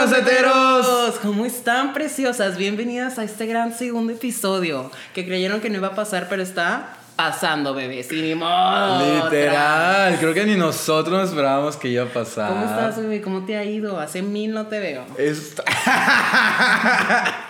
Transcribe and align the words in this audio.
croceteros! 0.00 1.18
¿Cómo 1.20 1.44
están, 1.44 1.92
preciosas? 1.92 2.56
Bienvenidas 2.56 3.18
a 3.18 3.24
este 3.24 3.44
gran 3.44 3.74
segundo 3.74 4.14
episodio 4.14 4.90
que 5.14 5.26
creyeron 5.26 5.60
que 5.60 5.68
no 5.68 5.76
iba 5.76 5.88
a 5.88 5.94
pasar, 5.94 6.26
pero 6.30 6.42
está 6.42 6.94
pasando, 7.16 7.74
bebés. 7.74 8.10
Y 8.10 8.22
ni 8.22 8.34
modo. 8.34 9.24
Literal, 9.24 10.16
creo 10.18 10.32
que 10.32 10.46
ni 10.46 10.54
nosotros 10.54 11.12
nos 11.20 11.28
esperábamos 11.28 11.76
que 11.76 11.88
iba 11.88 12.04
a 12.04 12.06
pasar. 12.08 12.48
¿Cómo 12.48 12.64
estás, 12.64 12.96
bebé? 12.96 13.20
¿Cómo 13.20 13.44
te 13.44 13.58
ha 13.58 13.64
ido? 13.64 14.00
Hace 14.00 14.22
mil 14.22 14.52
no 14.54 14.68
te 14.68 14.80
veo. 14.80 15.04
Está- 15.18 15.64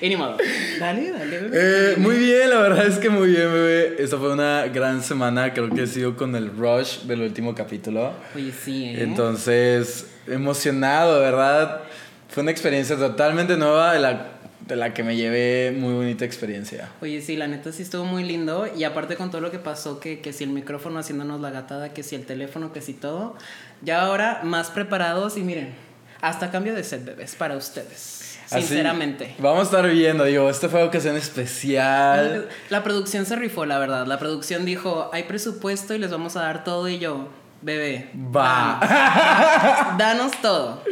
Y 0.00 0.08
ni 0.08 0.16
modo. 0.16 0.36
Dale, 0.80 1.10
dale, 1.12 1.38
bebé. 1.38 1.58
Eh, 1.92 1.94
muy 1.98 2.16
bien, 2.16 2.50
la 2.50 2.60
verdad 2.60 2.86
es 2.86 2.98
que 2.98 3.10
muy 3.10 3.28
bien, 3.28 3.52
bebé. 3.52 3.96
Esta 4.00 4.16
fue 4.16 4.32
una 4.32 4.66
gran 4.66 5.02
semana, 5.04 5.52
creo 5.52 5.70
que 5.70 5.84
he 5.84 5.86
sido 5.86 6.16
con 6.16 6.34
el 6.34 6.50
rush 6.56 7.02
del 7.02 7.22
último 7.22 7.54
capítulo. 7.54 8.12
Oye, 8.34 8.52
sí, 8.52 8.86
¿eh? 8.86 9.02
Entonces, 9.02 10.06
emocionado, 10.28 11.20
¿verdad? 11.20 11.82
Fue 12.28 12.42
una 12.42 12.50
experiencia 12.50 12.96
totalmente 12.96 13.56
nueva 13.56 13.92
de 13.92 14.00
la, 14.00 14.26
de 14.66 14.76
la 14.76 14.92
que 14.92 15.02
me 15.02 15.16
llevé 15.16 15.72
muy 15.76 15.94
bonita 15.94 16.24
experiencia. 16.24 16.88
Oye, 17.00 17.22
sí, 17.22 17.36
la 17.36 17.46
neta 17.46 17.72
sí 17.72 17.82
estuvo 17.82 18.04
muy 18.04 18.24
lindo. 18.24 18.66
Y 18.76 18.84
aparte 18.84 19.16
con 19.16 19.30
todo 19.30 19.40
lo 19.40 19.50
que 19.50 19.58
pasó, 19.58 20.00
que, 20.00 20.20
que 20.20 20.32
si 20.32 20.44
el 20.44 20.50
micrófono 20.50 20.98
haciéndonos 20.98 21.40
la 21.40 21.50
gatada, 21.50 21.92
que 21.92 22.02
si 22.02 22.14
el 22.14 22.26
teléfono, 22.26 22.72
que 22.72 22.80
si 22.80 22.92
todo. 22.92 23.36
Ya 23.82 24.02
ahora 24.02 24.40
más 24.42 24.70
preparados 24.70 25.36
y 25.36 25.42
miren, 25.42 25.74
hasta 26.20 26.50
cambio 26.50 26.74
de 26.74 26.82
set, 26.82 27.04
bebés, 27.04 27.34
para 27.34 27.56
ustedes. 27.56 28.38
Así, 28.46 28.68
Sinceramente. 28.68 29.34
vamos 29.38 29.60
a 29.60 29.62
estar 29.64 29.88
viendo, 29.90 30.22
digo, 30.24 30.48
esta 30.48 30.68
fue 30.68 30.84
ocasión 30.84 31.16
especial. 31.16 32.48
La 32.70 32.84
producción 32.84 33.26
se 33.26 33.34
rifó, 33.34 33.66
la 33.66 33.78
verdad. 33.80 34.06
La 34.06 34.20
producción 34.20 34.64
dijo, 34.64 35.10
hay 35.12 35.24
presupuesto 35.24 35.94
y 35.94 35.98
les 35.98 36.12
vamos 36.12 36.36
a 36.36 36.42
dar 36.42 36.62
todo. 36.62 36.88
Y 36.88 37.00
yo, 37.00 37.28
bebé, 37.66 38.10
Va. 38.34 38.78
danos, 38.80 39.98
danos 39.98 40.32
todo. 40.40 40.82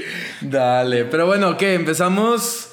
Dale, 0.41 1.05
pero 1.05 1.24
bueno, 1.27 1.56
¿qué? 1.56 1.74
Empezamos 1.74 2.73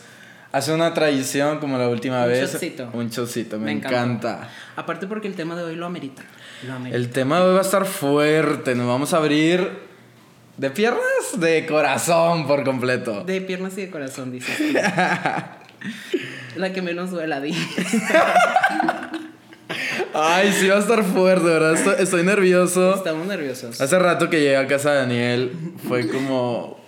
a 0.51 0.57
hacer 0.57 0.73
una 0.73 0.93
tradición 0.93 1.59
como 1.59 1.77
la 1.77 1.87
última 1.87 2.23
Un 2.23 2.29
vez. 2.29 2.51
shotcito. 2.51 2.89
Un 2.93 3.11
chocito, 3.11 3.59
me, 3.59 3.65
Me 3.65 3.71
encanta. 3.73 4.49
Aparte 4.75 5.05
porque 5.05 5.27
el 5.27 5.35
tema 5.35 5.55
de 5.55 5.63
hoy 5.63 5.75
lo 5.75 5.85
amerita. 5.85 6.23
Lo 6.65 6.73
amerita. 6.73 6.97
El 6.97 7.11
tema 7.11 7.39
de 7.39 7.45
hoy 7.45 7.53
va 7.53 7.59
a 7.59 7.63
estar 7.63 7.85
fuerte, 7.85 8.73
nos 8.75 8.87
vamos 8.87 9.13
a 9.13 9.17
abrir 9.17 9.69
de 10.57 10.71
piernas, 10.71 11.01
de 11.37 11.65
corazón 11.67 12.47
por 12.47 12.63
completo. 12.63 13.23
De 13.23 13.39
piernas 13.41 13.77
y 13.77 13.81
de 13.85 13.91
corazón, 13.91 14.31
dices 14.31 14.57
tú. 14.57 14.63
La 16.59 16.73
que 16.73 16.81
menos 16.81 17.11
duela, 17.11 17.39
di. 17.39 17.53
Ay, 20.13 20.51
sí 20.53 20.67
va 20.67 20.75
a 20.77 20.79
estar 20.79 21.03
fuerte, 21.03 21.45
¿verdad? 21.45 21.73
Estoy, 21.73 21.95
estoy 21.99 22.23
nervioso. 22.23 22.95
Estamos 22.95 23.27
nerviosos. 23.27 23.79
Hace 23.81 23.99
rato 23.99 24.29
que 24.29 24.39
llegué 24.39 24.57
a 24.57 24.67
casa 24.67 24.91
de 24.91 24.97
Daniel, 24.99 25.51
fue 25.87 26.07
como, 26.07 26.79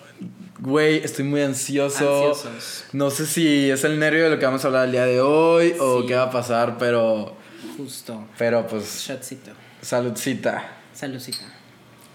güey, 0.59 0.97
estoy 1.03 1.25
muy 1.25 1.41
ansioso. 1.41 2.29
Ansiosos. 2.29 2.85
No 2.93 3.09
sé 3.09 3.25
si 3.25 3.69
es 3.69 3.83
el 3.83 3.99
nervio 3.99 4.23
de 4.25 4.29
lo 4.31 4.39
que 4.39 4.45
vamos 4.45 4.63
a 4.63 4.67
hablar 4.67 4.85
el 4.85 4.91
día 4.91 5.05
de 5.05 5.21
hoy 5.21 5.75
o 5.79 6.05
qué 6.05 6.15
va 6.15 6.23
a 6.23 6.31
pasar, 6.31 6.77
pero, 6.77 7.35
Justo. 7.77 8.27
pero 8.37 8.65
pues, 8.67 9.05
Shotcito. 9.07 9.51
saludcita. 9.81 10.63
Saludcita. 10.93 11.45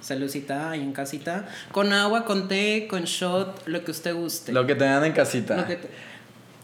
Saludcita 0.01 0.71
ahí 0.71 0.81
en 0.81 0.93
casita. 0.93 1.47
Con 1.73 1.93
agua, 1.93 2.25
con 2.25 2.49
té, 2.49 2.87
con 2.89 3.05
shot, 3.05 3.67
lo 3.67 3.85
que 3.85 3.91
usted 3.91 4.15
guste. 4.15 4.53
Lo 4.53 4.67
que 4.67 4.75
tengan 4.75 5.05
en 5.05 5.13
casita. 5.13 5.57
Lo 5.57 5.67
que, 5.67 5.77
te- 5.77 5.89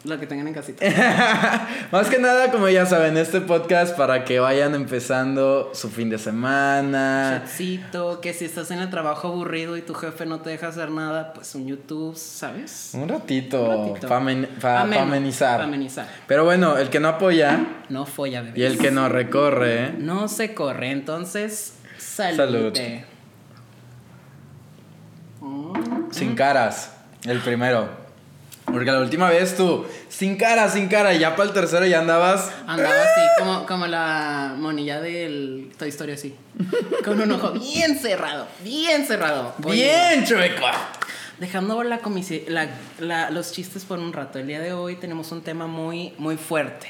lo 0.05 0.21
que 0.21 0.27
tengan 0.27 0.47
en 0.49 0.55
casita. 0.55 0.85
Más 1.93 2.09
que 2.09 2.19
nada, 2.19 2.51
como 2.51 2.69
ya 2.69 2.85
saben, 2.85 3.17
este 3.17 3.41
podcast 3.41 3.97
para 3.97 4.25
que 4.25 4.39
vayan 4.39 4.75
empezando 4.75 5.71
su 5.75 5.89
fin 5.89 6.11
de 6.11 6.19
semana. 6.19 7.41
Shotcito, 7.43 8.21
que 8.21 8.35
si 8.35 8.45
estás 8.45 8.71
en 8.71 8.81
el 8.81 8.91
trabajo 8.91 9.29
aburrido 9.29 9.77
y 9.79 9.83
tu 9.83 9.95
jefe 9.95 10.27
no 10.27 10.41
te 10.41 10.51
deja 10.51 10.69
hacer 10.69 10.91
nada, 10.91 11.33
pues 11.33 11.55
un 11.55 11.67
YouTube, 11.67 12.15
¿sabes? 12.17 12.91
Un 12.93 13.09
ratito, 13.09 13.63
Un 13.63 13.89
ratito. 13.95 14.09
para 14.09 14.81
amenizar. 15.03 15.59
pa' 15.59 15.65
amenizar. 15.65 16.07
Pero 16.27 16.45
bueno, 16.45 16.77
el 16.77 16.91
que 16.91 17.01
no 17.01 17.09
apoya 17.09 17.65
No 17.89 18.05
folla, 18.05 18.43
bebés. 18.43 18.59
y 18.59 18.63
el 18.65 18.77
que 18.79 18.91
no 18.91 19.09
recorre. 19.09 19.93
No 19.99 20.29
se 20.29 20.53
corre, 20.53 20.91
entonces, 20.91 21.75
salud. 21.99 22.37
Salud. 22.37 22.79
Sin 26.11 26.35
caras, 26.35 26.93
el 27.25 27.41
primero. 27.41 28.04
Porque 28.67 28.91
la 28.91 29.01
última 29.01 29.29
vez 29.29 29.57
tú, 29.57 29.87
sin 30.09 30.37
cara, 30.37 30.69
sin 30.71 30.89
cara, 30.89 31.13
y 31.15 31.19
ya 31.19 31.37
para 31.37 31.49
el 31.49 31.55
tercero 31.55 31.85
ya 31.87 32.01
andabas. 32.01 32.51
Andaba 32.67 33.03
así, 33.03 33.21
como, 33.39 33.67
como 33.67 33.87
la 33.87 34.55
monilla 34.57 35.01
del 35.01 35.71
Toy 35.79 35.91
Story 35.91 36.13
así. 36.13 36.35
Con 37.05 37.21
un 37.21 37.31
ojo 37.33 37.53
bien 37.53 37.99
cerrado, 37.99 38.47
bien 38.63 39.07
cerrado. 39.07 39.55
Oye, 39.65 39.85
¡Bien, 39.85 40.25
chueco! 40.25 40.67
Dejando 41.39 41.83
la 41.83 42.01
la- 42.49 42.69
la- 43.01 43.31
los 43.31 43.53
chistes 43.53 43.85
por 43.85 43.99
un 43.99 44.13
rato. 44.13 44.39
El 44.39 44.47
día 44.47 44.61
de 44.61 44.73
hoy 44.73 44.97
tenemos 44.97 45.31
un 45.33 45.43
tema 45.43 45.67
muy, 45.67 46.15
muy 46.17 46.37
fuerte. 46.37 46.89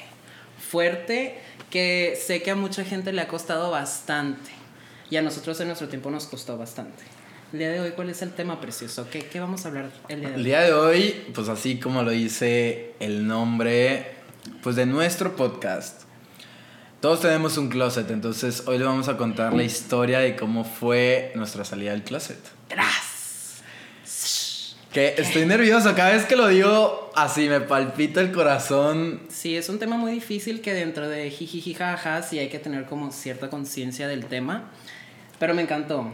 Fuerte 0.71 1.41
que 1.71 2.17
sé 2.25 2.43
que 2.43 2.51
a 2.53 2.55
mucha 2.55 2.85
gente 2.85 3.13
le 3.13 3.21
ha 3.23 3.29
costado 3.29 3.71
bastante. 3.71 4.51
Y 5.11 5.17
a 5.17 5.23
nosotros 5.23 5.59
en 5.61 5.67
nuestro 5.69 5.89
tiempo 5.89 6.11
nos 6.11 6.27
costó 6.27 6.57
bastante. 6.57 7.03
El 7.55 7.61
día 7.61 7.71
de 7.71 7.79
hoy, 7.79 7.93
¿cuál 7.93 8.11
es 8.11 8.21
el 8.21 8.33
tema 8.33 8.61
precioso? 8.61 9.07
¿Qué, 9.09 9.21
qué 9.21 9.39
vamos 9.39 9.65
a 9.65 9.69
hablar 9.69 9.89
el 10.09 10.19
día 10.19 10.29
de 10.29 10.35
El 10.35 10.41
hoy? 10.41 10.45
día 10.45 10.61
de 10.63 10.73
hoy, 10.73 11.25
pues 11.33 11.49
así 11.49 11.79
como 11.79 12.03
lo 12.03 12.11
dice 12.11 12.95
el 12.99 13.29
nombre, 13.29 14.09
pues 14.61 14.75
de 14.75 14.87
nuestro 14.87 15.37
podcast. 15.37 16.03
Todos 17.01 17.21
tenemos 17.21 17.57
un 17.57 17.69
closet, 17.69 18.11
entonces 18.11 18.65
hoy 18.67 18.79
le 18.79 18.85
vamos 18.85 19.07
a 19.07 19.17
contar 19.17 19.55
la 19.55 19.63
historia 19.63 20.19
de 20.19 20.35
cómo 20.35 20.65
fue 20.65 21.31
nuestra 21.37 21.65
salida 21.65 21.93
del 21.93 22.03
closet. 22.03 22.41
¡Tras! 22.67 23.63
Que 24.93 25.15
estoy 25.17 25.47
nervioso, 25.47 25.95
cada 25.95 26.11
vez 26.11 26.25
que 26.25 26.35
lo 26.35 26.49
digo 26.49 27.13
así 27.15 27.49
me 27.49 27.61
palpita 27.61 28.21
el 28.21 28.33
corazón. 28.33 29.21
Sí, 29.29 29.57
es 29.57 29.69
un 29.69 29.79
tema 29.79 29.97
muy 29.97 30.11
difícil 30.11 30.61
que 30.61 30.75
dentro 30.75 31.09
de 31.09 31.31
jijiji 31.31 31.75
jaja 31.75 32.21
sí 32.23 32.37
hay 32.41 32.49
que 32.49 32.59
tener 32.59 32.87
como 32.87 33.13
cierta 33.13 33.49
conciencia 33.49 34.09
del 34.09 34.27
tema. 34.27 34.73
Pero 35.39 35.55
me 35.55 35.63
encantó. 35.63 36.13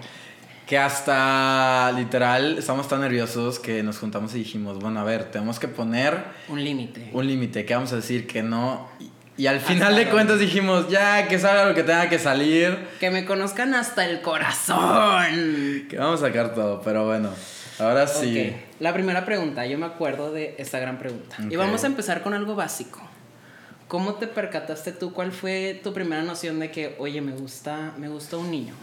Que 0.71 0.79
hasta 0.79 1.91
literal 1.97 2.59
estamos 2.59 2.87
tan 2.87 3.01
nerviosos 3.01 3.59
que 3.59 3.83
nos 3.83 3.99
juntamos 3.99 4.33
y 4.37 4.39
dijimos, 4.39 4.79
bueno, 4.79 5.01
a 5.01 5.03
ver, 5.03 5.25
tenemos 5.25 5.59
que 5.59 5.67
poner 5.67 6.23
Un 6.47 6.63
límite. 6.63 7.11
un 7.13 7.27
límite, 7.27 7.65
que 7.65 7.75
vamos 7.75 7.93
a 7.93 7.97
decir 7.97 8.29
que 8.29 8.45
no. 8.45 8.89
Y, 9.01 9.11
y 9.43 9.47
al 9.49 9.59
final 9.59 9.89
Hasta 9.89 9.99
de 10.05 10.09
cuentas 10.11 10.39
dijimos, 10.39 10.89
ya, 10.89 11.27
que 11.27 11.41
salga 11.41 11.65
lo 11.65 11.75
que 11.75 11.83
tenga 11.83 12.09
que 12.09 12.21
salir, 12.21 12.79
Que 13.01 13.11
me 13.11 13.25
conozcan 13.25 13.75
hasta 13.75 14.07
el 14.07 14.21
corazón. 14.21 15.87
que 15.91 15.97
vamos 15.99 16.23
a 16.23 16.27
sacar 16.29 16.55
todo, 16.55 16.81
pero 16.83 17.05
bueno, 17.05 17.31
ahora 17.81 18.07
sí. 18.07 18.53
Ok, 18.55 18.57
La 18.79 18.93
primera 18.93 19.25
pregunta, 19.25 19.67
yo 19.67 19.77
me 19.77 19.87
acuerdo 19.87 20.31
de 20.31 20.55
esta 20.57 20.79
gran 20.79 21.01
pregunta. 21.01 21.35
Y 21.51 21.57
vamos 21.57 21.83
a 21.83 21.89
empezar 21.89 22.23
con 22.23 22.33
algo 22.33 22.55
básico. 22.55 23.01
¿Cómo 23.89 24.15
te 24.15 24.29
percataste 24.29 24.93
tú? 24.93 25.13
¿Cuál 25.13 25.33
fue 25.33 25.81
tu 25.83 25.93
primera 25.93 26.23
noción 26.23 26.61
de 26.61 26.71
que, 26.71 26.95
oye, 27.01 27.21
me 27.21 27.33
gusta, 27.33 27.93
me 27.99 28.09
gusta 28.09 28.37
un 28.37 28.53
niño? 28.53 28.75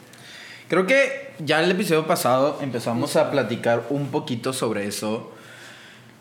Creo 0.68 0.86
que 0.86 1.32
ya 1.40 1.64
el 1.64 1.72
episodio 1.72 2.06
pasado 2.08 2.60
empezamos 2.62 3.16
a 3.16 3.32
platicar 3.32 3.84
un 3.90 4.10
poquito 4.10 4.52
sobre 4.52 4.86
eso. 4.86 5.32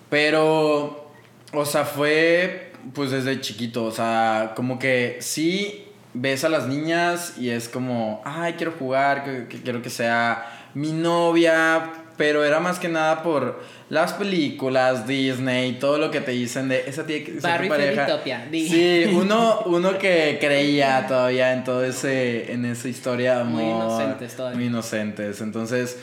Pero, 0.08 1.10
o 1.52 1.64
sea, 1.64 1.84
fue 1.84 2.72
pues 2.94 3.10
desde 3.10 3.40
chiquito. 3.40 3.84
O 3.84 3.90
sea, 3.90 4.52
como 4.54 4.78
que 4.78 5.18
sí 5.20 5.88
ves 6.14 6.44
a 6.44 6.48
las 6.48 6.68
niñas 6.68 7.34
y 7.38 7.50
es 7.50 7.68
como, 7.68 8.22
ay, 8.24 8.54
quiero 8.54 8.72
jugar, 8.78 9.48
quiero 9.48 9.82
que 9.82 9.90
sea 9.90 10.68
mi 10.74 10.92
novia. 10.92 11.92
Pero 12.16 12.44
era 12.44 12.60
más 12.60 12.78
que 12.78 12.88
nada 12.88 13.24
por 13.24 13.60
las 13.88 14.14
películas, 14.14 15.06
Disney, 15.06 15.74
todo 15.78 15.98
lo 15.98 16.10
que 16.10 16.20
te 16.20 16.32
dicen 16.32 16.68
de 16.68 16.84
esa 16.88 17.06
tiene 17.06 17.24
que 17.24 17.40
ser 17.40 17.62
tu 17.62 17.68
pareja. 17.68 18.20
Sí, 18.50 19.04
uno, 19.12 19.60
uno 19.66 19.96
que 19.98 20.38
creía 20.40 21.06
todavía 21.06 21.52
en 21.52 21.62
todo 21.64 21.84
ese, 21.84 22.52
en 22.52 22.64
esa 22.64 22.88
historia 22.88 23.36
de 23.36 23.40
amor. 23.42 23.62
Muy 23.62 23.70
inocentes 23.70 24.34
todavía. 24.34 24.56
Muy 24.58 24.66
inocentes. 24.66 25.40
Entonces, 25.40 25.98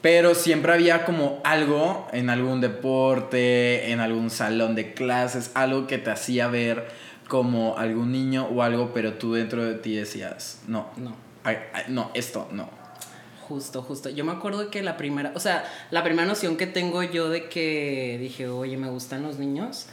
pero 0.00 0.34
siempre 0.34 0.72
había 0.72 1.04
como 1.04 1.40
algo 1.44 2.08
en 2.12 2.30
algún 2.30 2.60
deporte, 2.60 3.90
en 3.92 4.00
algún 4.00 4.30
salón 4.30 4.74
de 4.74 4.92
clases, 4.94 5.50
algo 5.54 5.86
que 5.86 5.98
te 5.98 6.10
hacía 6.10 6.48
ver 6.48 6.86
como 7.28 7.76
algún 7.78 8.10
niño 8.12 8.46
o 8.46 8.62
algo, 8.62 8.92
pero 8.94 9.14
tú 9.14 9.34
dentro 9.34 9.64
de 9.64 9.74
ti 9.74 9.94
decías, 9.96 10.62
no, 10.66 10.88
No. 10.96 11.14
ay, 11.44 11.56
ay, 11.72 11.84
no, 11.88 12.10
esto, 12.14 12.48
no. 12.52 12.70
Justo, 13.48 13.82
justo. 13.82 14.10
Yo 14.10 14.24
me 14.24 14.32
acuerdo 14.32 14.70
que 14.70 14.82
la 14.82 14.96
primera, 14.96 15.32
o 15.34 15.40
sea, 15.40 15.64
la 15.90 16.04
primera 16.04 16.26
noción 16.28 16.56
que 16.56 16.66
tengo 16.66 17.02
yo 17.02 17.28
de 17.30 17.48
que 17.48 18.18
dije, 18.20 18.48
oye, 18.48 18.76
me 18.76 18.88
gustan 18.90 19.22
los 19.22 19.38
niños, 19.38 19.86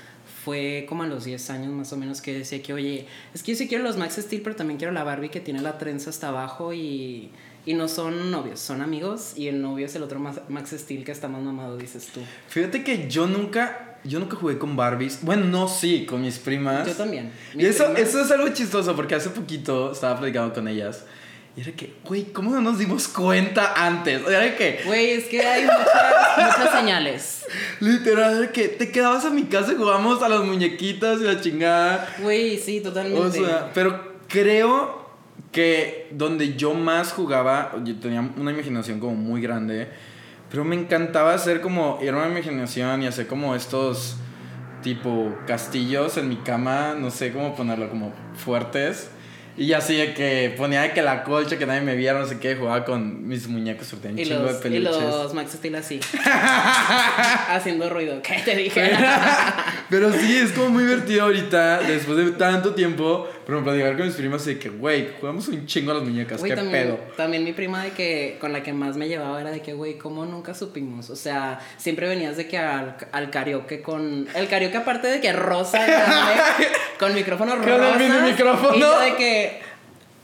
fue 0.43 0.85
como 0.89 1.03
a 1.03 1.07
los 1.07 1.23
10 1.25 1.49
años 1.49 1.71
más 1.71 1.91
o 1.93 1.97
menos 1.97 2.21
que 2.21 2.33
decía 2.37 2.61
que, 2.61 2.73
oye, 2.73 3.07
es 3.33 3.41
que 3.43 3.53
yo 3.53 3.57
sí 3.57 3.67
quiero 3.67 3.83
los 3.83 3.97
Max 3.97 4.15
Steel, 4.19 4.41
pero 4.41 4.55
también 4.55 4.77
quiero 4.77 4.93
la 4.93 5.03
Barbie 5.03 5.29
que 5.29 5.39
tiene 5.39 5.61
la 5.61 5.77
trenza 5.77 6.09
hasta 6.09 6.27
abajo 6.27 6.73
y, 6.73 7.31
y 7.65 7.73
no 7.73 7.87
son 7.87 8.29
novios, 8.29 8.59
son 8.59 8.81
amigos 8.81 9.33
y 9.35 9.47
el 9.47 9.61
novio 9.61 9.85
es 9.87 9.95
el 9.95 10.03
otro 10.03 10.19
Max 10.19 10.75
Steel 10.77 11.03
que 11.03 11.11
está 11.11 11.27
más 11.27 11.41
mamado, 11.41 11.77
dices 11.77 12.09
tú. 12.13 12.19
Fíjate 12.49 12.83
que 12.83 13.07
yo 13.09 13.25
nunca, 13.25 13.97
yo 14.03 14.19
nunca 14.19 14.35
jugué 14.35 14.57
con 14.59 14.75
Barbies. 14.75 15.19
Bueno, 15.23 15.45
no, 15.45 15.67
sí, 15.67 16.05
con 16.05 16.21
mis 16.21 16.37
primas. 16.37 16.85
Yo 16.85 16.93
también. 16.93 17.31
Y 17.57 17.65
eso, 17.65 17.85
primas- 17.85 17.99
eso 18.01 18.21
es 18.21 18.29
algo 18.31 18.49
chistoso 18.49 18.95
porque 18.95 19.15
hace 19.15 19.29
poquito 19.29 19.93
estaba 19.93 20.19
platicando 20.19 20.53
con 20.53 20.67
ellas 20.67 21.05
Y 21.57 21.61
era 21.61 21.71
que, 21.71 21.93
güey, 22.03 22.25
¿cómo 22.33 22.51
no 22.51 22.59
nos 22.59 22.77
dimos 22.77 23.07
cuenta 23.07 23.73
antes? 23.75 24.21
O 24.23 24.27
sea, 24.27 24.43
era 24.43 24.57
que, 24.57 24.81
Güey, 24.85 25.11
es 25.11 25.25
que 25.25 25.41
hay 25.41 25.63
muchas, 25.63 26.57
muchas 26.57 26.79
señales. 26.79 27.45
literal, 27.79 28.43
era 28.43 28.51
que 28.51 28.67
te 28.67 28.91
quedabas 28.91 29.23
a 29.23 29.29
mi 29.29 29.43
casa 29.43 29.71
y 29.71 29.75
jugábamos 29.75 30.21
a 30.21 30.27
las 30.27 30.43
muñequitas 30.43 31.21
y 31.21 31.23
la 31.23 31.39
chingada. 31.39 32.13
Güey, 32.19 32.57
sí, 32.57 32.81
totalmente. 32.81 33.21
O 33.21 33.31
sea, 33.31 33.71
pero 33.73 34.15
creo 34.27 35.09
que 35.53 36.09
donde 36.11 36.55
yo 36.55 36.73
más 36.73 37.13
jugaba, 37.13 37.73
yo 37.85 37.95
tenía 37.99 38.29
una 38.35 38.51
imaginación 38.51 38.99
como 38.99 39.15
muy 39.15 39.41
grande, 39.41 39.87
pero 40.49 40.65
me 40.65 40.75
encantaba 40.75 41.33
hacer 41.33 41.61
como, 41.61 41.99
era 42.01 42.17
una 42.17 42.27
imaginación 42.27 43.03
y 43.03 43.07
hacer 43.07 43.27
como 43.27 43.55
estos 43.55 44.17
tipo 44.83 45.33
castillos 45.47 46.17
en 46.17 46.27
mi 46.27 46.35
cama, 46.35 46.95
no 46.99 47.09
sé 47.11 47.31
cómo 47.31 47.55
ponerlo, 47.55 47.89
como 47.89 48.13
fuertes. 48.35 49.09
Y 49.57 49.71
así 49.73 49.95
de 49.95 50.13
que 50.13 50.53
ponía 50.57 50.81
de 50.81 50.91
que 50.91 51.01
la 51.01 51.23
colcha, 51.23 51.57
que 51.57 51.65
nadie 51.65 51.81
me 51.81 51.95
viera, 51.95 52.19
no 52.19 52.25
sé 52.27 52.39
qué, 52.39 52.55
jugaba 52.55 52.83
con 52.83 53.25
mis 53.27 53.47
muñecos, 53.47 53.87
porque 53.89 54.09
tenía 54.09 54.15
un 54.15 54.19
y 54.19 54.25
chingo 54.25 54.43
de 54.47 54.51
los, 54.51 54.59
y 54.59 54.63
peluches. 54.63 55.01
los 55.03 55.33
Max 55.33 55.51
Steel 55.53 55.75
así. 55.75 55.99
haciendo 57.49 57.89
ruido. 57.89 58.21
¿Qué 58.21 58.41
te 58.43 58.55
dije? 58.55 58.91
Pero 59.89 60.11
sí, 60.11 60.37
es 60.37 60.51
como 60.51 60.69
muy 60.69 60.83
divertido 60.83 61.23
ahorita, 61.23 61.79
después 61.79 62.17
de 62.17 62.31
tanto 62.31 62.73
tiempo, 62.73 63.27
por 63.45 63.55
ejemplo, 63.55 63.73
llegar 63.75 63.95
con 63.97 64.07
mis 64.07 64.15
primas 64.15 64.45
y 64.47 64.55
de 64.55 64.59
que, 64.59 64.69
güey, 64.69 65.09
jugamos 65.19 65.47
un 65.47 65.65
chingo 65.67 65.91
a 65.91 65.95
las 65.95 66.03
muñecas, 66.03 66.41
qué 66.41 66.55
también, 66.55 66.87
pedo. 66.87 66.99
también 67.15 67.43
mi 67.43 67.53
prima 67.53 67.83
de 67.83 67.91
que 67.91 68.37
con 68.41 68.51
la 68.51 68.63
que 68.63 68.73
más 68.73 68.97
me 68.97 69.07
llevaba 69.07 69.39
era 69.39 69.51
de 69.51 69.61
que, 69.61 69.73
güey, 69.73 69.97
¿cómo 69.97 70.25
nunca 70.25 70.53
supimos? 70.53 71.09
O 71.09 71.15
sea, 71.15 71.59
siempre 71.77 72.07
venías 72.07 72.35
de 72.37 72.47
que 72.47 72.57
al, 72.57 72.97
al 73.11 73.29
karaoke 73.29 73.81
con. 73.81 74.27
El 74.35 74.47
karaoke 74.47 74.77
aparte 74.77 75.07
de 75.07 75.21
que 75.21 75.31
rosa, 75.33 75.85
grande, 75.85 76.33
con 76.99 77.13
micrófono 77.13 77.55
Con 77.57 77.69
el 77.69 77.77
rosa. 77.79 77.97
mini 77.97 78.31
micrófono. 78.31 78.75
Y 78.75 78.79
de 79.11 79.15
que. 79.17 79.44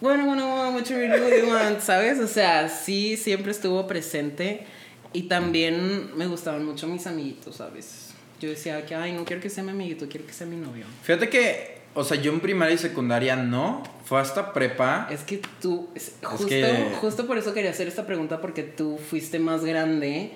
Bueno, 0.02 0.26
bueno, 0.26 0.72
what 0.74 0.84
you 0.86 0.96
really, 0.98 1.18
really 1.20 1.48
want, 1.48 1.80
¿sabes? 1.80 2.20
O 2.20 2.28
sea, 2.28 2.68
sí, 2.70 3.16
siempre 3.18 3.52
estuvo 3.52 3.86
presente. 3.88 4.66
Y 5.14 5.24
también 5.24 6.12
me 6.16 6.26
gustaban 6.28 6.66
mucho 6.66 6.88
mis 6.88 7.06
amiguitos, 7.06 7.58
¿sabes? 7.58 8.10
Yo 8.40 8.50
decía 8.50 8.86
que, 8.86 8.96
ay, 8.96 9.12
no 9.14 9.26
quiero 9.26 9.42
que 9.42 9.50
sea 9.50 9.64
mi 9.64 9.70
amiguito, 9.72 10.08
quiero 10.10 10.26
que 10.26 10.34
sea 10.34 10.48
mi 10.48 10.56
novio. 10.56 10.86
Fíjate 11.04 11.30
que, 11.30 11.78
o 11.94 12.04
sea, 12.04 12.18
yo 12.20 12.32
en 12.32 12.40
primaria 12.40 12.74
y 12.74 12.78
secundaria 12.78 13.36
no, 13.36 13.84
fue 14.06 14.20
hasta 14.20 14.54
prepa. 14.54 15.08
Es 15.12 15.22
que 15.22 15.42
tú, 15.62 15.90
es- 15.94 16.14
justo, 16.24 16.48
que- 16.48 16.96
justo 17.00 17.28
por 17.28 17.38
eso 17.38 17.54
quería 17.54 17.70
hacer 17.72 17.88
esta 17.88 18.08
pregunta, 18.08 18.42
porque 18.42 18.64
tú 18.64 18.98
fuiste 19.10 19.38
más 19.38 19.64
grande. 19.66 20.32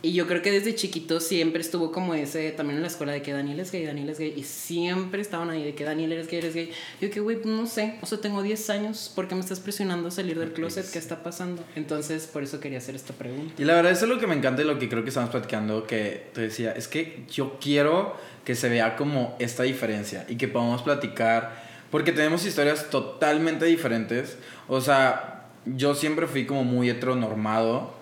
Y 0.00 0.12
yo 0.12 0.28
creo 0.28 0.42
que 0.42 0.52
desde 0.52 0.76
chiquito 0.76 1.18
siempre 1.18 1.60
estuvo 1.60 1.90
como 1.90 2.14
ese, 2.14 2.52
también 2.52 2.76
en 2.76 2.82
la 2.82 2.88
escuela, 2.88 3.12
de 3.12 3.20
que 3.20 3.32
Daniel 3.32 3.58
es 3.58 3.72
gay, 3.72 3.84
Daniel 3.84 4.10
es 4.10 4.18
gay. 4.18 4.32
Y 4.36 4.44
siempre 4.44 5.20
estaban 5.20 5.50
ahí 5.50 5.64
de 5.64 5.74
que 5.74 5.82
Daniel 5.82 6.12
eres 6.12 6.28
gay, 6.28 6.38
eres 6.38 6.54
gay. 6.54 6.70
Yo 7.00 7.10
que, 7.10 7.18
güey, 7.18 7.36
pues, 7.36 7.52
no 7.52 7.66
sé. 7.66 7.96
O 8.00 8.06
sea, 8.06 8.18
tengo 8.18 8.42
10 8.42 8.70
años, 8.70 9.10
¿por 9.14 9.26
qué 9.26 9.34
me 9.34 9.40
estás 9.40 9.58
presionando 9.58 10.08
a 10.08 10.10
salir 10.12 10.38
del 10.38 10.52
closet? 10.52 10.88
¿Qué 10.88 11.00
está 11.00 11.24
pasando? 11.24 11.64
Entonces, 11.74 12.26
por 12.26 12.44
eso 12.44 12.60
quería 12.60 12.78
hacer 12.78 12.94
esta 12.94 13.12
pregunta. 13.12 13.54
Y 13.60 13.64
la 13.64 13.74
verdad, 13.74 13.90
eso 13.90 14.04
es 14.04 14.10
lo 14.10 14.20
que 14.20 14.28
me 14.28 14.36
encanta 14.36 14.62
y 14.62 14.64
lo 14.64 14.78
que 14.78 14.88
creo 14.88 15.02
que 15.02 15.08
estamos 15.08 15.30
platicando, 15.30 15.84
que 15.84 16.26
te 16.32 16.42
decía, 16.42 16.72
es 16.72 16.86
que 16.86 17.24
yo 17.28 17.58
quiero 17.60 18.16
que 18.44 18.54
se 18.54 18.68
vea 18.68 18.94
como 18.96 19.36
esta 19.40 19.64
diferencia 19.64 20.24
y 20.28 20.36
que 20.36 20.46
podamos 20.46 20.82
platicar, 20.82 21.66
porque 21.90 22.12
tenemos 22.12 22.46
historias 22.46 22.88
totalmente 22.88 23.64
diferentes. 23.64 24.38
O 24.68 24.80
sea, 24.80 25.48
yo 25.66 25.94
siempre 25.94 26.26
fui 26.28 26.46
como 26.46 26.62
muy 26.62 26.88
heteronormado, 26.88 27.97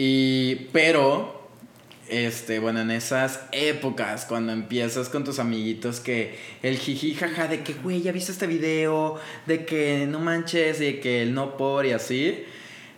y, 0.00 0.68
pero, 0.72 1.48
este, 2.08 2.60
bueno, 2.60 2.82
en 2.82 2.92
esas 2.92 3.40
épocas, 3.50 4.26
cuando 4.26 4.52
empiezas 4.52 5.08
con 5.08 5.24
tus 5.24 5.40
amiguitos, 5.40 5.98
que 5.98 6.38
el 6.62 6.78
jiji 6.78 7.14
jaja 7.14 7.48
de 7.48 7.64
que, 7.64 7.72
güey, 7.74 8.00
ya 8.00 8.12
viste 8.12 8.30
este 8.30 8.46
video, 8.46 9.16
de 9.46 9.64
que 9.64 10.06
no 10.08 10.20
manches, 10.20 10.80
y 10.80 10.84
de 10.84 11.00
que 11.00 11.22
el 11.22 11.34
no 11.34 11.56
por 11.56 11.84
y 11.84 11.90
así, 11.90 12.44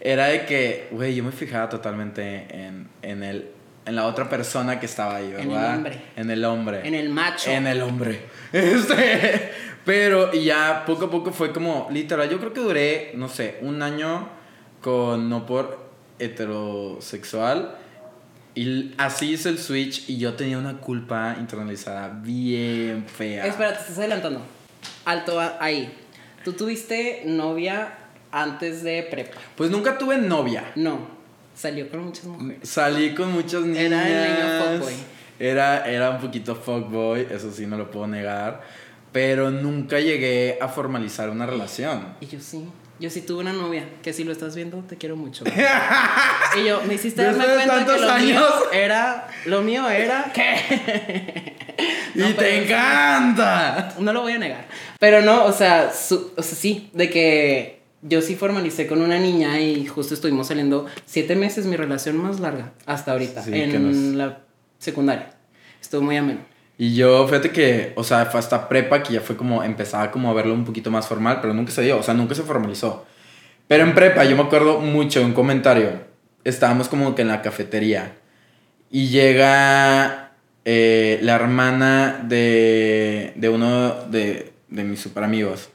era 0.03 0.27
de 0.27 0.45
que, 0.45 0.89
güey, 0.91 1.15
yo 1.15 1.25
me 1.25 1.33
fijaba 1.33 1.71
totalmente 1.71 2.47
en, 2.51 2.89
en, 3.01 3.23
el, 3.23 3.49
en 3.87 3.97
la 3.97 4.07
otra 4.07 4.29
persona 4.29 4.79
que 4.79 4.85
estaba 4.85 5.17
ahí, 5.17 5.33
En 5.33 5.41
el 5.41 5.49
¿verdad? 5.49 5.77
hombre. 5.77 6.03
En 6.17 6.31
el 6.31 6.45
hombre. 6.45 6.87
En 6.87 6.95
el 6.95 7.09
macho. 7.09 7.51
En 7.51 7.67
el 7.67 7.81
hombre. 7.81 8.21
Este, 8.53 9.53
pero 9.87 10.35
y 10.35 10.45
ya 10.45 10.85
poco 10.85 11.07
a 11.07 11.11
poco 11.11 11.33
fue 11.33 11.51
como, 11.51 11.89
literal, 11.91 12.29
yo 12.29 12.39
creo 12.39 12.53
que 12.53 12.61
duré, 12.61 13.13
no 13.15 13.31
sé, 13.31 13.57
un 13.63 13.81
año 13.81 14.29
con 14.83 15.31
no 15.31 15.47
por 15.47 15.90
heterosexual. 16.21 17.77
Y 18.55 18.95
así 18.99 19.33
hice 19.33 19.49
el 19.49 19.59
switch 19.59 20.09
y 20.09 20.19
yo 20.19 20.35
tenía 20.35 20.59
una 20.59 20.79
culpa 20.79 21.37
internalizada 21.39 22.09
bien 22.09 23.07
fea. 23.07 23.47
Espera, 23.47 23.75
te 23.75 23.81
estás 23.81 23.99
adelantando. 23.99 24.43
Alto 25.05 25.41
ahí. 25.61 25.93
¿Tú 26.45 26.53
tuviste 26.53 27.23
novia 27.27 27.99
antes 28.33 28.83
de 28.83 29.03
prepa? 29.05 29.39
Pues 29.57 29.71
nunca 29.71 29.99
tuve 29.99 30.19
novia. 30.19 30.73
No. 30.75 31.21
Salió 31.55 31.91
con 31.91 32.05
muchas 32.07 32.25
mujeres. 32.25 32.69
Salí 32.69 33.15
con 33.15 33.33
muchas 33.33 33.63
niñas. 33.63 33.83
Era 33.83 34.09
el 34.09 34.33
niño 34.33 34.79
fuckboy. 34.79 34.95
Era, 35.39 35.91
era 35.91 36.11
un 36.11 36.21
poquito 36.21 36.55
fuckboy, 36.55 37.27
eso 37.31 37.51
sí 37.53 37.67
no 37.67 37.77
lo 37.77 37.91
puedo 37.91 38.07
negar. 38.07 38.63
Pero 39.13 39.51
nunca 39.51 40.01
llegué 40.01 40.59
a 40.61 40.69
formalizar 40.69 41.31
una 41.31 41.47
relación. 41.47 42.15
Y 42.21 42.27
yo 42.27 42.41
sí. 42.41 42.67
Yo 43.01 43.09
sí 43.11 43.23
tuve 43.23 43.41
una 43.41 43.53
novia, 43.55 43.85
que 44.03 44.13
si 44.13 44.25
lo 44.25 44.33
estás 44.33 44.55
viendo, 44.55 44.79
te 44.87 44.97
quiero 44.97 45.17
mucho. 45.17 45.45
y 46.61 46.65
yo, 46.67 46.83
me 46.87 46.95
hiciste 46.95 47.23
darme 47.23 47.45
cuenta 47.47 47.87
que 47.87 48.01
lo 48.01 48.15
mío 48.19 48.47
era. 48.73 49.27
Lo 49.47 49.63
mío 49.63 49.89
era. 49.89 50.31
¿Qué? 50.35 51.57
No, 52.15 52.29
¡Y 52.29 52.33
te 52.35 52.63
encanta! 52.65 53.95
No 53.99 54.13
lo 54.13 54.21
voy 54.23 54.35
a 54.35 54.39
negar. 54.39 54.67
Pero 54.99 55.23
no, 55.23 55.45
o 55.47 55.53
sea, 55.53 55.93
su- 55.95 56.33
o 56.37 56.43
sea, 56.43 56.57
sí, 56.59 56.91
de 56.93 57.09
que 57.09 57.81
yo 58.03 58.21
sí 58.21 58.37
formalicé 58.37 58.87
con 58.87 59.01
una 59.01 59.19
niña 59.19 59.61
y 59.61 59.87
justo 59.87 60.13
estuvimos 60.13 60.49
saliendo 60.49 60.87
siete 61.07 61.37
meses, 61.37 61.65
mi 61.67 61.77
relación 61.77 62.17
más 62.19 62.39
larga, 62.41 62.73
hasta 62.85 63.13
ahorita, 63.13 63.43
Sí, 63.43 63.51
en 63.55 64.19
la 64.19 64.41
secundaria. 64.79 65.35
Estuvo 65.81 66.03
muy 66.03 66.17
ameno. 66.19 66.41
Y 66.81 66.95
yo, 66.95 67.27
fíjate 67.27 67.51
que, 67.51 67.93
o 67.95 68.03
sea, 68.03 68.25
fue 68.25 68.41
hasta 68.41 68.67
prepa 68.67 69.03
que 69.03 69.13
ya 69.13 69.21
fue 69.21 69.37
como, 69.37 69.63
empezaba 69.63 70.11
como 70.11 70.31
a 70.31 70.33
verlo 70.33 70.55
un 70.55 70.65
poquito 70.65 70.91
más 70.91 71.07
formal, 71.07 71.41
pero 71.43 71.53
nunca 71.53 71.73
se 71.73 71.83
dio, 71.83 71.99
o 71.99 72.03
sea, 72.03 72.15
nunca 72.15 72.35
se 72.35 72.43
formalizó. 72.43 73.05
Pero 73.69 73.85
en 73.85 73.95
prepa, 73.95 74.25
yo 74.25 74.35
me 74.35 74.45
acuerdo 74.45 74.81
mucho 74.81 75.23
un 75.23 75.35
comentario. 75.35 75.91
Estábamos 76.43 76.89
como 76.89 77.15
que 77.15 77.21
en 77.21 77.29
la 77.29 77.43
cafetería. 77.43 78.17
Y 78.91 79.09
llega 79.09 80.33
eh, 80.65 81.19
la 81.21 81.35
hermana 81.35 82.25
de, 82.27 83.35
de 83.37 83.49
uno 83.51 84.07
de, 84.07 84.55
de 84.71 84.83
mis 84.83 85.01
super 85.01 85.23
amigos. 85.23 85.69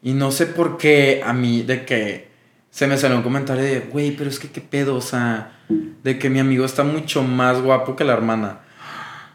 Y 0.00 0.12
no 0.12 0.30
sé 0.30 0.46
por 0.46 0.78
qué 0.78 1.22
a 1.24 1.32
mí, 1.32 1.62
de 1.62 1.84
que 1.84 2.28
se 2.70 2.86
me 2.86 2.96
salió 2.98 3.16
un 3.16 3.24
comentario 3.24 3.64
de, 3.64 3.80
güey, 3.80 4.12
pero 4.12 4.30
es 4.30 4.38
que 4.38 4.48
qué 4.48 4.60
pedo, 4.60 4.94
o 4.94 5.00
sea, 5.00 5.58
de 6.04 6.20
que 6.20 6.30
mi 6.30 6.38
amigo 6.38 6.64
está 6.64 6.84
mucho 6.84 7.24
más 7.24 7.60
guapo 7.60 7.96
que 7.96 8.04
la 8.04 8.12
hermana. 8.12 8.60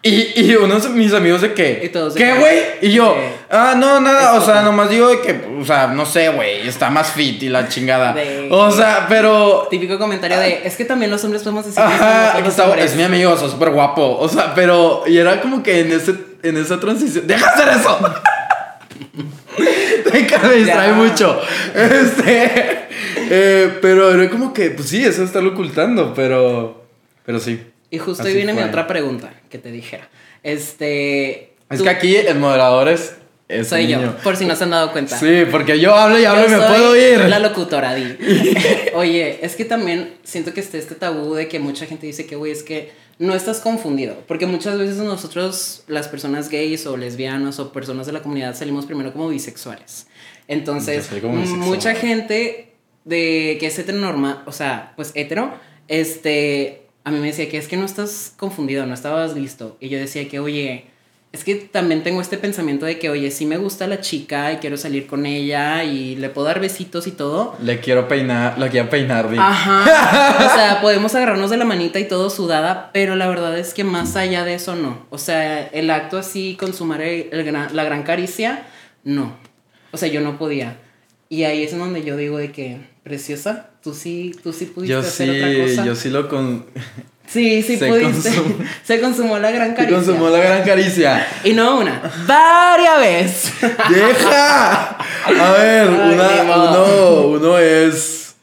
Y, 0.03 0.39
y 0.41 0.55
unos 0.55 0.83
de 0.83 0.89
mis 0.89 1.11
amigos 1.13 1.42
de 1.42 1.54
que, 1.54 1.92
¿qué, 2.16 2.33
güey? 2.35 2.59
Y 2.81 2.92
yo, 2.92 3.16
de- 3.16 3.30
ah, 3.49 3.73
no, 3.75 3.99
nada, 3.99 4.33
o 4.35 4.42
sea, 4.45 4.61
nomás 4.61 4.89
digo 4.89 5.09
de 5.09 5.19
que, 5.21 5.42
o 5.59 5.66
sea, 5.66 5.87
no 5.87 6.06
sé, 6.06 6.30
güey, 6.30 6.68
está 6.68 6.89
más 6.89 7.11
fit 7.11 7.42
y 7.44 7.49
la 7.49 7.68
chingada. 7.68 8.13
De- 8.13 8.47
O 8.51 8.71
sea, 8.71 9.07
pero 9.09 9.68
Típico 9.69 9.97
comentario 9.97 10.39
de, 10.39 10.61
es 10.66 10.75
que 10.77 10.85
también 10.85 11.09
los 11.11 11.23
hombres 11.25 11.42
podemos 11.42 11.66
decir 11.66 11.81
Ajá, 11.81 12.33
que 12.35 12.42
los 12.42 12.49
está- 12.51 12.66
hombres". 12.66 12.85
es 12.92 12.95
mi 12.95 13.04
amigo, 13.04 13.33
está 13.33 13.49
súper 13.49 13.71
guapo. 13.71 14.18
O 14.19 14.30
sea, 14.30 14.54
pero. 14.56 15.04
Y 15.07 15.18
era 15.18 15.42
como 15.42 15.63
que 15.63 15.80
en, 15.81 15.92
ese, 15.92 16.13
en 16.44 16.57
esa 16.57 16.80
transición. 16.80 17.25
¡Deja 17.27 17.49
hacer 17.49 17.68
eso! 17.69 17.99
Me 20.44 20.54
distrae 20.56 20.87
Ya. 20.89 20.94
mucho. 20.94 21.42
Este. 21.73 22.87
eh, 23.30 23.77
pero 23.81 24.11
era 24.11 24.30
como 24.30 24.54
que, 24.54 24.69
pues 24.71 24.89
sí, 24.89 25.04
eso 25.04 25.23
estarlo 25.23 25.49
ocultando, 25.51 26.13
pero. 26.13 26.85
Pero 27.25 27.39
sí. 27.39 27.59
Y 27.89 27.97
justo 27.99 28.23
Así 28.23 28.31
ahí 28.31 28.37
viene 28.37 28.53
mi 28.53 28.59
fue. 28.59 28.69
otra 28.69 28.85
pregunta 28.87 29.33
que 29.49 29.57
te 29.57 29.71
dijera. 29.71 30.09
Este... 30.44 31.53
Es 31.69 31.77
tú- 31.79 31.83
que 31.83 31.89
aquí 31.89 32.15
el 32.15 32.37
moderador 32.39 32.87
es. 32.89 33.15
es 33.47 33.67
Soy 33.69 33.87
yo, 33.87 33.97
niño. 33.97 34.17
por 34.23 34.35
si 34.35 34.45
no 34.45 34.56
se 34.56 34.63
han 34.65 34.71
dado 34.71 34.91
cuenta. 34.91 35.17
Sí, 35.17 35.44
porque 35.51 35.79
yo 35.79 35.95
hablo 35.95 36.17
y 36.19 36.25
hablo 36.25 36.45
y 36.47 36.51
Yo 36.51 36.57
me 36.57 36.63
soy 36.63 36.67
puedo 36.75 36.95
ir. 36.95 37.19
La 37.29 37.39
locutora, 37.39 37.94
di. 37.95 38.17
Oye, 38.94 39.39
es 39.45 39.56
que 39.56 39.65
también 39.65 40.15
siento 40.23 40.53
que 40.53 40.59
está 40.61 40.77
este 40.77 40.95
tabú 40.95 41.33
de 41.33 41.47
que 41.47 41.59
mucha 41.59 41.85
gente 41.85 42.06
dice 42.07 42.25
que, 42.25 42.35
güey, 42.35 42.51
es 42.51 42.63
que 42.63 42.91
no 43.19 43.35
estás 43.35 43.59
confundido. 43.59 44.15
Porque 44.27 44.45
muchas 44.45 44.77
veces 44.77 44.97
nosotros, 44.97 45.83
las 45.87 46.07
personas 46.07 46.49
gays 46.49 46.85
o 46.87 46.95
lesbianas 46.97 47.59
o 47.59 47.71
personas 47.73 48.06
de 48.07 48.13
la 48.13 48.21
comunidad, 48.21 48.56
salimos 48.56 48.85
primero 48.85 49.11
como 49.13 49.27
bisexuales. 49.29 50.07
Entonces, 50.47 51.09
Yo 51.11 51.21
como 51.21 51.35
bisexual. 51.41 51.59
mucha 51.67 51.95
gente 51.95 52.73
de 53.06 53.57
que 53.59 53.67
es 53.67 53.77
heteronorma, 53.79 54.44
o 54.45 54.51
sea, 54.51 54.94
pues 54.95 55.11
hetero, 55.15 55.53
este, 55.87 56.86
a 57.07 57.11
mí 57.11 57.19
me 57.19 57.28
decía 57.28 57.47
que 57.49 57.57
es 57.57 57.68
que 57.68 57.78
no 57.78 57.85
estás 57.85 58.33
confundido, 58.37 58.85
no 58.85 58.94
estabas 58.94 59.33
listo. 59.35 59.78
Y 59.80 59.90
yo 59.90 59.97
decía 59.97 60.28
que, 60.28 60.40
oye, 60.40 60.85
es 61.31 61.44
que 61.44 61.56
también 61.56 62.04
tengo 62.04 62.19
este 62.21 62.37
pensamiento 62.37 62.85
de 62.85 62.99
que, 62.99 63.09
oye, 63.09 63.31
sí 63.31 63.45
me 63.45 63.57
gusta 63.57 63.85
la 63.87 64.02
chica 64.02 64.52
y 64.54 64.57
quiero 64.57 64.76
salir 64.78 65.07
con 65.07 65.26
ella 65.26 65.83
y 65.83 66.16
le 66.16 66.30
puedo 66.30 66.47
dar 66.47 66.59
besitos 66.59 67.07
y 67.07 67.11
todo. 67.11 67.56
Le 67.61 67.80
quiero 67.80 68.07
peinar, 68.07 68.57
la 68.57 68.69
quiero 68.69 68.90
peinar, 68.90 69.30
di. 69.30 69.37
Ajá. 69.40 69.85
O 70.52 70.56
sea, 70.56 70.80
podemos 70.81 71.14
agarrarnos 71.16 71.49
de 71.49 71.57
la 71.57 71.66
manita 71.66 71.99
y 71.99 72.07
todo 72.07 72.30
sudada, 72.30 72.90
pero 72.94 73.16
la 73.16 73.28
verdad 73.28 73.57
es 73.57 73.73
que 73.73 73.83
más 73.83 74.16
allá 74.16 74.44
de 74.44 74.54
eso 74.56 74.76
no. 74.76 75.06
O 75.09 75.18
sea, 75.18 75.66
el 75.68 75.90
acto 75.90 76.18
así, 76.18 76.57
consumar 76.59 77.02
el- 77.02 77.28
el 77.31 77.44
gran- 77.45 77.76
la 77.76 77.83
gran 77.83 78.04
caricia, 78.04 78.66
no. 79.04 79.35
O 79.92 79.97
sea, 79.97 80.09
yo 80.09 80.21
no 80.21 80.37
podía. 80.37 80.78
Y 81.30 81.44
ahí 81.44 81.64
es 81.64 81.73
en 81.73 81.80
donde 81.80 82.04
yo 82.04 82.16
digo 82.18 82.37
de 82.37 82.52
que 82.52 82.78
preciosa. 83.07 83.68
Tú 83.83 83.94
sí, 83.94 84.35
tú 84.44 84.52
sí 84.54 84.66
pudiste 84.66 84.94
Yo 84.94 84.99
hacer 84.99 85.30
sí, 85.30 85.37
otra 85.44 85.64
cosa. 85.66 85.85
yo 85.85 85.95
sí 85.95 86.09
lo 86.09 86.28
con... 86.28 86.66
Sí, 87.28 87.61
sí 87.61 87.78
Se 87.78 87.87
pudiste. 87.90 88.30
consum- 88.31 88.66
Se 88.83 89.02
consumó 89.02 89.37
la 89.37 89.52
gran 89.52 89.69
Se 89.71 89.76
caricia. 89.76 89.95
consumó 89.97 90.30
la 90.30 90.40
gran 90.40 90.64
caricia. 90.64 91.28
Y 91.44 91.54
no 91.54 91.80
una, 91.80 92.02
varias 92.26 92.99
veces. 92.99 93.54
¡Deja! 93.90 94.97
A 94.97 95.52
ver, 95.57 95.90
Ay, 95.90 96.14
una, 96.14 96.56
uno, 96.56 97.21
uno 97.28 97.57
es. 97.57 98.35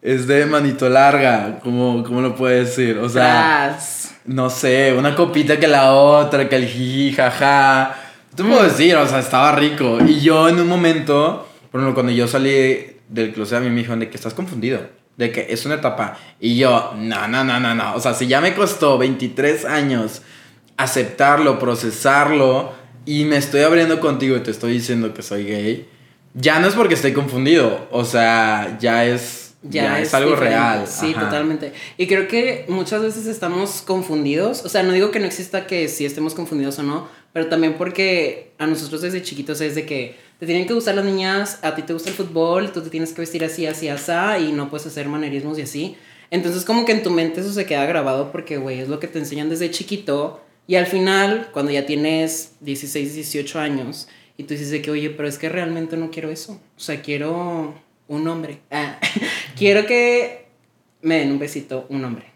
Es 0.00 0.26
de 0.26 0.46
manito 0.46 0.88
larga. 0.88 1.58
¿Cómo, 1.62 2.02
cómo 2.04 2.20
lo 2.20 2.34
puedo 2.34 2.54
decir? 2.54 2.98
O 2.98 3.08
sea, 3.08 3.70
Tras. 3.76 4.14
no 4.24 4.50
sé, 4.50 4.92
una 4.96 5.14
copita 5.14 5.58
que 5.60 5.68
la 5.68 5.92
otra, 5.92 6.48
que 6.48 6.56
el 6.56 6.66
jiji, 6.66 7.12
jaja. 7.14 7.94
Te 8.36 8.42
puedo 8.44 8.62
decir, 8.64 8.96
o 8.96 9.06
sea, 9.08 9.18
estaba 9.20 9.52
rico. 9.56 9.98
Y 10.06 10.20
yo 10.20 10.48
en 10.48 10.58
un 10.60 10.66
momento, 10.68 11.46
por 11.70 11.80
ejemplo, 11.80 11.94
cuando 11.94 12.12
yo 12.12 12.26
salí 12.26 12.91
del 13.12 13.32
closet, 13.32 13.58
a 13.58 13.60
mí 13.60 13.68
me 13.68 13.76
dijeron 13.76 14.00
de 14.00 14.10
que 14.10 14.16
estás 14.16 14.34
confundido. 14.34 14.80
De 15.16 15.30
que 15.30 15.46
es 15.50 15.66
una 15.66 15.76
etapa. 15.76 16.18
Y 16.40 16.56
yo, 16.56 16.94
no, 16.96 17.28
no, 17.28 17.44
no, 17.44 17.60
no, 17.60 17.74
no. 17.74 17.94
O 17.94 18.00
sea, 18.00 18.14
si 18.14 18.26
ya 18.26 18.40
me 18.40 18.54
costó 18.54 18.98
23 18.98 19.66
años 19.66 20.22
aceptarlo, 20.76 21.58
procesarlo, 21.58 22.72
y 23.04 23.24
me 23.24 23.36
estoy 23.36 23.62
abriendo 23.62 24.00
contigo 24.00 24.36
y 24.36 24.40
te 24.40 24.50
estoy 24.50 24.74
diciendo 24.74 25.12
que 25.12 25.22
soy 25.22 25.44
gay, 25.44 25.88
ya 26.34 26.60
no 26.60 26.68
es 26.68 26.74
porque 26.74 26.94
estoy 26.94 27.12
confundido. 27.12 27.88
O 27.90 28.04
sea, 28.04 28.78
ya 28.80 29.04
es, 29.04 29.54
ya, 29.62 30.00
es, 30.00 30.14
algo 30.14 30.30
diferente. 30.30 30.56
real. 30.56 30.86
Sí, 30.86 31.12
Ajá. 31.14 31.26
totalmente. 31.26 31.72
Y 31.98 32.06
creo 32.06 32.28
que 32.28 32.64
muchas 32.68 33.02
veces 33.02 33.26
estamos 33.26 33.82
confundidos. 33.82 34.64
O 34.64 34.68
sea, 34.68 34.82
no 34.82 34.92
digo 34.92 35.10
que 35.10 35.20
no 35.20 35.26
exista 35.26 35.66
que 35.66 35.88
sí 35.88 36.04
estemos 36.04 36.34
confundidos 36.34 36.78
o 36.78 36.84
no, 36.84 37.08
pero 37.32 37.48
también 37.48 37.74
porque 37.74 38.52
a 38.58 38.66
nosotros 38.66 39.02
desde 39.02 39.22
chiquitos 39.22 39.60
es 39.60 39.74
de 39.74 39.84
que 39.84 40.16
te 40.42 40.46
tienen 40.46 40.66
que 40.66 40.74
gustar 40.74 40.96
las 40.96 41.04
niñas, 41.04 41.60
a 41.62 41.76
ti 41.76 41.82
te 41.82 41.92
gusta 41.92 42.10
el 42.10 42.16
fútbol, 42.16 42.72
tú 42.72 42.82
te 42.82 42.90
tienes 42.90 43.12
que 43.12 43.20
vestir 43.20 43.44
así, 43.44 43.64
así, 43.64 43.86
así, 43.86 44.12
y 44.40 44.50
no 44.50 44.70
puedes 44.70 44.84
hacer 44.88 45.06
manerismos 45.06 45.56
y 45.56 45.62
así. 45.62 45.96
Entonces, 46.32 46.64
como 46.64 46.84
que 46.84 46.90
en 46.90 47.04
tu 47.04 47.12
mente 47.12 47.42
eso 47.42 47.52
se 47.52 47.64
queda 47.64 47.86
grabado 47.86 48.32
porque, 48.32 48.56
güey, 48.56 48.80
es 48.80 48.88
lo 48.88 48.98
que 48.98 49.06
te 49.06 49.20
enseñan 49.20 49.48
desde 49.48 49.70
chiquito. 49.70 50.42
Y 50.66 50.74
al 50.74 50.86
final, 50.86 51.48
cuando 51.52 51.70
ya 51.70 51.86
tienes 51.86 52.54
16, 52.58 53.14
18 53.14 53.60
años, 53.60 54.08
y 54.36 54.42
tú 54.42 54.54
dices 54.54 54.72
de 54.72 54.82
que, 54.82 54.90
oye, 54.90 55.10
pero 55.10 55.28
es 55.28 55.38
que 55.38 55.48
realmente 55.48 55.96
no 55.96 56.10
quiero 56.10 56.28
eso. 56.28 56.60
O 56.76 56.80
sea, 56.80 57.00
quiero 57.02 57.76
un 58.08 58.26
hombre. 58.26 58.58
Ah, 58.72 58.98
quiero 59.56 59.86
que 59.86 60.46
me 61.02 61.18
den 61.18 61.30
un 61.30 61.38
besito, 61.38 61.86
un 61.88 62.04
hombre. 62.04 62.32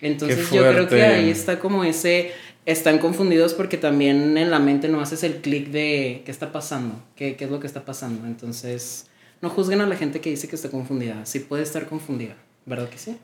Entonces 0.00 0.50
yo 0.50 0.66
creo 0.70 0.88
que 0.88 1.02
ahí 1.02 1.28
está 1.28 1.58
como 1.58 1.84
ese, 1.84 2.32
están 2.66 2.98
confundidos 2.98 3.54
porque 3.54 3.78
también 3.78 4.36
en 4.36 4.50
la 4.50 4.58
mente 4.58 4.88
no 4.88 5.00
haces 5.00 5.22
el 5.22 5.36
clic 5.36 5.68
de 5.68 6.22
qué 6.24 6.30
está 6.30 6.52
pasando, 6.52 6.94
qué, 7.14 7.36
qué 7.36 7.44
es 7.46 7.50
lo 7.50 7.60
que 7.60 7.66
está 7.66 7.84
pasando. 7.84 8.26
Entonces, 8.26 9.06
no 9.40 9.48
juzguen 9.50 9.80
a 9.80 9.86
la 9.86 9.96
gente 9.96 10.20
que 10.20 10.30
dice 10.30 10.48
que 10.48 10.56
está 10.56 10.68
confundida. 10.70 11.24
Sí 11.24 11.40
puede 11.40 11.62
estar 11.62 11.86
confundida, 11.86 12.34
¿verdad 12.66 12.88
que 12.88 12.98
sí? 12.98 13.16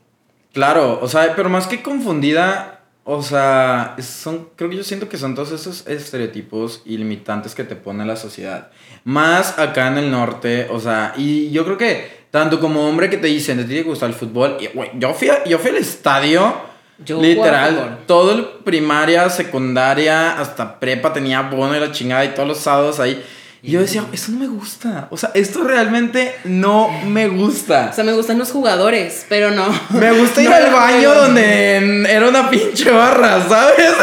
Claro, 0.53 0.99
o 1.01 1.07
sea, 1.07 1.35
pero 1.35 1.49
más 1.49 1.67
que 1.67 1.81
confundida, 1.81 2.81
o 3.03 3.21
sea, 3.23 3.95
son, 3.99 4.47
creo 4.55 4.69
que 4.69 4.77
yo 4.77 4.83
siento 4.83 5.09
que 5.09 5.17
son 5.17 5.35
todos 5.35 5.51
esos 5.51 5.85
estereotipos 5.87 6.81
y 6.85 6.97
limitantes 6.97 7.53
que 7.55 7.63
te 7.63 7.75
pone 7.75 8.05
la 8.05 8.15
sociedad. 8.15 8.69
Más 9.03 9.57
acá 9.59 9.87
en 9.87 9.97
el 9.97 10.11
norte, 10.11 10.67
o 10.69 10.79
sea, 10.79 11.13
y 11.17 11.49
yo 11.51 11.65
creo 11.65 11.77
que 11.77 12.23
tanto 12.31 12.59
como 12.59 12.87
hombre 12.87 13.09
que 13.09 13.17
te 13.17 13.27
dicen, 13.27 13.57
te 13.57 13.65
tiene 13.65 13.83
que 13.83 13.89
gustar 13.89 14.09
el 14.09 14.15
fútbol, 14.15 14.57
y, 14.61 14.67
güey, 14.67 14.91
yo 14.97 15.13
fui, 15.13 15.29
a- 15.29 15.43
yo 15.43 15.57
fui 15.59 15.71
al 15.71 15.77
estadio, 15.77 16.53
Yo 16.99 17.21
literal, 17.21 17.99
todo 18.05 18.31
el 18.33 18.45
primaria, 18.63 19.29
secundaria, 19.29 20.39
hasta 20.39 20.79
prepa 20.79 21.11
tenía 21.11 21.41
bono 21.41 21.75
y 21.75 21.79
la 21.79 21.91
chingada 21.91 22.23
y 22.23 22.29
todos 22.29 22.47
los 22.47 22.59
sábados 22.59 22.99
ahí. 22.99 23.23
Y 23.65 23.71
yo 23.71 23.79
decía, 23.79 24.03
eso 24.11 24.33
no 24.33 24.39
me 24.39 24.47
gusta. 24.47 25.07
O 25.09 25.15
sea, 25.15 25.31
esto 25.33 25.63
realmente 25.63 26.35
no 26.43 26.89
me 27.05 27.29
gusta. 27.29 27.89
O 27.91 27.93
sea, 27.93 28.03
me 28.03 28.11
gustan 28.11 28.37
los 28.37 28.51
jugadores, 28.51 29.25
pero 29.29 29.51
no. 29.51 29.65
Me 29.89 30.11
gusta 30.11 30.41
ir 30.41 30.49
No 30.49 30.55
al 30.55 30.71
baño 30.71 31.13
donde 31.13 32.03
era 32.11 32.27
una 32.27 32.49
pinche 32.49 32.91
barra, 32.91 33.41
¿sabes? 33.47 33.75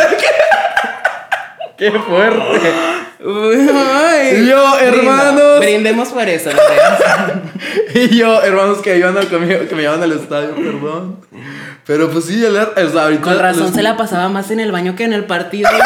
¡Qué 1.76 1.90
fuerte! 1.90 2.99
Ay, 3.22 4.42
Y 4.42 4.46
yo, 4.48 4.78
hermanos. 4.78 5.60
Brindemos 5.60 6.08
por 6.08 6.28
eso. 6.28 6.50
Y 7.94 8.16
yo, 8.16 8.42
hermanos 8.42 8.78
que 8.78 8.96
iban 8.96 9.14
conmigo, 9.26 9.60
que 9.68 9.74
me 9.74 9.82
llevaban 9.82 10.02
al 10.02 10.12
estadio, 10.12 10.54
perdón. 10.54 11.16
Pero 11.86 12.10
pues 12.10 12.24
sí, 12.26 12.42
el, 12.44 12.54
sea, 12.54 13.02
ahorita. 13.04 13.22
Con 13.22 13.38
razón 13.38 13.62
los- 13.64 13.74
se 13.74 13.82
la 13.82 13.96
pasaba 13.96 14.28
más 14.28 14.50
en 14.50 14.60
el 14.60 14.72
baño 14.72 14.94
que 14.96 15.04
en 15.04 15.12
el 15.12 15.24
partido. 15.24 15.68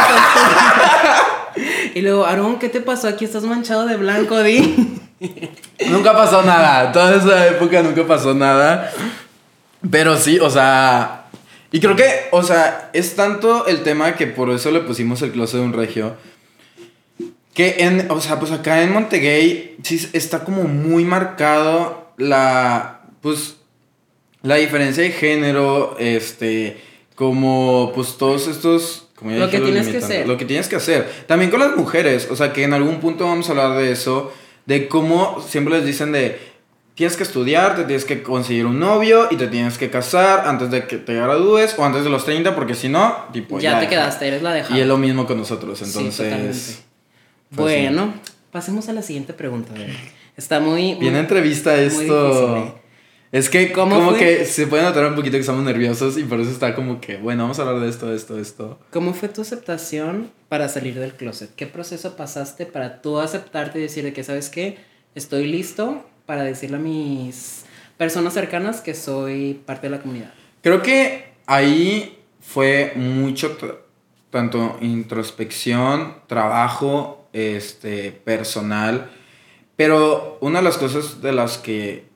y 1.94 2.00
luego, 2.02 2.26
Aaron, 2.26 2.58
¿qué 2.58 2.68
te 2.68 2.80
pasó? 2.80 3.08
Aquí 3.08 3.24
estás 3.24 3.44
manchado 3.44 3.86
de 3.86 3.96
blanco, 3.96 4.42
di. 4.42 5.00
Nunca 5.88 6.12
pasó 6.12 6.42
nada. 6.42 6.92
Toda 6.92 7.16
esa 7.16 7.46
época 7.48 7.82
nunca 7.82 8.06
pasó 8.06 8.34
nada. 8.34 8.90
Pero 9.90 10.16
sí, 10.16 10.38
o 10.38 10.50
sea. 10.50 11.22
Y 11.72 11.80
creo 11.80 11.96
que, 11.96 12.28
o 12.30 12.42
sea, 12.42 12.90
es 12.92 13.16
tanto 13.16 13.66
el 13.66 13.82
tema 13.82 14.14
que 14.14 14.26
por 14.28 14.50
eso 14.50 14.70
le 14.70 14.80
pusimos 14.80 15.22
el 15.22 15.32
closet 15.32 15.58
de 15.60 15.66
un 15.66 15.72
regio. 15.72 16.14
Que 17.54 17.76
en, 17.78 18.10
o 18.10 18.20
sea, 18.20 18.40
pues 18.40 18.50
acá 18.50 18.82
en 18.82 18.92
Montegay 18.92 19.76
sí 19.84 20.10
está 20.12 20.44
como 20.44 20.64
muy 20.64 21.04
marcado 21.04 22.12
la, 22.16 23.02
pues, 23.20 23.56
la 24.42 24.56
diferencia 24.56 25.04
de 25.04 25.12
género, 25.12 25.96
este, 26.00 26.76
como, 27.14 27.92
pues, 27.94 28.18
todos 28.18 28.48
estos, 28.48 29.06
como 29.14 29.30
ya 29.30 29.38
Lo 29.38 29.46
dije, 29.46 29.58
que 29.58 29.64
tienes 29.64 29.88
que 29.88 29.96
hacer. 29.98 30.26
Lo 30.26 30.36
que 30.36 30.44
tienes 30.44 30.68
que 30.68 30.76
hacer. 30.76 31.08
También 31.28 31.52
con 31.52 31.60
las 31.60 31.76
mujeres, 31.76 32.28
o 32.28 32.34
sea, 32.34 32.52
que 32.52 32.64
en 32.64 32.74
algún 32.74 32.98
punto 32.98 33.24
vamos 33.24 33.48
a 33.48 33.52
hablar 33.52 33.78
de 33.78 33.92
eso, 33.92 34.32
de 34.66 34.88
cómo 34.88 35.40
siempre 35.48 35.74
les 35.74 35.86
dicen 35.86 36.10
de, 36.10 36.40
tienes 36.96 37.16
que 37.16 37.22
estudiar, 37.22 37.76
te 37.76 37.84
tienes 37.84 38.04
que 38.04 38.24
conseguir 38.24 38.66
un 38.66 38.80
novio 38.80 39.28
y 39.30 39.36
te 39.36 39.46
tienes 39.46 39.78
que 39.78 39.90
casar 39.90 40.48
antes 40.48 40.72
de 40.72 40.88
que 40.88 40.96
te 40.96 41.14
gradúes 41.14 41.76
o 41.78 41.84
antes 41.84 42.02
de 42.02 42.10
los 42.10 42.24
30, 42.24 42.56
porque 42.56 42.74
si 42.74 42.88
no, 42.88 43.26
tipo, 43.32 43.60
ya, 43.60 43.74
te 43.74 43.76
deja. 43.76 43.90
quedaste, 43.90 44.26
eres 44.26 44.42
la 44.42 44.52
dejada. 44.52 44.76
Y 44.76 44.80
es 44.80 44.88
lo 44.88 44.96
mismo 44.96 45.24
con 45.24 45.38
nosotros, 45.38 45.80
entonces... 45.82 46.82
pues, 47.54 47.74
sí. 47.74 47.80
bueno, 47.82 48.14
pasemos 48.52 48.88
a 48.88 48.92
la 48.92 49.02
siguiente 49.02 49.32
pregunta. 49.32 49.72
a 49.74 49.78
ver. 49.78 49.90
Está 50.36 50.60
muy. 50.60 50.94
Bien 50.94 51.12
muy- 51.12 51.20
entrevista 51.20 51.72
muy 51.74 51.80
esto. 51.84 52.26
difícil, 52.54 52.56
¿eh? 52.78 52.80
Es 53.32 53.50
que 53.50 53.72
¿Cómo 53.72 53.96
como 53.96 54.10
fue? 54.10 54.18
que 54.20 54.44
se 54.44 54.68
puede 54.68 54.84
notar 54.84 55.04
un 55.06 55.16
poquito 55.16 55.32
que 55.32 55.40
estamos 55.40 55.64
nerviosos 55.64 56.16
y 56.18 56.22
por 56.22 56.38
eso 56.38 56.50
está 56.52 56.72
como 56.76 57.00
que, 57.00 57.16
bueno, 57.16 57.42
vamos 57.42 57.58
a 57.58 57.62
hablar 57.62 57.80
de 57.80 57.88
esto, 57.88 58.06
de 58.06 58.14
esto, 58.16 58.36
de 58.36 58.42
esto. 58.42 58.78
¿Cómo 58.92 59.12
fue 59.12 59.28
tu 59.28 59.42
aceptación 59.42 60.30
para 60.48 60.68
salir 60.68 60.94
del 61.00 61.14
closet? 61.14 61.52
¿Qué 61.56 61.66
proceso 61.66 62.16
pasaste 62.16 62.64
para 62.64 63.02
tú 63.02 63.18
aceptarte 63.18 63.80
y 63.80 63.82
decir 63.82 64.04
de 64.04 64.12
que, 64.12 64.22
¿sabes 64.22 64.50
qué? 64.50 64.78
Estoy 65.16 65.48
listo 65.48 66.04
para 66.26 66.44
decirle 66.44 66.76
a 66.76 66.80
mis 66.80 67.64
personas 67.96 68.34
cercanas 68.34 68.80
que 68.80 68.94
soy 68.94 69.60
parte 69.66 69.88
de 69.88 69.96
la 69.96 70.00
comunidad. 70.00 70.32
Creo 70.62 70.80
que 70.80 71.24
ahí 71.46 72.16
fue 72.40 72.92
mucho 72.94 73.56
tanto 74.30 74.78
introspección, 74.80 76.14
trabajo, 76.28 77.23
este, 77.34 78.12
personal, 78.12 79.10
pero 79.76 80.38
una 80.40 80.60
de 80.60 80.64
las 80.64 80.78
cosas 80.78 81.20
de 81.20 81.32
las 81.32 81.58
que 81.58 82.06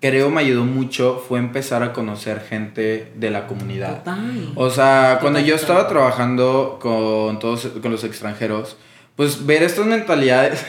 creo 0.00 0.30
me 0.30 0.40
ayudó 0.40 0.64
mucho 0.64 1.22
fue 1.28 1.38
empezar 1.38 1.82
a 1.82 1.92
conocer 1.92 2.40
gente 2.40 3.12
de 3.16 3.30
la 3.30 3.46
comunidad. 3.46 3.98
Total. 3.98 4.52
O 4.54 4.70
sea, 4.70 5.18
cuando 5.20 5.40
yo 5.40 5.54
estaba 5.54 5.88
trabajando 5.88 6.78
con 6.80 7.38
todos 7.38 7.68
con 7.82 7.90
los 7.90 8.04
extranjeros, 8.04 8.76
pues 9.16 9.44
ver 9.44 9.62
estas 9.62 9.86
mentalidades 9.86 10.64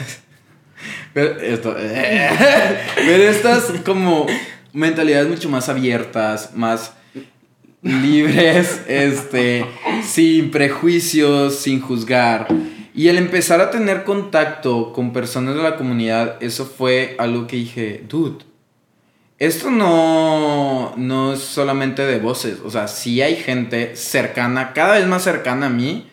ver 1.14 1.38
esto 1.42 1.72
ver 1.74 3.20
estas 3.20 3.72
como 3.84 4.26
mentalidades 4.72 5.28
mucho 5.28 5.48
más 5.48 5.68
abiertas, 5.68 6.50
más 6.54 6.94
libres, 7.82 8.82
este, 8.88 9.64
sin 10.02 10.50
prejuicios, 10.50 11.56
sin 11.56 11.80
juzgar. 11.80 12.48
Y 12.94 13.08
el 13.08 13.18
empezar 13.18 13.60
a 13.60 13.70
tener 13.70 14.04
contacto 14.04 14.92
con 14.92 15.12
personas 15.12 15.54
de 15.54 15.62
la 15.62 15.76
comunidad, 15.76 16.42
eso 16.42 16.66
fue 16.66 17.14
algo 17.18 17.46
que 17.46 17.56
dije, 17.56 18.04
dude, 18.08 18.44
esto 19.38 19.70
no, 19.70 20.94
no 20.96 21.32
es 21.32 21.40
solamente 21.40 22.04
de 22.04 22.18
voces, 22.18 22.58
o 22.64 22.70
sea, 22.70 22.88
sí 22.88 23.22
hay 23.22 23.36
gente 23.36 23.96
cercana, 23.96 24.72
cada 24.74 24.98
vez 24.98 25.06
más 25.06 25.22
cercana 25.22 25.66
a 25.66 25.70
mí, 25.70 26.08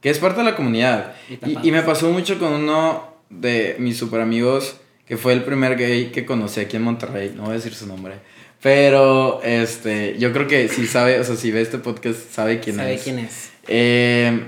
que 0.00 0.10
es 0.10 0.18
parte 0.18 0.38
de 0.38 0.44
la 0.44 0.56
comunidad. 0.56 1.14
Y 1.46 1.68
Y, 1.68 1.70
me 1.70 1.82
pasó 1.82 2.10
mucho 2.10 2.38
con 2.38 2.52
uno 2.52 3.14
de 3.30 3.76
mis 3.78 3.96
super 3.96 4.20
amigos, 4.20 4.76
que 5.06 5.16
fue 5.16 5.34
el 5.34 5.44
primer 5.44 5.76
gay 5.76 6.06
que 6.06 6.26
conocí 6.26 6.60
aquí 6.60 6.76
en 6.76 6.82
Monterrey, 6.82 7.32
no 7.36 7.44
voy 7.44 7.52
a 7.52 7.54
decir 7.54 7.74
su 7.74 7.86
nombre, 7.86 8.14
pero 8.60 9.40
este, 9.44 10.16
yo 10.18 10.32
creo 10.32 10.48
que 10.48 10.68
si 10.68 10.86
sabe, 10.86 11.20
o 11.20 11.24
sea, 11.24 11.36
si 11.36 11.50
ve 11.50 11.60
este 11.60 11.78
podcast, 11.78 12.18
sabe 12.32 12.60
quién 12.60 12.76
¿Sabe 12.76 12.94
es. 12.94 13.02
quién 13.02 13.18
es? 13.20 13.50
Eh, 13.68 14.40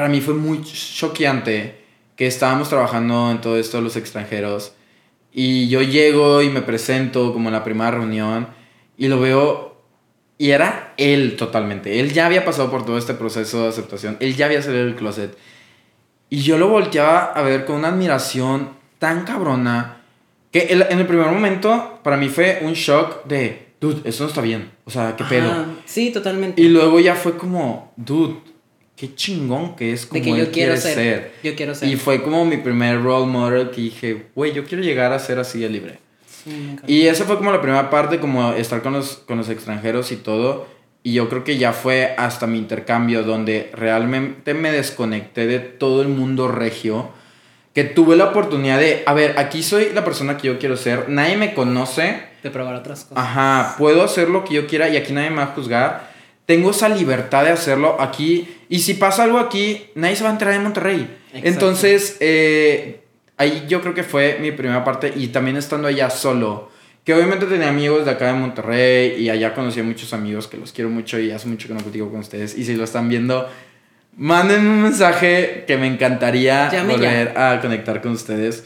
para 0.00 0.08
mí 0.08 0.22
fue 0.22 0.32
muy 0.32 0.62
choqueante 0.62 1.74
que 2.16 2.26
estábamos 2.26 2.70
trabajando 2.70 3.30
en 3.30 3.42
todo 3.42 3.58
esto 3.58 3.76
de 3.76 3.82
los 3.82 3.96
extranjeros 3.96 4.72
y 5.30 5.68
yo 5.68 5.82
llego 5.82 6.40
y 6.40 6.48
me 6.48 6.62
presento 6.62 7.34
como 7.34 7.50
en 7.50 7.52
la 7.52 7.64
primera 7.64 7.90
reunión 7.90 8.48
y 8.96 9.08
lo 9.08 9.20
veo 9.20 9.76
y 10.38 10.52
era 10.52 10.94
él 10.96 11.36
totalmente. 11.36 12.00
Él 12.00 12.14
ya 12.14 12.24
había 12.24 12.46
pasado 12.46 12.70
por 12.70 12.86
todo 12.86 12.96
este 12.96 13.12
proceso 13.12 13.64
de 13.64 13.68
aceptación, 13.68 14.16
él 14.20 14.34
ya 14.36 14.46
había 14.46 14.62
salido 14.62 14.86
del 14.86 14.96
closet 14.96 15.36
y 16.30 16.40
yo 16.40 16.56
lo 16.56 16.68
volteaba 16.68 17.24
a 17.34 17.42
ver 17.42 17.66
con 17.66 17.76
una 17.76 17.88
admiración 17.88 18.70
tan 18.98 19.24
cabrona 19.26 19.98
Que 20.50 20.68
en 20.70 20.98
el 20.98 21.06
primer 21.06 21.26
momento, 21.26 22.00
para 22.02 22.16
mí 22.16 22.30
fue 22.30 22.60
un 22.62 22.72
shock 22.72 23.26
de, 23.26 23.74
dude, 23.82 24.00
eso 24.08 24.24
no 24.24 24.30
está 24.30 24.40
bien. 24.40 24.70
O 24.86 24.90
sea, 24.90 25.14
qué 25.14 25.24
pedo. 25.24 25.50
Ajá, 25.50 25.66
Sí, 25.84 26.10
totalmente. 26.10 26.58
Y 26.58 26.70
luego 26.70 27.00
ya 27.00 27.14
fue 27.14 27.36
como, 27.36 27.92
dude, 27.96 28.49
qué 29.00 29.14
chingón 29.14 29.76
que 29.76 29.94
es 29.94 30.04
como 30.04 30.18
de 30.18 30.24
que 30.24 30.30
él 30.30 30.46
yo 30.46 30.52
quiero 30.52 30.76
ser, 30.76 30.94
ser. 30.94 31.32
Yo 31.42 31.56
quiero 31.56 31.74
ser. 31.74 31.88
Y 31.88 31.96
fue 31.96 32.22
como 32.22 32.44
mi 32.44 32.58
primer 32.58 33.02
role 33.02 33.24
model 33.26 33.70
que 33.70 33.80
dije, 33.80 34.26
güey, 34.34 34.52
yo 34.52 34.64
quiero 34.64 34.82
llegar 34.82 35.14
a 35.14 35.18
ser 35.18 35.38
así 35.38 35.58
de 35.58 35.70
libre. 35.70 35.98
Sí. 36.44 36.76
Y 36.86 37.06
esa 37.06 37.24
fue 37.24 37.38
como 37.38 37.50
la 37.50 37.62
primera 37.62 37.88
parte, 37.88 38.20
como 38.20 38.52
estar 38.52 38.82
con 38.82 38.92
los, 38.92 39.16
con 39.26 39.38
los 39.38 39.48
extranjeros 39.48 40.12
y 40.12 40.16
todo. 40.16 40.66
Y 41.02 41.14
yo 41.14 41.30
creo 41.30 41.44
que 41.44 41.56
ya 41.56 41.72
fue 41.72 42.14
hasta 42.18 42.46
mi 42.46 42.58
intercambio 42.58 43.22
donde 43.22 43.70
realmente 43.72 44.52
me 44.52 44.70
desconecté 44.70 45.46
de 45.46 45.60
todo 45.60 46.02
el 46.02 46.08
mundo 46.08 46.48
regio. 46.48 47.08
Que 47.72 47.84
tuve 47.84 48.16
la 48.16 48.26
oportunidad 48.26 48.78
de, 48.78 49.02
a 49.06 49.14
ver, 49.14 49.38
aquí 49.38 49.62
soy 49.62 49.92
la 49.94 50.04
persona 50.04 50.36
que 50.36 50.48
yo 50.48 50.58
quiero 50.58 50.76
ser, 50.76 51.08
nadie 51.08 51.38
me 51.38 51.54
conoce, 51.54 52.20
De 52.42 52.50
probar 52.50 52.74
otras 52.74 53.04
cosas. 53.04 53.24
Ajá, 53.24 53.76
puedo 53.78 54.02
hacer 54.02 54.28
lo 54.28 54.44
que 54.44 54.54
yo 54.54 54.66
quiera 54.66 54.90
y 54.90 54.98
aquí 54.98 55.14
nadie 55.14 55.30
me 55.30 55.36
va 55.36 55.44
a 55.44 55.46
juzgar. 55.46 56.09
Tengo 56.50 56.72
esa 56.72 56.88
libertad 56.88 57.44
de 57.44 57.50
hacerlo 57.50 58.00
aquí. 58.00 58.48
Y 58.68 58.80
si 58.80 58.94
pasa 58.94 59.22
algo 59.22 59.38
aquí, 59.38 59.86
nadie 59.94 60.16
se 60.16 60.24
va 60.24 60.30
a 60.30 60.32
enterar 60.32 60.54
en 60.54 60.64
Monterrey. 60.64 61.08
Exacto. 61.28 61.48
Entonces, 61.48 62.16
eh, 62.18 63.02
ahí 63.36 63.66
yo 63.68 63.80
creo 63.80 63.94
que 63.94 64.02
fue 64.02 64.38
mi 64.40 64.50
primera 64.50 64.82
parte. 64.82 65.12
Y 65.14 65.28
también 65.28 65.56
estando 65.56 65.86
allá 65.86 66.10
solo. 66.10 66.68
Que 67.04 67.14
obviamente 67.14 67.46
tenía 67.46 67.68
amigos 67.68 68.04
de 68.04 68.10
acá 68.10 68.26
de 68.26 68.32
Monterrey. 68.32 69.22
Y 69.22 69.30
allá 69.30 69.54
conocí 69.54 69.78
a 69.78 69.84
muchos 69.84 70.12
amigos 70.12 70.48
que 70.48 70.56
los 70.56 70.72
quiero 70.72 70.90
mucho. 70.90 71.20
Y 71.20 71.30
hace 71.30 71.46
mucho 71.46 71.68
que 71.68 71.74
no 71.74 71.78
platico 71.78 72.10
con 72.10 72.18
ustedes. 72.18 72.58
Y 72.58 72.64
si 72.64 72.74
lo 72.74 72.82
están 72.82 73.08
viendo, 73.08 73.48
manden 74.16 74.66
un 74.66 74.82
mensaje 74.82 75.62
que 75.68 75.76
me 75.76 75.86
encantaría 75.86 76.68
Llame 76.68 76.94
volver 76.94 77.38
a 77.38 77.60
conectar 77.60 78.02
con 78.02 78.10
ustedes. 78.10 78.64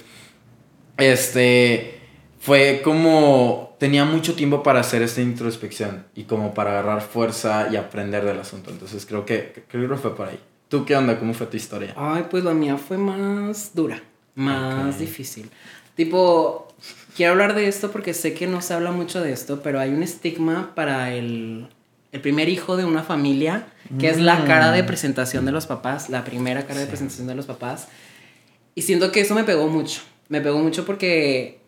Este 0.97 1.99
fue 2.41 2.81
como 2.83 3.74
tenía 3.85 4.07
mucho 4.07 4.33
tiempo 4.35 4.63
para 4.63 4.81
hacer 4.81 5.03
esta 5.03 5.21
introspección 5.21 6.07
y 6.15 6.23
como 6.23 6.55
para 6.55 6.71
agarrar 6.71 7.03
fuerza 7.03 7.69
y 7.71 7.77
aprender 7.77 8.25
del 8.25 8.41
asunto. 8.41 8.71
Entonces 8.71 9.05
creo 9.05 9.27
que 9.27 9.63
creo 9.69 9.91
que 9.91 9.97
fue 9.97 10.17
por 10.17 10.29
ahí. 10.29 10.41
¿Tú 10.71 10.87
qué 10.87 10.97
onda? 10.97 11.19
¿Cómo 11.19 11.35
fue 11.35 11.49
tu 11.49 11.59
historia? 11.59 11.93
Ay, 11.95 12.25
pues 12.31 12.45
la 12.45 12.55
mía 12.55 12.79
fue 12.79 12.97
más 12.97 13.75
dura, 13.75 14.03
más 14.37 14.99
difícil. 14.99 15.51
Tipo, 15.97 16.69
quiero 17.15 17.33
hablar 17.33 17.55
de 17.55 17.69
esto 17.69 17.93
porque 17.93 18.15
sé 18.15 18.33
que 18.33 18.47
no 18.47 18.63
se 18.63 18.73
habla 18.73 18.91
mucho 18.91 19.21
de 19.21 19.33
esto, 19.33 19.61
pero 19.63 19.79
hay 19.79 19.91
un 19.91 20.03
estigma 20.03 20.75
para 20.75 21.13
el, 21.13 21.69
el 22.11 22.21
primer 22.23 22.49
hijo 22.49 22.79
de 22.79 22.87
una 22.87 23.03
familia, 23.03 23.67
que 23.99 24.09
es 24.09 24.19
la 24.19 24.47
cara 24.47 24.73
de 24.73 24.83
presentación 24.83 25.45
de 25.45 25.53
los 25.53 25.67
papás, 25.67 26.09
la 26.09 26.25
primera 26.25 26.67
cara 26.67 26.81
de 26.81 26.87
presentación 26.87 27.27
de 27.27 27.35
los 27.35 27.45
papás. 27.45 27.89
Y 28.75 28.81
siento 28.81 29.13
que 29.13 29.21
eso 29.21 29.35
me 29.35 29.45
pegó 29.45 29.69
mucho. 29.69 30.01
Me 30.31 30.41
pegó 30.41 30.59
mucho 30.59 30.87
porque 30.87 31.61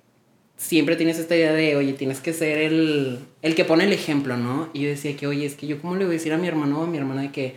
siempre 0.57 0.97
tienes 0.97 1.19
esta 1.19 1.37
idea 1.37 1.53
de, 1.53 1.77
oye, 1.77 1.93
tienes 1.93 2.21
que 2.21 2.33
ser 2.33 2.59
el, 2.59 3.21
el 3.43 3.55
que 3.55 3.65
pone 3.65 3.85
el 3.85 3.93
ejemplo, 3.93 4.37
¿no? 4.37 4.71
Y 4.73 4.83
yo 4.83 4.89
decía 4.89 5.17
que, 5.17 5.27
oye, 5.27 5.47
es 5.47 5.55
que 5.55 5.67
yo 5.67 5.81
cómo 5.81 5.97
le 5.97 6.05
voy 6.05 6.15
a 6.15 6.19
decir 6.19 6.33
a 6.33 6.39
mi 6.39 6.49
hermano 6.49 6.81
o 6.81 6.85
a 6.85 6.87
mi 6.87 6.99
hermana 6.99 7.23
de 7.23 7.33
que, 7.33 7.57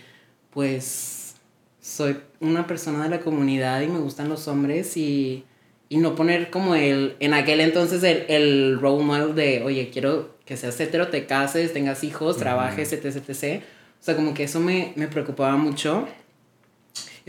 pues, 0.52 1.36
soy 1.82 2.18
una 2.40 2.68
persona 2.68 3.04
de 3.04 3.10
la 3.10 3.20
comunidad 3.22 3.82
y 3.82 3.88
me 3.88 4.00
gustan 4.00 4.30
los 4.30 4.48
hombres 4.48 4.98
y, 4.98 5.46
y 5.88 5.98
no 5.98 6.16
poner 6.16 6.50
como 6.52 6.76
el, 6.76 7.16
en 7.20 7.34
aquel 7.34 7.62
entonces 7.62 8.04
el, 8.04 8.26
el 8.28 8.80
role 8.80 9.04
model 9.04 9.36
de, 9.36 9.64
oye, 9.64 9.90
quiero 9.92 10.38
que 10.46 10.58
seas 10.58 10.80
hetero, 10.80 11.08
te 11.08 11.26
cases, 11.26 11.74
tengas 11.74 12.04
hijos, 12.04 12.38
trabajes, 12.38 12.92
etc, 12.92 13.06
etc. 13.06 13.64
O 14.00 14.04
sea, 14.04 14.16
como 14.16 14.34
que 14.34 14.44
eso 14.44 14.60
me, 14.60 14.94
me 14.96 15.08
preocupaba 15.08 15.56
mucho. 15.56 16.08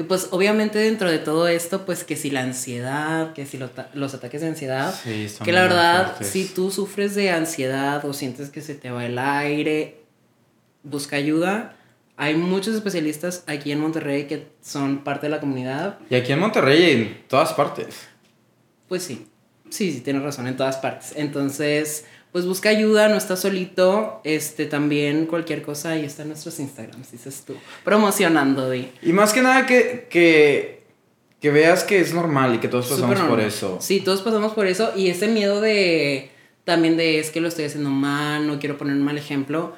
Y 0.00 0.04
pues 0.04 0.28
obviamente 0.30 0.78
dentro 0.78 1.10
de 1.10 1.18
todo 1.18 1.46
esto, 1.46 1.84
pues 1.84 2.04
que 2.04 2.16
si 2.16 2.30
la 2.30 2.40
ansiedad, 2.40 3.34
que 3.34 3.44
si 3.44 3.58
lo 3.58 3.68
los 3.92 4.14
ataques 4.14 4.40
de 4.40 4.46
ansiedad, 4.48 4.94
Sí, 5.04 5.26
que 5.44 5.52
la 5.52 5.60
verdad, 5.60 6.06
fuertes. 6.06 6.28
si 6.28 6.46
tú 6.46 6.70
sufres 6.70 7.14
de 7.14 7.30
ansiedad 7.30 8.02
o 8.06 8.14
sientes 8.14 8.48
que 8.48 8.62
se 8.62 8.74
te 8.74 8.90
va 8.90 9.04
el 9.04 9.18
aire, 9.18 10.00
busca 10.82 11.16
ayuda. 11.16 11.76
Hay 12.16 12.34
muchos 12.34 12.74
especialistas 12.74 13.44
aquí 13.46 13.72
en 13.72 13.80
Monterrey 13.80 14.24
que 14.24 14.48
son 14.62 15.04
parte 15.04 15.26
de 15.26 15.32
la 15.32 15.40
comunidad. 15.40 15.98
Y 16.08 16.14
aquí 16.14 16.32
en 16.32 16.38
Monterrey 16.38 16.82
y 16.82 16.90
en 16.92 17.22
todas 17.28 17.52
partes. 17.52 18.08
Pues 18.88 19.02
sí, 19.02 19.26
sí, 19.68 19.92
sí, 19.92 20.00
tienes 20.00 20.22
razón, 20.22 20.46
en 20.46 20.56
todas 20.56 20.78
partes. 20.78 21.12
Entonces, 21.14 22.06
pues 22.32 22.46
busca 22.46 22.68
ayuda, 22.68 23.08
no 23.08 23.16
estás 23.16 23.40
solito. 23.40 24.20
Este, 24.24 24.66
también 24.66 25.26
cualquier 25.26 25.62
cosa, 25.62 25.90
ahí 25.90 26.04
están 26.04 26.28
nuestros 26.28 26.58
Instagrams, 26.60 27.10
dices 27.10 27.42
tú. 27.46 27.54
Promocionando, 27.84 28.70
Di. 28.70 28.88
Y 29.02 29.12
más 29.12 29.32
que 29.32 29.42
nada 29.42 29.66
que, 29.66 30.06
que, 30.10 30.84
que 31.40 31.50
veas 31.50 31.84
que 31.84 32.00
es 32.00 32.14
normal 32.14 32.54
y 32.54 32.58
que 32.58 32.68
todos 32.68 32.86
pasamos 32.88 33.16
por 33.16 33.28
normal. 33.28 33.46
eso. 33.46 33.78
Sí, 33.80 34.00
todos 34.00 34.22
pasamos 34.22 34.52
por 34.52 34.66
eso. 34.66 34.92
Y 34.96 35.08
ese 35.08 35.28
miedo 35.28 35.60
de. 35.60 36.30
También 36.64 36.96
de 36.96 37.18
es 37.18 37.30
que 37.30 37.40
lo 37.40 37.48
estoy 37.48 37.64
haciendo 37.64 37.90
mal, 37.90 38.46
no 38.46 38.60
quiero 38.60 38.78
poner 38.78 38.94
un 38.94 39.02
mal 39.02 39.18
ejemplo. 39.18 39.74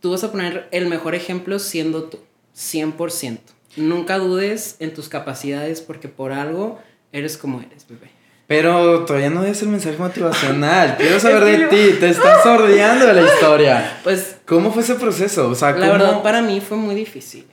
Tú 0.00 0.10
vas 0.10 0.24
a 0.24 0.30
poner 0.30 0.68
el 0.72 0.86
mejor 0.86 1.14
ejemplo 1.14 1.58
siendo 1.58 2.04
tú, 2.04 2.18
100%. 2.56 3.38
Nunca 3.76 4.18
dudes 4.18 4.76
en 4.80 4.92
tus 4.92 5.08
capacidades 5.08 5.80
porque 5.80 6.08
por 6.08 6.32
algo 6.32 6.80
eres 7.12 7.38
como 7.38 7.60
eres, 7.60 7.86
bebé. 7.88 8.17
Pero 8.48 9.04
todavía 9.04 9.30
no 9.30 9.44
es 9.44 9.62
el 9.62 9.68
mensaje 9.68 9.96
motivacional. 9.98 10.96
Quiero 10.96 11.20
saber 11.20 11.44
de 11.44 11.66
ti. 11.68 11.96
Te 12.00 12.08
estás 12.08 12.42
sordeando 12.42 13.06
de 13.06 13.12
la 13.14 13.22
historia. 13.22 14.00
Pues 14.02 14.38
¿Cómo 14.46 14.72
fue 14.72 14.82
ese 14.82 14.94
proceso? 14.96 15.48
O 15.50 15.54
sea, 15.54 15.70
la 15.72 15.76
¿cómo- 15.86 15.92
verdad 15.92 16.22
para 16.22 16.42
mí 16.42 16.60
fue 16.60 16.76
muy 16.76 16.94
difícil. 16.96 17.46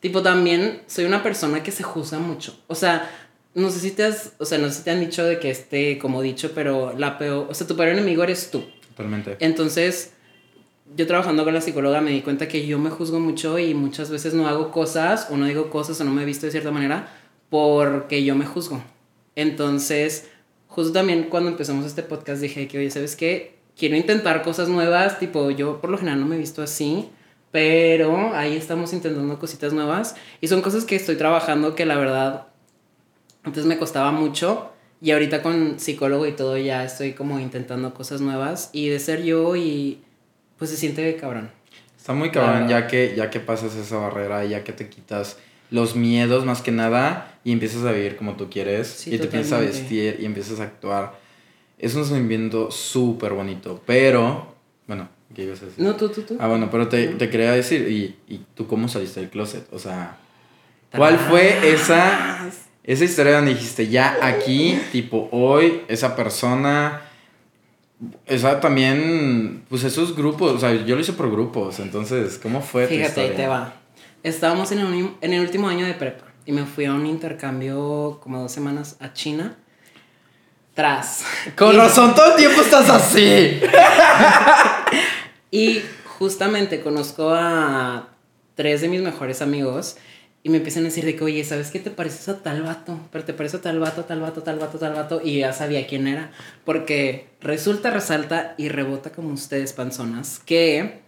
Tipo, 0.00 0.22
también 0.22 0.82
soy 0.86 1.04
una 1.04 1.22
persona 1.22 1.62
que 1.62 1.72
se 1.72 1.82
juzga 1.82 2.18
mucho. 2.20 2.58
O 2.68 2.74
sea, 2.76 3.10
no 3.54 3.70
sé 3.70 3.80
si 3.80 3.90
te 3.90 4.04
has, 4.04 4.32
o 4.38 4.44
sea, 4.44 4.58
no 4.58 4.68
sé 4.68 4.74
si 4.74 4.82
te 4.84 4.90
han 4.92 5.00
dicho 5.00 5.24
de 5.24 5.40
que 5.40 5.50
esté 5.50 5.98
como 5.98 6.22
dicho, 6.22 6.52
pero 6.54 6.94
la 6.96 7.18
peor, 7.18 7.48
o 7.50 7.54
sea, 7.54 7.66
tu 7.66 7.74
peor 7.76 7.88
enemigo 7.88 8.22
eres 8.22 8.50
tú. 8.52 8.64
Totalmente. 8.90 9.36
Entonces, 9.40 10.12
yo 10.94 11.08
trabajando 11.08 11.42
con 11.42 11.54
la 11.54 11.60
psicóloga 11.60 12.00
me 12.00 12.12
di 12.12 12.20
cuenta 12.20 12.46
que 12.46 12.64
yo 12.68 12.78
me 12.78 12.90
juzgo 12.90 13.18
mucho 13.18 13.58
y 13.58 13.74
muchas 13.74 14.10
veces 14.10 14.32
no 14.34 14.46
hago 14.46 14.70
cosas 14.70 15.26
o 15.30 15.36
no 15.36 15.46
digo 15.46 15.70
cosas 15.70 16.00
o 16.00 16.04
no 16.04 16.12
me 16.12 16.22
he 16.22 16.24
visto 16.24 16.46
de 16.46 16.52
cierta 16.52 16.70
manera 16.70 17.08
porque 17.50 18.22
yo 18.22 18.36
me 18.36 18.46
juzgo. 18.46 18.80
Entonces, 19.34 20.28
justo 20.76 20.92
también 20.92 21.24
cuando 21.30 21.48
empezamos 21.48 21.86
este 21.86 22.02
podcast 22.02 22.42
dije 22.42 22.68
que, 22.68 22.76
oye, 22.78 22.90
¿sabes 22.90 23.16
qué? 23.16 23.56
Quiero 23.78 23.96
intentar 23.96 24.42
cosas 24.42 24.68
nuevas, 24.68 25.18
tipo, 25.18 25.50
yo 25.50 25.80
por 25.80 25.88
lo 25.88 25.96
general 25.96 26.20
no 26.20 26.26
me 26.26 26.36
he 26.36 26.38
visto 26.38 26.62
así, 26.62 27.08
pero 27.50 28.34
ahí 28.34 28.56
estamos 28.56 28.92
intentando 28.92 29.38
cositas 29.38 29.72
nuevas 29.72 30.16
y 30.42 30.48
son 30.48 30.60
cosas 30.60 30.84
que 30.84 30.94
estoy 30.94 31.16
trabajando 31.16 31.74
que 31.74 31.86
la 31.86 31.96
verdad 31.96 32.48
antes 33.42 33.64
me 33.64 33.78
costaba 33.78 34.12
mucho 34.12 34.70
y 35.00 35.12
ahorita 35.12 35.42
con 35.42 35.80
psicólogo 35.80 36.26
y 36.26 36.32
todo 36.32 36.58
ya 36.58 36.84
estoy 36.84 37.14
como 37.14 37.40
intentando 37.40 37.94
cosas 37.94 38.20
nuevas 38.20 38.68
y 38.74 38.90
de 38.90 38.98
ser 38.98 39.22
yo 39.22 39.56
y 39.56 40.02
pues 40.58 40.70
se 40.70 40.76
siente 40.76 41.16
cabrón. 41.16 41.50
Está 41.96 42.12
muy 42.12 42.30
cabrón 42.30 42.68
ya 42.68 42.86
que, 42.86 43.14
ya 43.16 43.30
que 43.30 43.40
pasas 43.40 43.74
esa 43.76 43.96
barrera, 43.96 44.44
ya 44.44 44.62
que 44.62 44.74
te 44.74 44.90
quitas 44.90 45.38
los 45.70 45.96
miedos 45.96 46.44
más 46.44 46.62
que 46.62 46.70
nada 46.72 47.38
y 47.44 47.52
empiezas 47.52 47.84
a 47.84 47.92
vivir 47.92 48.16
como 48.16 48.34
tú 48.34 48.48
quieres 48.50 48.86
Sí, 48.88 49.14
y 49.14 49.18
te 49.18 49.24
empiezas 49.24 49.52
a 49.52 49.56
totalmente. 49.56 49.80
vestir 49.80 50.16
y 50.20 50.24
empiezas 50.24 50.60
a 50.60 50.64
actuar. 50.64 51.18
Es 51.78 51.94
un 51.94 52.04
sentimiento 52.04 52.70
súper 52.70 53.32
bonito, 53.34 53.82
pero, 53.86 54.54
bueno, 54.86 55.08
¿qué 55.34 55.44
ibas 55.44 55.62
a 55.62 55.66
decir? 55.66 55.84
No, 55.84 55.94
tú, 55.96 56.08
tú, 56.08 56.22
tú. 56.22 56.36
Ah, 56.40 56.48
bueno, 56.48 56.68
pero 56.70 56.88
te, 56.88 57.08
te 57.08 57.28
quería 57.28 57.52
decir, 57.52 57.88
¿y, 57.88 58.16
¿y 58.32 58.40
tú 58.54 58.66
cómo 58.66 58.88
saliste 58.88 59.20
del 59.20 59.28
closet? 59.30 59.66
O 59.72 59.78
sea, 59.78 60.16
¿cuál 60.96 61.18
fue 61.18 61.72
esa, 61.72 62.48
esa 62.84 63.04
historia 63.04 63.34
donde 63.36 63.52
dijiste, 63.54 63.88
ya 63.88 64.16
aquí, 64.22 64.78
tipo 64.92 65.28
hoy, 65.32 65.82
esa 65.88 66.16
persona, 66.16 67.02
esa 68.26 68.60
también, 68.60 69.64
pues 69.68 69.84
esos 69.84 70.16
grupos, 70.16 70.52
o 70.52 70.58
sea, 70.58 70.72
yo 70.84 70.94
lo 70.94 71.00
hice 71.00 71.12
por 71.12 71.30
grupos, 71.30 71.78
entonces, 71.80 72.38
¿cómo 72.42 72.60
fue 72.62 72.86
tu 72.86 72.94
Fíjate, 72.94 73.20
ahí 73.20 73.26
historia? 73.26 73.36
te 73.36 73.46
va. 73.48 73.74
Estábamos 74.26 74.72
en 74.72 74.80
el, 74.80 74.86
uni- 74.86 75.16
en 75.20 75.32
el 75.32 75.40
último 75.40 75.68
año 75.68 75.86
de 75.86 75.94
prepa 75.94 76.24
y 76.44 76.52
me 76.52 76.64
fui 76.66 76.84
a 76.84 76.92
un 76.92 77.06
intercambio 77.06 78.18
como 78.22 78.40
dos 78.40 78.50
semanas 78.52 78.96
a 79.00 79.12
China. 79.12 79.56
Tras. 80.74 81.24
Con 81.56 81.74
Y- 81.74 81.78
razón, 81.78 82.14
todo 82.14 82.32
el 82.32 82.36
tiempo 82.36 82.60
estás 82.60 82.88
así. 82.90 83.60
Y 85.50 85.80
justamente 86.18 86.80
conozco 86.80 87.30
a 87.32 88.08
tres 88.56 88.80
de 88.80 88.88
mis 88.88 89.00
mejores 89.00 89.40
amigos 89.42 89.96
y 90.42 90.48
me 90.50 90.58
empiezan 90.58 90.82
a 90.82 90.86
decir 90.86 91.04
de 91.04 91.16
que, 91.16 91.24
oye, 91.24 91.44
¿sabes 91.44 91.70
qué 91.70 91.78
te 91.78 91.90
pareces 91.90 92.28
a 92.28 92.42
tal 92.42 92.62
vato? 92.62 92.98
Pero 93.10 93.24
te 93.24 93.32
parece 93.32 93.56
a 93.58 93.60
tal 93.62 93.78
vato, 93.78 94.04
tal 94.04 94.20
vato, 94.20 94.42
tal 94.42 94.58
vato, 94.58 94.78
tal 94.78 94.92
vato. 94.94 95.20
Y 95.24 95.38
ya 95.38 95.52
sabía 95.52 95.86
quién 95.86 96.06
era. 96.08 96.30
Porque 96.64 97.28
resulta, 97.40 97.90
resalta 97.90 98.54
y 98.58 98.68
rebota 98.68 99.10
como 99.10 99.32
ustedes, 99.32 99.72
panzonas, 99.72 100.40
que 100.44 101.00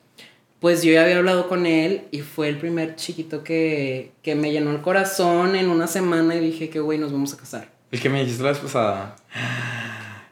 pues 0.61 0.83
yo 0.83 0.93
ya 0.93 1.05
había 1.05 1.19
hablado 1.19 1.49
con 1.49 1.67
él 1.67 2.03
y 2.11 2.21
fue 2.21 2.49
el 2.49 2.59
primer 2.59 2.97
chiquito 2.97 3.45
que, 3.45 4.13
que 4.23 4.35
me 4.35 4.51
llenó 4.53 4.71
el 4.73 4.81
corazón 4.81 5.55
en 5.57 5.69
una 5.69 5.87
semana 5.87 6.35
y 6.35 6.41
dije 6.41 6.69
que, 6.69 6.81
güey, 6.81 6.99
nos 6.99 7.13
vamos 7.13 7.33
a 7.35 7.37
casar. 7.37 7.71
El 7.91 8.01
que 8.01 8.09
me 8.09 8.21
dijiste 8.21 8.43
la 8.43 8.51
vez 8.51 8.59
pasada. 8.59 9.17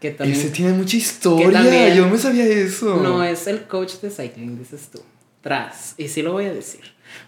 Que 0.00 0.10
también... 0.10 0.38
Ese 0.38 0.50
tiene 0.50 0.72
mucha 0.72 0.96
historia, 0.96 1.50
también- 1.52 1.94
yo 1.94 2.04
no 2.06 2.12
me 2.12 2.18
sabía 2.18 2.44
eso. 2.44 2.96
No, 2.96 3.22
es 3.24 3.46
el 3.46 3.62
coach 3.62 3.94
de 4.02 4.10
cycling, 4.10 4.58
dices 4.58 4.88
tú. 4.92 5.00
Tras. 5.40 5.94
Y 5.96 6.08
sí 6.08 6.22
lo 6.22 6.32
voy 6.32 6.46
a 6.46 6.52
decir. 6.52 6.80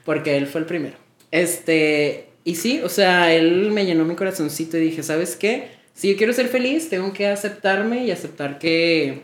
Porque 0.04 0.37
él 0.37 0.46
fue 0.46 0.61
el 0.61 0.66
primero. 0.66 0.96
Este. 1.30 2.30
Y 2.44 2.56
sí, 2.56 2.80
o 2.82 2.88
sea, 2.88 3.32
él 3.32 3.70
me 3.70 3.87
llenó 3.87 4.04
mi 4.04 4.16
corazoncito 4.16 4.76
y 4.76 4.80
dije, 4.80 5.02
¿sabes 5.02 5.37
qué? 5.37 5.70
Si 5.94 6.11
yo 6.11 6.16
quiero 6.16 6.32
ser 6.32 6.48
feliz, 6.48 6.88
tengo 6.88 7.12
que 7.12 7.26
aceptarme 7.28 8.04
y 8.04 8.11
aceptar 8.11 8.58
que... 8.58 9.22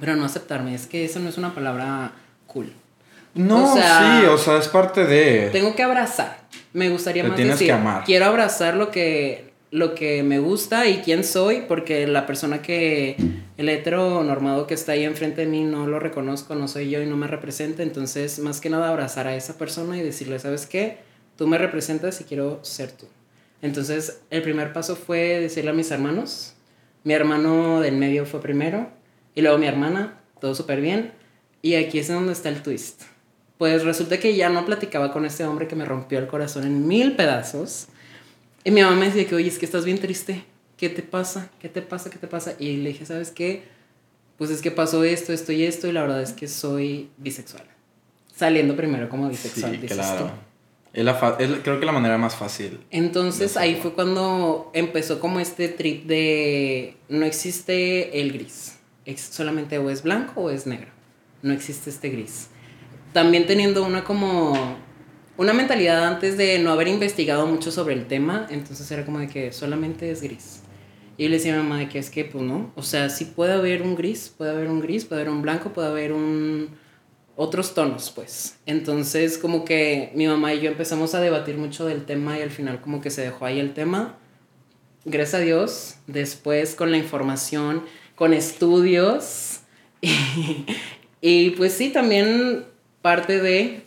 Pero 0.00 0.16
no 0.16 0.24
aceptarme, 0.24 0.74
es 0.74 0.86
que 0.86 1.04
eso 1.04 1.20
no 1.20 1.28
es 1.28 1.38
una 1.38 1.54
palabra. 1.54 2.12
No, 3.34 3.72
O 3.72 3.74
sea, 3.76 4.20
sí, 4.20 4.26
o 4.26 4.38
sea, 4.38 4.58
es 4.58 4.68
parte 4.68 5.04
de... 5.04 5.50
Tengo 5.50 5.74
que 5.74 5.82
abrazar. 5.82 6.38
Me 6.72 6.88
gustaría 6.88 7.22
Te 7.22 7.28
más 7.28 7.36
tienes 7.36 7.54
decir, 7.54 7.68
que 7.68 7.72
amar. 7.72 8.04
quiero 8.04 8.26
abrazar 8.26 8.74
lo 8.74 8.90
que 8.90 9.52
lo 9.70 9.96
que 9.96 10.22
me 10.22 10.38
gusta 10.38 10.86
y 10.86 10.98
quién 10.98 11.24
soy, 11.24 11.62
porque 11.66 12.06
la 12.06 12.26
persona 12.26 12.62
que 12.62 13.16
el 13.56 13.68
hetero 13.68 14.22
normado 14.22 14.68
que 14.68 14.74
está 14.74 14.92
ahí 14.92 15.02
enfrente 15.02 15.40
de 15.40 15.46
mí 15.48 15.64
no 15.64 15.88
lo 15.88 15.98
reconozco, 15.98 16.54
no 16.54 16.68
soy 16.68 16.90
yo 16.90 17.02
y 17.02 17.06
no 17.06 17.16
me 17.16 17.26
representa, 17.26 17.82
entonces 17.82 18.38
más 18.38 18.60
que 18.60 18.70
nada 18.70 18.88
abrazar 18.88 19.26
a 19.26 19.34
esa 19.34 19.58
persona 19.58 19.98
y 19.98 20.02
decirle, 20.02 20.38
¿sabes 20.38 20.66
qué? 20.66 20.98
Tú 21.36 21.48
me 21.48 21.58
representas 21.58 22.20
y 22.20 22.24
quiero 22.24 22.60
ser 22.62 22.92
tú. 22.92 23.06
Entonces, 23.62 24.20
el 24.30 24.42
primer 24.42 24.72
paso 24.72 24.94
fue 24.94 25.40
decirle 25.40 25.70
a 25.70 25.74
mis 25.74 25.90
hermanos. 25.90 26.54
Mi 27.02 27.12
hermano 27.14 27.80
del 27.80 27.96
medio 27.96 28.26
fue 28.26 28.40
primero 28.40 28.88
y 29.34 29.40
luego 29.42 29.58
mi 29.58 29.66
hermana, 29.66 30.20
todo 30.40 30.54
súper 30.54 30.80
bien. 30.80 31.12
Y 31.62 31.74
aquí 31.74 31.98
es 31.98 32.06
donde 32.06 32.32
está 32.32 32.48
el 32.48 32.62
twist. 32.62 33.02
Pues 33.58 33.84
resulta 33.84 34.18
que 34.18 34.34
ya 34.34 34.48
no 34.48 34.64
platicaba 34.66 35.12
con 35.12 35.24
este 35.24 35.44
hombre 35.44 35.68
que 35.68 35.76
me 35.76 35.84
rompió 35.84 36.18
el 36.18 36.26
corazón 36.26 36.64
en 36.64 36.86
mil 36.88 37.14
pedazos. 37.16 37.86
Y 38.64 38.70
mi 38.70 38.82
mamá 38.82 38.96
me 38.96 39.06
decía 39.06 39.26
que, 39.26 39.34
oye, 39.34 39.48
es 39.48 39.58
que 39.58 39.66
estás 39.66 39.84
bien 39.84 39.98
triste. 39.98 40.44
¿Qué 40.76 40.88
te 40.88 41.02
pasa? 41.02 41.50
¿Qué 41.60 41.68
te 41.68 41.82
pasa? 41.82 42.10
¿Qué 42.10 42.18
te 42.18 42.26
pasa? 42.26 42.54
Y 42.58 42.78
le 42.78 42.90
dije, 42.90 43.06
¿sabes 43.06 43.30
qué? 43.30 43.62
Pues 44.38 44.50
es 44.50 44.60
que 44.60 44.70
pasó 44.72 45.04
esto, 45.04 45.32
esto 45.32 45.52
y 45.52 45.64
esto, 45.64 45.86
y 45.86 45.92
la 45.92 46.02
verdad 46.02 46.20
es 46.22 46.32
que 46.32 46.48
soy 46.48 47.10
bisexual. 47.18 47.64
Saliendo 48.34 48.74
primero 48.74 49.08
como 49.08 49.28
bisexual, 49.28 49.72
Sí, 49.72 49.76
dices 49.78 49.96
claro. 49.98 50.26
tú. 50.26 50.30
Es 50.92 51.04
la 51.04 51.36
es 51.40 51.50
creo 51.62 51.80
que 51.80 51.86
la 51.86 51.92
manera 51.92 52.18
más 52.18 52.36
fácil. 52.36 52.80
Entonces 52.90 53.56
ahí 53.56 53.76
fue 53.80 53.94
cuando 53.94 54.70
empezó 54.74 55.18
como 55.20 55.40
este 55.40 55.68
trip 55.68 56.06
de 56.06 56.96
no 57.08 57.24
existe 57.26 58.20
el 58.20 58.32
gris. 58.32 58.76
Es 59.04 59.20
solamente 59.20 59.78
o 59.78 59.90
es 59.90 60.02
blanco 60.02 60.40
o 60.42 60.50
es 60.50 60.66
negro. 60.66 60.88
No 61.42 61.52
existe 61.52 61.90
este 61.90 62.10
gris. 62.10 62.48
También 63.14 63.46
teniendo 63.46 63.84
una 63.84 64.02
como 64.02 64.76
una 65.36 65.52
mentalidad 65.52 66.04
antes 66.04 66.36
de 66.36 66.58
no 66.58 66.72
haber 66.72 66.88
investigado 66.88 67.46
mucho 67.46 67.70
sobre 67.70 67.94
el 67.94 68.06
tema, 68.08 68.48
entonces 68.50 68.90
era 68.90 69.04
como 69.04 69.20
de 69.20 69.28
que 69.28 69.52
solamente 69.52 70.10
es 70.10 70.20
gris. 70.20 70.62
Y 71.16 71.22
yo 71.22 71.28
le 71.28 71.36
decía 71.36 71.54
a 71.54 71.58
mi 71.58 71.62
mamá 71.62 71.78
de 71.78 71.88
que 71.88 72.00
es 72.00 72.10
que 72.10 72.24
pues 72.24 72.42
no, 72.42 72.72
o 72.74 72.82
sea, 72.82 73.08
sí 73.10 73.26
puede 73.26 73.52
haber 73.52 73.82
un 73.82 73.94
gris, 73.94 74.34
puede 74.36 74.50
haber 74.50 74.68
un 74.68 74.80
gris, 74.80 75.04
puede 75.04 75.20
haber 75.20 75.32
un 75.32 75.42
blanco, 75.42 75.72
puede 75.72 75.86
haber 75.86 76.12
un 76.12 76.70
otros 77.36 77.72
tonos, 77.72 78.10
pues. 78.10 78.58
Entonces, 78.66 79.38
como 79.38 79.64
que 79.64 80.10
mi 80.16 80.26
mamá 80.26 80.52
y 80.52 80.60
yo 80.60 80.70
empezamos 80.70 81.14
a 81.14 81.20
debatir 81.20 81.56
mucho 81.56 81.86
del 81.86 82.04
tema 82.06 82.36
y 82.36 82.42
al 82.42 82.50
final 82.50 82.80
como 82.80 83.00
que 83.00 83.10
se 83.10 83.22
dejó 83.22 83.46
ahí 83.46 83.60
el 83.60 83.74
tema. 83.74 84.18
Gracias 85.04 85.40
a 85.40 85.44
Dios, 85.44 85.94
después 86.08 86.74
con 86.74 86.90
la 86.90 86.96
información, 86.96 87.84
con 88.16 88.34
estudios 88.34 89.60
y, 90.00 90.66
y 91.20 91.50
pues 91.50 91.74
sí, 91.74 91.90
también 91.90 92.73
parte 93.04 93.38
de 93.38 93.82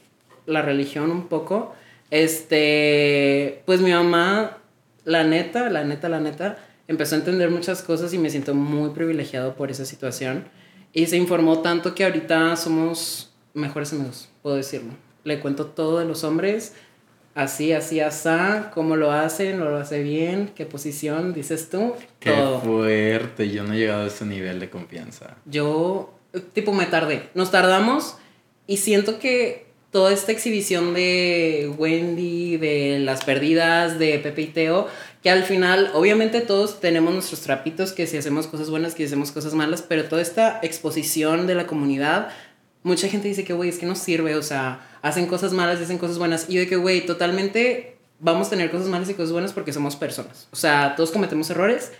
la 0.45 0.61
religión 0.61 1.09
un 1.09 1.27
poco. 1.27 1.73
Este, 2.11 3.63
pues 3.65 3.81
mi 3.81 3.91
mamá, 3.91 4.59
la 5.05 5.23
neta, 5.23 5.71
la 5.71 5.83
neta, 5.83 6.07
la 6.07 6.19
neta, 6.19 6.59
empezó 6.87 7.15
a 7.15 7.17
entender 7.17 7.49
muchas 7.49 7.81
cosas 7.81 8.13
y 8.13 8.19
me 8.19 8.29
siento 8.29 8.53
muy 8.53 8.91
privilegiado 8.91 9.55
por 9.55 9.71
esa 9.71 9.85
situación. 9.85 10.45
Y 10.93 11.07
se 11.07 11.17
informó 11.17 11.63
tanto 11.63 11.95
que 11.95 12.03
ahorita 12.05 12.55
somos 12.57 13.33
mejores 13.55 13.91
amigos, 13.91 14.29
puedo 14.43 14.55
decirlo. 14.55 14.91
Le 15.23 15.39
cuento 15.39 15.65
todo 15.65 15.97
de 15.97 16.05
los 16.05 16.23
hombres, 16.23 16.75
así, 17.33 17.73
así, 17.73 17.99
asá, 17.99 18.69
cómo 18.71 18.97
lo 18.97 19.11
hacen, 19.11 19.59
lo 19.59 19.77
hace 19.77 20.03
bien, 20.03 20.51
qué 20.53 20.67
posición, 20.67 21.33
dices 21.33 21.71
tú, 21.71 21.95
Qué 22.19 22.29
todo. 22.29 22.61
fuerte, 22.61 23.49
yo 23.49 23.63
no 23.63 23.73
he 23.73 23.77
llegado 23.77 24.03
a 24.03 24.07
ese 24.07 24.27
nivel 24.27 24.59
de 24.59 24.69
confianza. 24.69 25.37
Yo, 25.45 26.13
tipo, 26.53 26.71
me 26.71 26.85
tardé. 26.85 27.29
Nos 27.33 27.49
tardamos 27.49 28.17
y 28.67 28.77
siento 28.77 29.19
que 29.19 29.65
toda 29.91 30.11
esta 30.13 30.31
exhibición 30.31 30.93
de 30.93 31.73
Wendy, 31.77 32.57
de 32.57 32.99
las 32.99 33.23
perdidas, 33.23 33.97
de 33.97 34.19
Pepe 34.19 34.43
y 34.43 34.47
Teo, 34.47 34.87
que 35.23 35.29
al 35.29 35.43
final, 35.43 35.91
obviamente 35.93 36.41
todos 36.41 36.79
tenemos 36.79 37.13
nuestros 37.13 37.41
trapitos, 37.41 37.93
que 37.93 38.05
si 38.05 38.17
hacemos 38.17 38.47
cosas 38.47 38.69
buenas, 38.69 38.93
que 38.93 39.05
hacemos 39.05 39.31
cosas 39.31 39.53
malas, 39.53 39.81
pero 39.81 40.05
toda 40.05 40.21
esta 40.21 40.59
exposición 40.61 41.47
de 41.47 41.55
la 41.55 41.65
comunidad, 41.65 42.29
mucha 42.83 43.07
gente 43.07 43.27
dice 43.27 43.43
que, 43.43 43.53
güey, 43.53 43.69
es 43.69 43.79
que 43.79 43.85
no 43.85 43.95
sirve, 43.95 44.35
o 44.35 44.43
sea, 44.43 44.87
hacen 45.01 45.25
cosas 45.25 45.53
malas 45.53 45.79
y 45.79 45.83
hacen 45.83 45.97
cosas 45.97 46.17
buenas. 46.17 46.45
Y 46.49 46.53
yo 46.53 46.59
de 46.59 46.67
que, 46.67 46.75
güey, 46.75 47.05
totalmente 47.05 47.97
vamos 48.19 48.47
a 48.47 48.49
tener 48.51 48.69
cosas 48.69 48.87
malas 48.87 49.09
y 49.09 49.13
cosas 49.13 49.31
buenas 49.31 49.53
porque 49.53 49.73
somos 49.73 49.95
personas. 49.95 50.47
O 50.51 50.55
sea, 50.55 50.95
todos 50.95 51.11
cometemos 51.11 51.49
errores, 51.49 51.91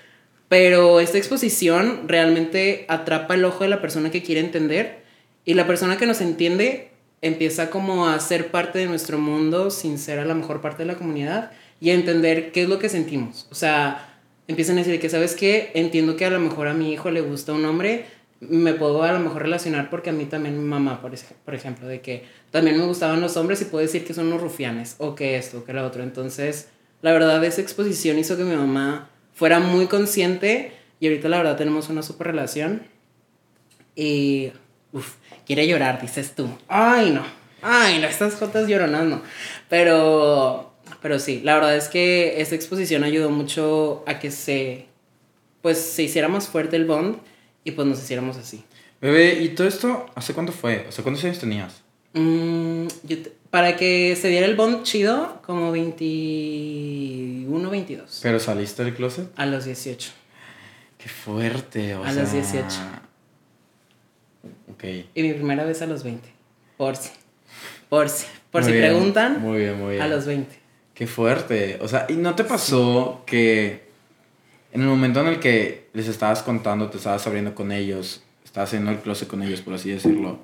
pero 0.50 1.00
esta 1.00 1.18
exposición 1.18 2.08
realmente 2.08 2.86
atrapa 2.90 3.36
el 3.36 3.46
ojo 3.46 3.64
de 3.64 3.70
la 3.70 3.82
persona 3.82 4.12
que 4.12 4.24
quiere 4.24 4.42
entender 4.42 5.07
y 5.48 5.54
la 5.54 5.66
persona 5.66 5.96
que 5.96 6.06
nos 6.06 6.20
entiende 6.20 6.90
empieza 7.22 7.70
como 7.70 8.10
a 8.10 8.20
ser 8.20 8.52
parte 8.52 8.80
de 8.80 8.86
nuestro 8.86 9.18
mundo 9.18 9.72
sin 9.72 9.98
ser 9.98 10.20
a 10.20 10.26
la 10.26 10.34
mejor 10.34 10.60
parte 10.60 10.84
de 10.84 10.88
la 10.88 10.96
comunidad 10.98 11.52
y 11.80 11.92
a 11.92 11.94
entender 11.94 12.52
qué 12.52 12.64
es 12.64 12.70
lo 12.70 12.80
que 12.80 12.90
sentimos. 12.90 13.48
O 13.50 13.56
sea, 13.56 14.20
empiezan 14.50 14.76
a 14.78 14.84
decir 14.84 15.00
que, 15.00 15.10
¿sabes 15.10 15.36
qué? 15.36 15.72
Entiendo 15.74 16.18
que 16.18 16.26
a 16.26 16.30
lo 16.30 16.42
mejor 16.42 16.68
a 16.68 16.74
mi 16.74 16.92
hijo 16.92 17.12
le 17.12 17.22
gusta 17.22 17.54
un 17.54 17.64
hombre, 17.64 18.08
me 18.42 18.74
puedo 18.74 19.02
a 19.04 19.14
lo 19.14 19.20
mejor 19.20 19.44
relacionar 19.44 19.90
porque 19.90 20.10
a 20.10 20.14
mí 20.14 20.26
también 20.26 20.58
mi 20.62 20.66
mamá, 20.66 21.02
por, 21.02 21.14
por 21.46 21.56
ejemplo, 21.56 21.88
de 21.88 22.02
que 22.02 22.26
también 22.52 22.78
me 22.78 22.84
gustaban 22.84 23.22
los 23.22 23.38
hombres 23.38 23.62
y 23.62 23.66
puedo 23.66 23.82
decir 23.82 24.04
que 24.04 24.14
son 24.14 24.28
unos 24.28 24.42
rufianes 24.42 24.96
o 24.98 25.16
que 25.16 25.38
esto, 25.38 25.64
que 25.64 25.72
lo 25.72 25.86
otro. 25.86 26.04
Entonces, 26.04 26.68
la 27.02 27.14
verdad, 27.14 27.42
esa 27.46 27.62
exposición 27.62 28.20
hizo 28.20 28.36
que 28.36 28.44
mi 28.44 28.58
mamá 28.58 29.12
fuera 29.34 29.62
muy 29.62 29.88
consciente 29.88 30.74
y 31.00 31.08
ahorita 31.08 31.30
la 31.30 31.38
verdad 31.38 31.56
tenemos 31.56 31.88
una 31.88 32.02
super 32.02 32.28
relación. 32.28 32.82
Y, 33.96 34.52
uff, 34.92 35.16
quiere 35.48 35.66
llorar, 35.68 36.00
dices 36.02 36.36
tú. 36.36 36.48
Ay, 36.68 37.10
no. 37.12 37.24
Ay, 37.64 37.98
no, 38.00 38.08
estas 38.08 38.36
jotas 38.36 38.68
lloronas 38.68 39.06
no. 39.06 39.22
Pero, 39.70 40.74
pero 41.02 41.18
sí, 41.20 41.42
la 41.44 41.56
verdad 41.56 41.76
es 41.76 41.88
que 41.88 42.40
esta 42.42 42.54
exposición 42.56 43.04
ayudó 43.04 43.30
mucho 43.32 44.04
a 44.06 44.20
que 44.20 44.30
se, 44.30 44.86
pues, 45.64 45.80
se 45.80 46.04
hiciera 46.04 46.28
más 46.28 46.48
fuerte 46.48 46.76
el 46.76 46.86
bond 46.86 47.18
y 47.64 47.72
pues 47.72 47.88
nos 47.88 48.00
hiciéramos 48.00 48.38
así. 48.38 48.64
Bebé, 49.02 49.42
¿y 49.42 49.50
todo 49.50 49.68
esto 49.68 50.06
hace 50.16 50.34
cuánto 50.34 50.52
fue? 50.52 50.86
O 50.88 50.92
sea, 50.92 51.04
¿cuántos 51.04 51.24
años 51.26 51.40
tenías? 51.40 51.82
Mm, 52.14 52.88
yo 53.04 53.18
te- 53.24 53.32
para 53.50 53.76
que 53.76 54.16
se 54.20 54.28
diera 54.28 54.46
el 54.46 54.56
bond 54.56 54.84
chido, 54.84 55.40
como 55.46 55.72
21, 55.72 57.70
22. 57.70 58.20
¿Pero 58.22 58.40
saliste 58.40 58.84
del 58.84 58.94
closet? 58.94 59.28
A 59.38 59.46
los 59.46 59.66
18. 59.66 60.12
Qué 60.98 61.10
fuerte, 61.10 61.96
o 61.96 62.04
A 62.04 62.12
sea... 62.12 62.24
los 62.24 62.32
18. 62.34 62.68
Ok. 64.78 64.84
Y 65.16 65.24
mi 65.24 65.34
primera 65.34 65.66
vez 65.66 65.82
a 65.82 65.86
los 65.86 66.04
20. 66.04 66.28
Por 66.78 66.96
si. 66.96 67.10
Por 67.90 68.10
si. 68.10 68.26
Por 68.52 68.62
Muy 68.64 68.72
si 68.72 68.78
bien, 68.78 68.92
preguntan, 68.92 69.42
Muy 69.42 69.60
bien, 69.60 69.78
muy 69.80 69.92
bien. 69.92 70.02
a 70.02 70.08
los 70.08 70.26
20. 70.26 70.56
Qué 70.94 71.06
fuerte. 71.08 71.78
O 71.82 71.88
sea, 71.88 72.06
¿y 72.10 72.14
no 72.14 72.36
te 72.36 72.44
pasó 72.44 73.24
que 73.26 73.88
en 74.72 74.82
el 74.82 74.88
momento 74.88 75.22
en 75.22 75.28
el 75.28 75.40
que 75.40 75.88
les 75.94 76.08
estabas 76.08 76.42
contando, 76.44 76.90
te 76.90 76.98
estabas 76.98 77.26
abriendo 77.28 77.54
con 77.56 77.72
ellos, 77.72 78.24
estabas 78.46 78.70
haciendo 78.70 78.92
el 78.92 78.98
closet 79.00 79.28
con 79.28 79.44
ellos, 79.44 79.62
por 79.62 79.74
así 79.74 79.90
decirlo, 79.92 80.40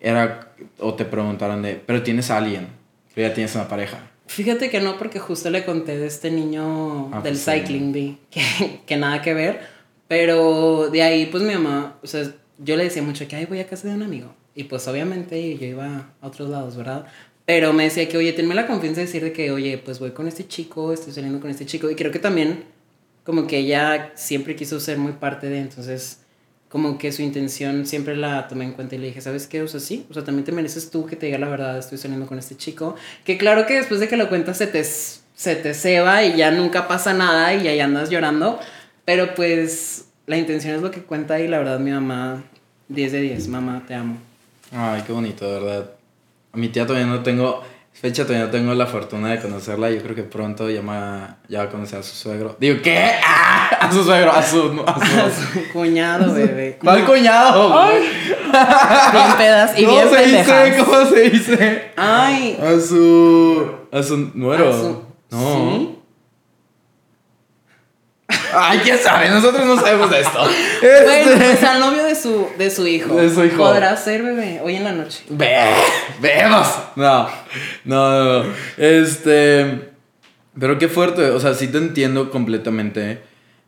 era, 0.00 0.52
o 0.78 0.94
te 0.94 1.04
preguntaron 1.04 1.62
de, 1.62 1.74
pero 1.74 2.02
tienes 2.02 2.30
a 2.30 2.38
alguien, 2.38 2.68
pero 3.14 3.28
ya 3.28 3.34
tienes 3.34 3.54
una 3.54 3.68
pareja? 3.68 4.10
Fíjate 4.26 4.70
que 4.70 4.80
no, 4.80 4.96
porque 4.98 5.18
justo 5.18 5.50
le 5.50 5.64
conté 5.64 5.98
de 5.98 6.06
este 6.06 6.30
niño 6.30 7.10
Ah, 7.12 7.20
del 7.20 7.32
pues 7.34 7.40
sí. 7.40 7.50
Cycling 7.50 7.92
Bee, 7.92 8.18
que, 8.30 8.80
que 8.86 8.96
nada 8.96 9.22
que 9.22 9.34
ver. 9.34 9.60
Pero 10.08 10.88
de 10.90 11.02
ahí, 11.02 11.26
pues 11.26 11.42
mi 11.42 11.54
mamá, 11.54 11.96
o 12.02 12.06
sea, 12.06 12.24
yo 12.58 12.76
le 12.76 12.84
decía 12.84 13.02
mucho 13.02 13.26
que, 13.28 13.36
ay, 13.36 13.46
voy 13.46 13.60
a 13.60 13.66
casa 13.66 13.88
de 13.88 13.94
un 13.94 14.02
amigo. 14.02 14.34
Y 14.54 14.64
pues 14.64 14.86
obviamente 14.86 15.56
yo 15.58 15.66
iba 15.66 16.12
a 16.20 16.26
otros 16.26 16.50
lados, 16.50 16.76
¿verdad? 16.76 17.06
Pero 17.46 17.72
me 17.72 17.84
decía 17.84 18.08
que, 18.08 18.16
oye, 18.16 18.32
tenme 18.32 18.54
la 18.54 18.66
confianza 18.66 19.00
de 19.00 19.06
decir 19.06 19.22
de 19.22 19.32
que, 19.32 19.50
oye, 19.50 19.78
pues 19.78 19.98
voy 19.98 20.12
con 20.12 20.28
este 20.28 20.46
chico, 20.46 20.92
estoy 20.92 21.12
saliendo 21.12 21.40
con 21.40 21.50
este 21.50 21.66
chico. 21.66 21.90
Y 21.90 21.94
creo 21.94 22.10
que 22.10 22.18
también, 22.18 22.64
como 23.24 23.46
que 23.46 23.58
ella 23.58 24.12
siempre 24.14 24.56
quiso 24.56 24.80
ser 24.80 24.98
muy 24.98 25.12
parte 25.12 25.48
de, 25.48 25.58
entonces, 25.58 26.20
como 26.68 26.98
que 26.98 27.12
su 27.12 27.22
intención 27.22 27.86
siempre 27.86 28.16
la 28.16 28.48
tomé 28.48 28.64
en 28.64 28.72
cuenta 28.72 28.94
y 28.94 28.98
le 28.98 29.08
dije, 29.08 29.20
¿sabes 29.20 29.46
qué? 29.46 29.62
O 29.62 29.68
sea, 29.68 29.80
sí, 29.80 30.06
o 30.10 30.14
sea, 30.14 30.24
también 30.24 30.44
te 30.44 30.52
mereces 30.52 30.90
tú 30.90 31.06
que 31.06 31.16
te 31.16 31.26
diga 31.26 31.38
la 31.38 31.48
verdad, 31.48 31.78
estoy 31.78 31.98
saliendo 31.98 32.26
con 32.26 32.38
este 32.38 32.56
chico. 32.56 32.96
Que 33.24 33.36
claro 33.36 33.66
que 33.66 33.74
después 33.74 34.00
de 34.00 34.08
que 34.08 34.16
lo 34.16 34.28
cuentas 34.28 34.58
se 34.58 34.66
te, 34.66 34.82
se 34.82 35.56
te 35.56 35.74
ceba 35.74 36.24
y 36.24 36.36
ya 36.36 36.50
nunca 36.50 36.88
pasa 36.88 37.12
nada 37.14 37.54
y 37.54 37.68
ahí 37.68 37.80
andas 37.80 38.10
llorando. 38.10 38.58
Pero 39.04 39.34
pues 39.34 40.06
la 40.26 40.36
intención 40.36 40.74
es 40.76 40.82
lo 40.82 40.90
que 40.90 41.00
cuenta 41.02 41.38
y 41.40 41.48
la 41.48 41.58
verdad 41.58 41.78
mi 41.78 41.90
mamá, 41.90 42.42
10 42.88 43.12
de 43.12 43.20
10, 43.20 43.48
mamá, 43.48 43.82
te 43.86 43.94
amo. 43.94 44.16
Ay, 44.72 45.02
qué 45.06 45.12
bonito, 45.12 45.46
de 45.52 45.60
verdad. 45.60 45.90
A 46.52 46.56
mi 46.56 46.68
tía 46.68 46.86
todavía 46.86 47.06
no 47.08 47.22
tengo, 47.22 47.62
fecha 47.92 48.24
todavía 48.24 48.46
no 48.46 48.50
tengo 48.50 48.74
la 48.74 48.86
fortuna 48.86 49.30
de 49.30 49.40
conocerla. 49.40 49.90
Yo 49.90 50.02
creo 50.02 50.14
que 50.14 50.22
pronto 50.22 50.70
ya, 50.70 50.82
me- 50.82 51.34
ya 51.48 51.58
va 51.60 51.64
a 51.64 51.68
conocer 51.68 51.98
a 51.98 52.02
su 52.02 52.14
suegro. 52.14 52.56
Digo, 52.60 52.80
¿qué? 52.82 53.10
¡Ah! 53.24 53.50
A 53.80 53.92
su 53.92 54.02
suegro, 54.04 54.30
a 54.32 54.42
su... 54.42 54.82
A 54.86 55.30
su 55.30 55.68
Cuñado, 55.72 56.32
bebé. 56.32 56.78
¿Cuál 56.82 57.04
cuñado? 57.04 57.78
Ay. 57.78 57.98
Bien 59.12 59.36
pedas 59.36 59.78
y 59.78 59.84
¿Cómo 59.84 59.96
bien 59.96 60.08
se 60.08 60.16
pendejas. 60.16 60.64
dice? 60.70 60.84
¿Cómo 60.84 61.06
se 61.06 61.20
dice? 61.30 61.82
Ay. 61.96 62.58
A 62.62 62.80
su. 62.80 63.70
A 63.92 64.02
su 64.02 64.30
nuero. 64.34 64.70
A 64.70 64.72
su- 64.72 65.02
No. 65.30 65.70
¿Sí? 65.78 65.98
Ay, 68.56 68.78
quién 68.82 68.98
sabe, 68.98 69.28
nosotros 69.30 69.64
no 69.66 69.76
sabemos 69.80 70.10
de 70.10 70.20
esto. 70.20 70.38
Bueno, 70.38 71.32
Este- 71.32 71.36
pues 71.36 71.62
al 71.64 71.80
novio 71.80 72.04
de 72.04 72.14
su, 72.14 72.48
de 72.58 72.70
su 72.70 72.86
hijo. 72.86 73.14
De 73.14 73.28
su 73.32 73.44
hijo. 73.44 73.56
Podrá 73.56 73.96
ser, 73.96 74.22
bebé, 74.22 74.60
hoy 74.62 74.76
en 74.76 74.84
la 74.84 74.92
noche. 74.92 75.24
Ve, 75.28 75.58
vemos. 76.20 76.66
No, 76.96 77.28
no, 77.84 78.24
no, 78.24 78.42
no. 78.44 78.50
Este. 78.76 79.90
Pero 80.58 80.78
qué 80.78 80.88
fuerte. 80.88 81.30
O 81.30 81.40
sea, 81.40 81.54
sí 81.54 81.68
te 81.68 81.78
entiendo 81.78 82.30
completamente. 82.30 83.22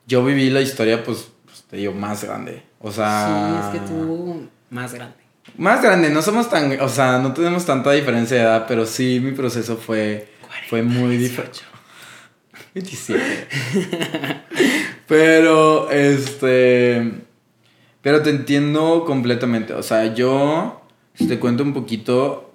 Yo 0.07 0.25
viví 0.25 0.51
la 0.51 0.61
historia, 0.61 1.03
pues, 1.03 1.29
pues, 1.45 1.65
te 1.69 1.77
digo, 1.79 1.93
más 1.93 2.23
grande. 2.25 2.63
O 2.81 2.93
sea. 2.93 3.71
Sí, 3.73 3.77
es 3.79 3.83
que 3.83 3.89
tú 3.89 4.49
más 4.71 4.95
grande. 4.95 5.17
Más 5.59 5.83
grande, 5.83 6.11
no 6.11 6.23
somos 6.23 6.49
tan. 6.51 6.79
O 6.81 6.89
sea, 6.89 7.19
no 7.19 7.33
tenemos 7.33 7.65
tanta 7.67 7.91
diferencia 7.93 8.37
de 8.37 8.43
edad, 8.43 8.65
pero 8.69 8.85
sí 8.87 9.21
mi 9.23 9.33
proceso 9.33 9.77
fue. 9.77 10.29
Fue 10.69 10.83
muy 10.83 11.17
diferente. 11.17 11.61
27. 12.75 13.49
Pero, 15.07 15.91
este. 15.91 17.13
Pero 18.03 18.23
te 18.23 18.31
entiendo 18.31 19.05
completamente. 19.07 19.73
O 19.75 19.83
sea, 19.83 20.15
yo. 20.15 20.83
Si 21.15 21.27
te 21.27 21.39
cuento 21.39 21.63
un 21.63 21.73
poquito. 21.75 22.53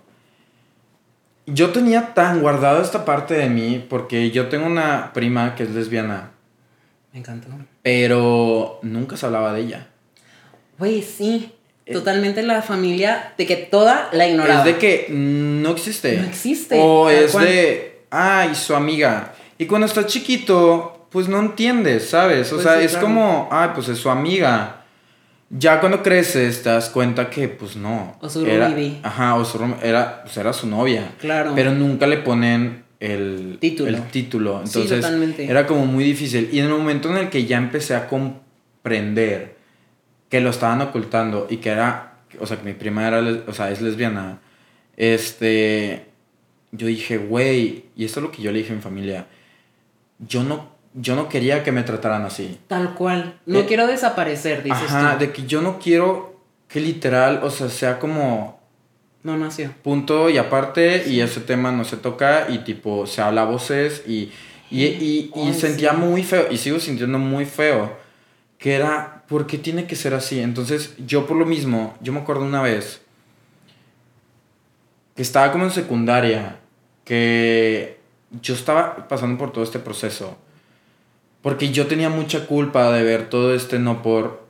Yo 1.48 1.72
tenía 1.72 2.14
tan 2.14 2.42
guardado 2.42 2.82
esta 2.82 3.04
parte 3.04 3.34
de 3.34 3.50
mí 3.50 3.84
porque 3.90 4.30
yo 4.32 4.48
tengo 4.48 4.68
una 4.68 5.12
prima 5.12 5.56
que 5.56 5.64
es 5.64 5.72
lesbiana, 5.72 6.32
Me 7.12 7.20
encantó. 7.20 7.48
pero 7.82 8.80
nunca 8.84 9.18
se 9.18 9.26
hablaba 9.26 9.52
de 9.52 9.62
ella. 9.62 9.88
Güey, 10.78 11.02
sí. 11.02 11.52
Totalmente 11.92 12.44
la 12.44 12.62
familia 12.62 13.34
de 13.38 13.48
que 13.48 13.58
toda 13.58 14.08
la 14.14 14.28
ignoraba. 14.28 14.60
Es 14.60 14.66
de 14.66 14.78
que 14.78 15.08
no 15.10 15.72
existe. 15.72 16.18
No 16.18 16.28
existe, 16.28 16.80
O 16.80 17.10
es 17.10 17.34
de, 17.34 18.06
ay, 18.12 18.54
su 18.56 18.76
amiga. 18.76 19.34
Y 19.58 19.66
cuando 19.66 19.88
estás 19.88 20.06
chiquito, 20.06 21.01
pues 21.12 21.28
no 21.28 21.40
entiendes, 21.40 22.10
¿sabes? 22.10 22.52
O 22.52 22.56
Pues 22.56 22.64
sea, 22.64 22.80
sí, 22.80 22.86
es 22.86 22.92
claro. 22.92 23.08
como, 23.08 23.50
ay, 23.52 23.70
pues 23.76 23.88
es 23.90 23.98
su 24.00 24.10
amiga. 24.10 24.78
Ya 25.50 25.80
cuando 25.82 26.02
creces 26.02 26.64
te 26.64 26.70
das 26.70 26.90
cuenta 26.90 27.30
que, 27.30 27.50
pues 27.50 27.76
no. 27.76 28.18
O 28.22 28.30
su 28.30 28.46
era. 28.46 28.74
Ajá, 29.04 29.36
o 29.36 29.44
su 29.44 29.60
era, 29.84 30.24
pues 30.24 30.38
era 30.38 30.54
su 30.54 30.68
novia. 30.68 31.12
Claro. 31.20 31.52
Pero 31.54 31.74
nunca 31.74 32.08
le 32.08 32.18
ponen 32.18 32.86
el 33.02 33.58
Título. 33.60 33.90
El 33.90 34.04
título. 34.08 34.62
Entonces, 34.64 35.02
totalmente. 35.02 35.46
era 35.50 35.68
como 35.68 35.86
muy 35.86 36.06
difícil. 36.06 36.48
Y 36.54 36.60
en 36.60 36.66
el 36.68 36.72
momento 36.72 37.10
en 37.10 37.18
el 37.18 37.30
que 37.30 37.46
ya 37.46 37.58
empecé 37.58 37.96
a 37.96 38.08
comprender 38.08 39.58
que 40.30 40.40
lo 40.40 40.50
estaban 40.52 40.82
ocultando 40.82 41.48
y 41.50 41.58
que 41.58 41.70
era, 41.72 42.14
o 42.40 42.46
sea, 42.48 42.56
que 42.58 42.64
mi 42.64 42.74
prima 42.74 43.06
era, 43.06 43.20
o 43.48 43.54
sea, 43.54 43.70
es 43.72 43.82
lesbiana, 43.82 44.40
este, 44.96 46.06
yo 46.72 46.88
dije, 46.88 47.18
güey, 47.18 47.86
y 47.98 48.06
esto 48.06 48.20
es 48.22 48.24
lo 48.24 48.32
que 48.32 48.42
yo 48.42 48.52
le 48.54 48.60
dije 48.60 48.72
a 48.72 48.76
mi 48.76 48.82
familia, 48.82 49.28
yo 50.20 50.44
no, 50.44 50.70
yo 50.94 51.16
no 51.16 51.30
quería 51.30 51.64
que 51.64 51.72
me 51.72 51.84
trataran 51.84 52.24
así. 52.24 52.60
Tal 52.68 52.94
cual. 52.96 53.40
No 53.46 53.60
Eh, 53.60 53.66
quiero 53.68 53.88
desaparecer, 53.88 54.64
dices 54.64 54.84
Ajá, 54.92 55.14
tú. 55.14 55.20
de 55.26 55.32
que 55.32 55.46
yo 55.46 55.62
no 55.62 55.80
quiero 55.80 56.40
que 56.68 56.80
literal, 56.80 57.40
o 57.44 57.50
sea, 57.50 57.70
sea 57.70 58.00
como 58.00 58.60
No 59.24 59.38
nació. 59.38 59.72
punto 59.84 60.30
y 60.30 60.38
aparte 60.38 61.04
y 61.08 61.22
ese 61.22 61.42
tema 61.42 61.72
no 61.72 61.84
se 61.86 61.98
toca 61.98 62.48
y 62.50 62.60
tipo 62.60 63.06
se 63.08 63.22
habla 63.22 63.44
a 63.44 63.46
voces 63.46 64.04
y, 64.08 64.32
y, 64.70 64.86
y, 64.86 65.32
y 65.36 65.48
Ay, 65.48 65.54
sentía 65.54 65.92
sí. 65.92 65.98
muy 65.98 66.24
feo 66.24 66.48
y 66.52 66.58
sigo 66.58 66.80
sintiendo 66.80 67.18
muy 67.20 67.46
feo 67.46 67.98
que 68.58 68.74
era, 68.76 69.24
¿por 69.28 69.48
qué 69.48 69.58
tiene 69.58 69.86
que 69.88 69.96
ser 69.96 70.14
así? 70.14 70.40
Entonces 70.40 70.94
yo 71.06 71.26
por 71.26 71.36
lo 71.38 71.46
mismo, 71.46 71.96
yo 72.02 72.14
me 72.14 72.20
acuerdo 72.20 72.44
una 72.44 72.62
vez 72.62 73.02
que 75.16 75.22
estaba 75.22 75.52
como 75.52 75.66
en 75.66 75.72
secundaria, 75.72 76.58
que 77.04 78.00
yo 78.42 78.54
estaba 78.54 79.08
pasando 79.08 79.38
por 79.38 79.52
todo 79.52 79.64
este 79.64 79.80
proceso, 79.80 80.38
porque 81.42 81.72
yo 81.72 81.88
tenía 81.88 82.10
mucha 82.10 82.46
culpa 82.48 82.92
de 82.92 83.04
ver 83.04 83.30
todo 83.30 83.54
este 83.54 83.80
no 83.80 84.02
por, 84.02 84.46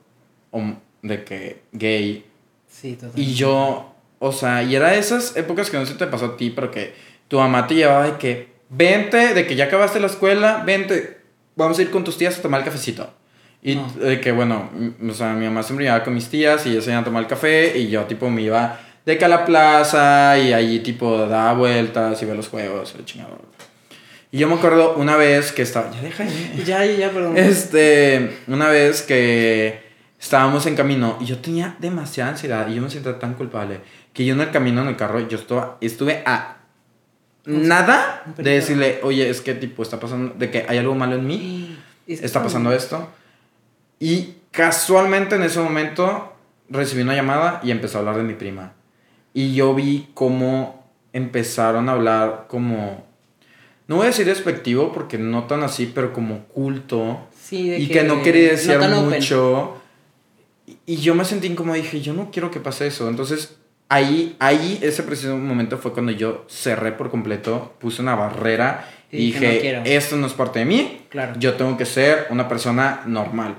hom- 0.51 0.77
de 1.01 1.23
que 1.23 1.61
gay, 1.71 2.25
Sí, 2.67 2.93
totalmente. 2.93 3.21
y 3.21 3.33
yo, 3.33 3.93
o 4.19 4.31
sea, 4.31 4.63
y 4.63 4.75
era 4.75 4.91
de 4.91 4.99
esas 4.99 5.35
épocas 5.37 5.69
que 5.69 5.77
no 5.77 5.85
se 5.85 5.95
te 5.95 6.07
pasó 6.07 6.25
a 6.25 6.37
ti, 6.37 6.49
pero 6.51 6.69
que 6.71 6.93
tu 7.27 7.37
mamá 7.39 7.67
te 7.67 7.75
llevaba 7.75 8.05
de 8.05 8.17
que, 8.17 8.49
vente, 8.69 9.33
de 9.33 9.45
que 9.47 9.55
ya 9.55 9.65
acabaste 9.65 9.99
la 9.99 10.07
escuela, 10.07 10.63
vente, 10.65 11.19
vamos 11.55 11.79
a 11.79 11.81
ir 11.81 11.91
con 11.91 12.03
tus 12.03 12.17
tías 12.17 12.37
a 12.37 12.41
tomar 12.41 12.59
el 12.61 12.65
cafecito. 12.65 13.09
Y 13.63 13.75
No. 13.75 13.87
de 13.93 14.19
que, 14.19 14.31
bueno, 14.31 14.69
o 15.07 15.13
sea, 15.13 15.33
mi 15.33 15.45
mamá 15.45 15.61
siempre 15.63 15.85
iba 15.85 16.03
con 16.03 16.13
mis 16.15 16.29
tías 16.29 16.65
y 16.65 16.69
ellos 16.71 16.85
iban 16.87 16.99
a 16.99 17.03
tomar 17.03 17.21
el 17.23 17.29
café 17.29 17.77
y 17.77 17.89
yo, 17.89 18.03
tipo, 18.05 18.29
me 18.29 18.41
iba 18.41 18.79
de 19.05 19.17
que 19.17 19.25
a 19.25 19.27
la 19.27 19.45
plaza 19.45 20.37
y 20.39 20.51
allí, 20.53 20.79
tipo, 20.79 21.17
daba 21.27 21.53
vueltas 21.53 22.21
y 22.21 22.25
ver 22.25 22.35
los 22.35 22.47
juegos, 22.47 22.95
el 22.97 23.05
chingado. 23.05 23.37
Y 24.31 24.37
yo 24.39 24.47
me 24.47 24.55
acuerdo 24.55 24.95
una 24.95 25.17
vez 25.17 25.51
que 25.51 25.61
estaba, 25.61 25.91
ya 25.91 26.01
deja 26.01 26.23
de- 26.23 26.63
Ya, 26.65 26.85
ya, 26.85 26.93
ya, 26.93 27.09
perdón. 27.11 27.37
este, 27.37 28.37
una 28.47 28.69
vez 28.69 29.01
que 29.01 29.81
estábamos 30.19 30.65
en 30.67 30.75
camino 30.75 31.17
y 31.19 31.25
yo 31.25 31.39
tenía 31.39 31.75
demasiada 31.79 32.31
ansiedad 32.31 32.67
y 32.69 32.75
yo 32.75 32.81
me 32.81 32.89
sentía 32.89 33.17
tan 33.19 33.33
culpable 33.33 33.79
que 34.13 34.23
yo 34.25 34.33
en 34.33 34.41
el 34.41 34.51
camino 34.51 34.81
en 34.81 34.87
el 34.89 34.95
carro 34.95 35.19
yo 35.27 35.37
estaba, 35.37 35.77
estuve 35.81 36.21
a 36.25 36.57
nada 37.45 38.23
de 38.37 38.51
decirle, 38.51 38.99
oye, 39.03 39.29
es 39.29 39.41
que 39.41 39.53
tipo 39.55 39.81
está 39.83 39.99
pasando, 39.99 40.33
de 40.37 40.51
que 40.51 40.65
hay 40.67 40.77
algo 40.77 40.95
malo 40.95 41.15
en 41.15 41.25
mí, 41.25 41.77
está 42.07 42.43
pasando 42.43 42.71
esto. 42.71 43.09
Y 43.99 44.35
casualmente 44.51 45.35
en 45.35 45.43
ese 45.43 45.59
momento 45.59 46.33
recibí 46.69 47.01
una 47.01 47.15
llamada 47.15 47.59
y 47.63 47.71
empezó 47.71 47.97
a 47.97 47.99
hablar 48.01 48.17
de 48.17 48.23
mi 48.23 48.33
prima. 48.33 48.73
Y 49.33 49.53
yo 49.55 49.73
vi 49.73 50.09
cómo 50.13 50.87
empezaron 51.13 51.89
a 51.89 51.93
hablar 51.93 52.45
como, 52.47 53.05
no 53.87 53.97
voy 53.97 54.05
a 54.05 54.07
decir 54.07 54.25
despectivo 54.25 54.91
porque 54.93 55.17
no 55.17 55.45
tan 55.45 55.63
así, 55.63 55.91
pero 55.93 56.13
como 56.13 56.45
culto 56.45 57.19
Sí, 57.39 57.69
de 57.69 57.79
y 57.79 57.87
que, 57.87 58.03
no 58.03 58.21
quería 58.23 58.51
decir 58.51 58.77
open. 58.77 59.09
mucho. 59.09 59.77
Y- 60.85 60.97
yo 60.97 61.15
me 61.15 61.25
sentí 61.25 61.49
como 61.55 61.73
dije, 61.73 62.01
yo 62.01 62.13
no 62.13 62.31
quiero 62.31 62.51
que 62.51 62.59
pase 62.59 62.87
eso. 62.87 63.09
Entonces, 63.09 63.57
ahí, 63.89 64.35
ahí, 64.39 64.79
ese 64.81 65.03
preciso 65.03 65.35
momento 65.37 65.77
fue 65.77 65.91
cuando 65.93 66.11
yo 66.13 66.45
cerré 66.49 66.91
por 66.93 67.09
completo, 67.09 67.73
puse 67.79 68.01
una 68.01 68.15
barrera 68.15 68.87
y, 69.11 69.17
Y 69.17 69.19
dije, 69.33 69.53
"No 69.55 69.59
quiero". 69.61 69.81
esto 69.83 70.15
no 70.15 70.27
es 70.27 70.33
parte 70.33 70.59
de 70.59 70.65
mí. 70.65 71.01
Claro. 71.09 71.33
Yo 71.37 71.55
tengo 71.55 71.77
que 71.77 71.85
ser 71.85 72.27
una 72.29 72.47
persona 72.47 73.01
normal. 73.05 73.55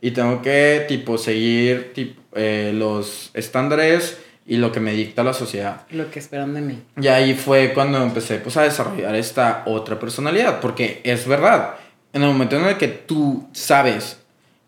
Y 0.00 0.12
tengo 0.12 0.40
que, 0.42 0.84
tipo, 0.86 1.18
seguir 1.18 1.92
tip- 1.94 2.14
eh, 2.34 2.70
los 2.72 3.30
estándares 3.34 4.18
y 4.48 4.56
lo 4.56 4.72
que 4.72 4.80
me 4.80 4.92
dicta 4.92 5.22
la 5.22 5.34
sociedad. 5.34 5.82
Lo 5.90 6.10
que 6.10 6.18
esperan 6.18 6.54
de 6.54 6.62
mí. 6.62 6.82
Y 7.00 7.06
ahí 7.08 7.34
fue 7.34 7.72
cuando 7.74 8.02
empecé 8.02 8.38
pues, 8.38 8.56
a 8.56 8.62
desarrollar 8.62 9.14
esta 9.14 9.62
otra 9.66 10.00
personalidad, 10.00 10.58
porque 10.60 11.00
es 11.04 11.28
verdad, 11.28 11.74
en 12.12 12.22
el 12.22 12.28
momento 12.28 12.56
en 12.56 12.64
el 12.64 12.76
que 12.78 12.88
tú 12.88 13.46
sabes 13.52 14.18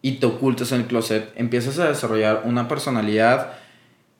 y 0.02 0.12
te 0.12 0.26
ocultas 0.26 0.70
en 0.72 0.82
el 0.82 0.86
closet, 0.86 1.30
empiezas 1.34 1.78
a 1.78 1.88
desarrollar 1.88 2.42
una 2.44 2.68
personalidad 2.68 3.52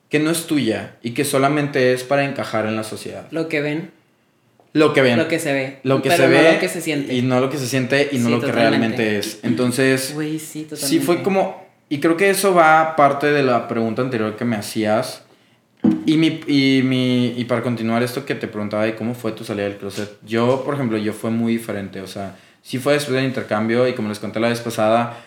que 0.09 0.19
no 0.19 0.31
es 0.31 0.45
tuya 0.47 0.95
y 1.01 1.11
que 1.11 1.23
solamente 1.23 1.93
es 1.93 2.03
para 2.03 2.25
encajar 2.25 2.65
en 2.65 2.75
la 2.75 2.83
sociedad. 2.83 3.27
Lo 3.31 3.47
que 3.47 3.61
ven, 3.61 3.91
Lo 4.73 4.93
que 4.93 5.01
ven, 5.01 5.17
lo 5.17 5.27
que 5.27 5.39
se 5.39 5.53
ve. 5.53 5.79
lo 5.83 6.01
que 6.01 6.09
pero 6.09 6.23
se 6.23 6.29
no 6.29 6.35
ve 6.41 6.53
lo 6.53 6.59
que 6.59 6.69
se 6.69 6.81
siente. 6.81 7.13
y 7.13 7.21
no 7.21 7.39
lo 7.39 7.49
que 7.49 7.57
se 7.57 7.67
siente 7.67 8.09
y 8.11 8.17
no 8.17 8.25
Sí, 8.25 8.31
lo 8.31 8.39
que 8.41 8.47
totalmente. 8.47 8.97
realmente 8.97 9.17
es. 9.19 9.39
Entonces, 9.43 10.11
Güey, 10.13 10.39
sí, 10.39 10.63
totalmente. 10.63 10.87
Sí, 10.87 10.99
fue 10.99 11.21
como. 11.23 11.65
Y 11.87 11.99
creo 11.99 12.17
que 12.17 12.29
eso 12.29 12.53
va 12.53 12.95
parte 12.95 13.27
de 13.31 13.43
la 13.43 13.67
pregunta 13.67 14.01
anterior 14.01 14.35
que 14.35 14.43
me 14.45 14.55
hacías. 14.55 15.23
Y, 16.05 16.17
mi, 16.17 16.41
y, 16.47 16.81
mi, 16.83 17.33
y 17.37 17.45
para 17.45 17.61
continuar 17.61 18.03
esto 18.03 18.25
que 18.25 18.35
te 18.35 18.47
preguntaba 18.47 18.83
de 18.85 18.95
cómo 18.95 19.13
fue 19.15 19.31
tu 19.31 19.43
salida 19.43 19.65
del 19.65 19.77
closet. 19.77 20.09
Yo, 20.25 20.63
por 20.63 20.75
ejemplo, 20.75 20.97
yo 20.97 21.13
fue 21.13 21.29
muy 21.31 21.53
diferente. 21.53 22.01
O 22.01 22.07
sea, 22.07 22.35
sí 22.61 22.77
fue 22.79 22.93
después 22.93 23.15
del 23.15 23.25
intercambio 23.25 23.87
y 23.87 23.93
como 23.93 24.09
les 24.09 24.19
conté 24.19 24.39
la 24.39 24.49
vez 24.49 24.59
pasada, 24.59 25.17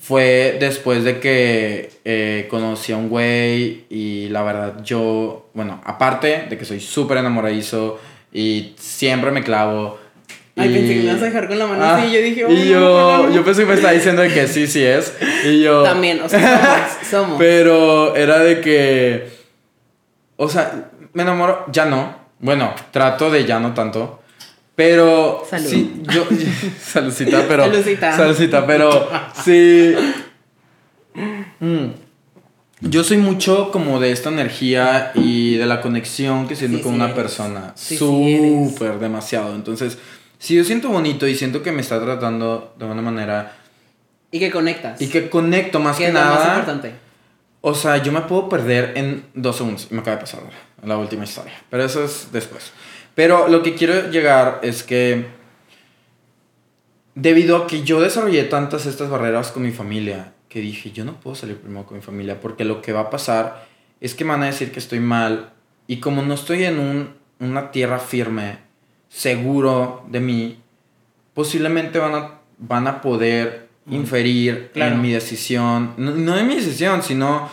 fue 0.00 0.56
después 0.58 1.04
de 1.04 1.20
que 1.20 1.90
eh, 2.04 2.46
conocí 2.50 2.92
a 2.92 2.96
un 2.96 3.08
güey 3.08 3.84
y 3.90 4.28
la 4.30 4.42
verdad 4.42 4.82
yo, 4.82 5.50
bueno, 5.54 5.80
aparte 5.84 6.46
de 6.48 6.58
que 6.58 6.64
soy 6.64 6.80
súper 6.80 7.18
enamoradizo 7.18 8.00
y 8.32 8.74
siempre 8.78 9.30
me 9.30 9.42
clavo. 9.42 9.98
Ay, 10.56 10.70
y- 10.70 10.72
pensé 10.74 10.88
que 10.94 10.98
me 11.00 11.04
ibas 11.04 11.22
a 11.22 11.24
dejar 11.26 11.48
con 11.48 11.58
la 11.58 11.66
mano 11.66 11.84
Ah, 11.84 11.96
así 11.96 12.08
y 12.08 12.12
yo 12.14 12.20
dije, 12.22 12.40
y 12.48 12.56
"Ay, 12.62 12.68
yo, 12.70 12.80
no, 12.80 13.16
no, 13.18 13.26
no". 13.28 13.34
yo 13.34 13.44
pensé 13.44 13.62
que 13.62 13.68
me 13.68 13.74
estaba 13.74 13.92
diciendo 13.92 14.22
de 14.22 14.32
que 14.32 14.46
sí, 14.48 14.66
sí 14.66 14.82
es. 14.82 15.14
Y 15.46 15.62
yo. 15.62 15.82
También, 15.84 16.20
o 16.20 16.28
sea, 16.28 16.88
somos. 16.98 17.08
somos. 17.10 17.38
Pero 17.38 18.16
era 18.16 18.38
de 18.40 18.60
que. 18.60 19.39
O 20.42 20.48
sea, 20.48 20.90
me 21.12 21.22
enamoro. 21.22 21.66
Ya 21.70 21.84
no. 21.84 22.14
Bueno, 22.38 22.72
trato 22.90 23.30
de 23.30 23.44
ya 23.44 23.60
no 23.60 23.74
tanto. 23.74 24.22
Pero. 24.74 25.44
Salud. 25.48 25.66
Sí, 25.68 26.02
yo. 26.10 26.24
Saludcita, 26.82 27.44
pero. 27.46 27.64
Saludcita. 27.64 28.16
Saludcita, 28.16 28.66
pero. 28.66 29.08
Sí. 29.44 29.94
Mm. 31.60 31.86
Yo 32.82 33.04
soy 33.04 33.18
mucho 33.18 33.70
como 33.70 34.00
de 34.00 34.10
esta 34.12 34.30
energía 34.30 35.12
y 35.14 35.56
de 35.56 35.66
la 35.66 35.82
conexión 35.82 36.48
que 36.48 36.56
siento 36.56 36.78
Sí, 36.78 36.82
con 36.82 36.92
sí 36.92 36.96
una 36.96 37.04
eres. 37.06 37.16
persona. 37.16 37.72
Sí, 37.74 37.98
sí. 37.98 38.68
Súper 38.70 38.98
demasiado. 38.98 39.54
Entonces, 39.54 39.98
si 40.38 40.54
yo 40.56 40.64
siento 40.64 40.88
bonito 40.88 41.26
y 41.28 41.34
siento 41.34 41.62
que 41.62 41.72
me 41.72 41.82
está 41.82 42.00
tratando 42.02 42.72
de 42.78 42.86
una 42.86 43.02
manera 43.02 43.52
Y 44.32 44.38
que 44.38 44.50
conectas. 44.50 44.98
y 45.02 45.08
que 45.08 45.28
conecto 45.28 45.78
más 45.78 45.98
que 45.98 46.04
que, 46.04 46.08
es 46.08 46.14
lo 46.14 46.20
más 46.20 46.30
nada. 46.30 46.48
importante. 46.54 46.94
O 47.60 47.74
sea, 47.74 47.98
yo 47.98 48.12
me 48.12 48.22
puedo 48.22 48.48
perder 48.48 48.92
en 48.96 49.24
dos 49.34 49.56
segundos. 49.56 49.88
Y 49.90 49.94
me 49.94 50.00
acaba 50.00 50.16
de 50.16 50.22
pasar 50.22 50.40
la 50.82 50.96
última 50.96 51.24
historia. 51.24 51.52
Pero 51.68 51.84
eso 51.84 52.04
es 52.04 52.28
después. 52.32 52.72
Pero 53.14 53.48
lo 53.48 53.62
que 53.62 53.74
quiero 53.74 54.10
llegar 54.10 54.60
es 54.62 54.82
que 54.82 55.26
debido 57.14 57.56
a 57.56 57.66
que 57.66 57.82
yo 57.82 58.00
desarrollé 58.00 58.44
tantas 58.44 58.86
estas 58.86 59.10
barreras 59.10 59.50
con 59.50 59.62
mi 59.62 59.72
familia, 59.72 60.32
que 60.48 60.60
dije, 60.60 60.90
yo 60.90 61.04
no 61.04 61.20
puedo 61.20 61.36
salir 61.36 61.56
primero 61.56 61.86
con 61.86 61.96
mi 61.96 62.02
familia, 62.02 62.40
porque 62.40 62.64
lo 62.64 62.82
que 62.82 62.92
va 62.92 63.00
a 63.00 63.10
pasar 63.10 63.66
es 64.00 64.14
que 64.14 64.24
me 64.24 64.30
van 64.30 64.42
a 64.42 64.46
decir 64.46 64.72
que 64.72 64.78
estoy 64.78 65.00
mal, 65.00 65.52
y 65.86 65.98
como 66.00 66.22
no 66.22 66.34
estoy 66.34 66.64
en 66.64 66.78
un, 66.78 67.14
una 67.40 67.70
tierra 67.70 67.98
firme, 67.98 68.58
seguro 69.08 70.04
de 70.08 70.20
mí, 70.20 70.60
posiblemente 71.34 71.98
van 71.98 72.14
a, 72.14 72.40
van 72.58 72.86
a 72.86 73.00
poder 73.00 73.69
inferir 73.88 74.70
Claro. 74.72 74.94
en 74.96 75.02
mi 75.02 75.12
decisión, 75.12 75.94
no, 75.96 76.10
no 76.12 76.36
en 76.38 76.46
mi 76.48 76.56
decisión, 76.56 77.02
sino 77.02 77.48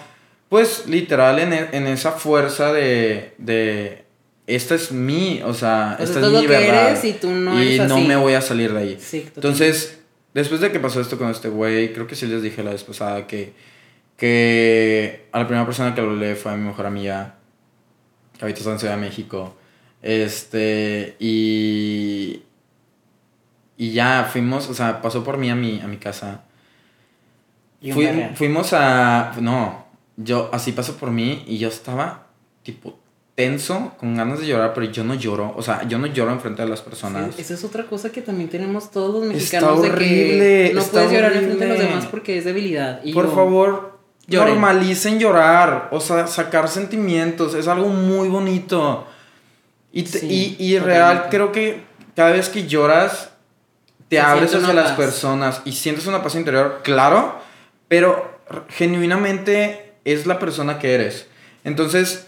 pues 0.50 0.86
literal 0.88 1.40
en, 1.40 1.54
e- 1.54 1.70
en 1.74 1.88
esa 1.88 2.12
fuerza 2.14 2.72
de, 2.74 3.34
de, 3.38 4.04
esta 4.48 4.76
es 4.76 4.92
mi, 4.92 5.42
o 5.44 5.54
sea, 5.54 5.96
sea, 5.98 6.06
esta 6.06 6.20
es 6.22 6.26
mi 6.28 6.32
lo 6.34 6.42
que 6.42 6.48
verdad. 6.48 6.90
eres 6.92 7.04
y 7.06 7.14
tú 7.14 7.30
no 7.32 7.62
y 7.62 7.76
eres 7.76 7.88
no 7.90 7.96
así. 7.98 8.08
me 8.08 8.16
voy 8.16 8.34
a 8.34 8.42
salir 8.42 8.72
de 8.74 8.80
ahí. 8.80 8.98
Sí. 9.00 9.28
Entonces, 9.36 10.00
después 10.34 10.62
de 10.62 10.72
que 10.72 10.80
pasó 10.80 11.02
esto 11.02 11.18
con 11.18 11.30
este 11.30 11.50
güey, 11.50 11.92
creo 11.94 12.08
que 12.08 12.16
sí 12.16 12.28
les 12.28 12.42
dije 12.42 12.64
la 12.64 12.72
vez 12.72 12.84
pasada 12.84 13.28
que, 13.28 13.52
que 14.16 15.26
a 15.32 15.40
la 15.40 15.48
primera 15.48 15.66
persona 15.66 15.94
que 15.96 16.02
lo 16.02 16.12
hablé 16.12 16.36
fue 16.36 16.52
a 16.52 16.56
mi 16.56 16.66
mejor 16.68 16.86
amiga, 16.86 17.36
que 18.38 18.46
ahorita 18.46 18.60
está 18.60 18.72
en 18.72 18.80
Ciudad 18.80 18.96
de 18.96 19.02
México. 19.02 19.56
Este, 20.02 21.16
y. 21.20 22.42
Y 23.78 23.92
ya 23.92 24.28
fuimos, 24.32 24.70
o 24.70 24.74
sea, 24.74 25.02
pasó 25.02 25.24
por 25.24 25.38
mí 25.38 25.50
a 25.50 25.56
mi, 25.56 25.80
a 25.82 25.88
mi 25.88 25.98
casa. 25.98 26.42
Y 27.80 27.92
Fui- 27.92 28.10
fuimos 28.36 28.74
a. 28.74 29.34
No, 29.40 29.86
yo, 30.16 30.50
así 30.52 30.72
pasó 30.72 30.96
por 30.98 31.12
mí 31.12 31.44
y 31.48 31.60
yo 31.60 31.68
estaba, 31.68 32.26
tipo, 32.64 32.98
tenso, 33.36 33.94
con 34.00 34.16
ganas 34.16 34.40
de 34.40 34.48
llorar, 34.48 34.74
pero 34.74 34.88
yo 34.92 35.04
no 35.04 35.14
lloro. 35.14 35.54
O 35.56 35.62
sea, 35.62 35.88
yo 35.88 36.00
no 36.00 36.08
lloro 36.08 36.32
enfrente 36.32 36.64
de 36.64 36.70
las 36.70 36.82
personas. 36.82 37.36
Sí, 37.36 37.42
esa 37.44 37.54
es 37.54 37.64
otra 37.64 37.84
cosa 37.86 38.12
que 38.12 38.24
también 38.24 38.50
tenemos 38.50 38.90
todos 38.90 39.24
los 39.28 39.36
Está 39.36 39.60
mexicanos 39.60 39.82
de 39.84 39.90
que 39.90 39.94
horrible, 39.94 40.72
no 40.74 40.82
puedes 40.84 41.12
llorar 41.12 41.34
en 41.34 41.44
frente 41.44 41.58
de 41.60 41.68
los 41.68 41.78
horrible. 41.78 41.88
demás 41.96 42.06
porque 42.08 42.38
es 42.40 42.46
debilidad. 42.46 43.00
Y 43.04 43.14
Por 43.14 43.26
yo- 43.28 43.36
favor, 43.36 44.00
Lloren. 44.26 44.56
normalicen 44.56 45.20
llorar. 45.20 45.90
O 45.92 46.00
sea, 46.00 46.26
sacar 46.26 46.68
sentimientos. 46.68 47.54
Es 47.54 47.68
algo 47.68 47.90
muy 47.90 48.28
bonito. 48.28 49.06
Y, 49.94 50.04
Sí, 50.08 50.56
y, 50.60 50.66
y 50.74 50.80
real, 50.80 51.28
creo 51.30 51.52
que 51.52 51.84
cada 52.16 52.32
vez 52.32 52.50
que 52.50 52.68
lloras, 52.68 53.30
te 54.10 54.18
Se 54.18 54.22
abres 54.22 54.54
hacia 54.56 54.74
las 54.74 54.90
paz. 54.90 54.98
personas 54.98 55.62
y 55.66 55.74
sientes 55.74 56.08
una 56.08 56.24
paz 56.24 56.36
interior, 56.36 56.82
claro, 56.84 57.40
pero 57.88 58.40
genuinamente 58.70 59.94
es 60.06 60.26
la 60.26 60.40
persona 60.40 60.80
que 60.80 60.94
eres. 60.94 61.28
Entonces, 61.64 62.28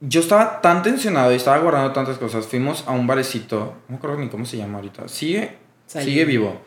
yo 0.00 0.20
estaba 0.20 0.60
tan 0.60 0.82
tensionado 0.82 1.32
y 1.32 1.36
estaba 1.36 1.58
guardando 1.58 1.92
tantas 1.92 2.18
cosas. 2.18 2.46
Fuimos 2.46 2.84
a 2.86 2.92
un 2.92 3.06
barecito, 3.06 3.76
no 3.88 3.90
me 3.90 3.96
acuerdo 3.96 4.18
ni 4.18 4.28
cómo 4.28 4.44
se 4.44 4.56
llama 4.56 4.78
ahorita. 4.78 5.08
Sigue, 5.08 5.56
sigue 5.86 6.24
vivo. 6.24 6.60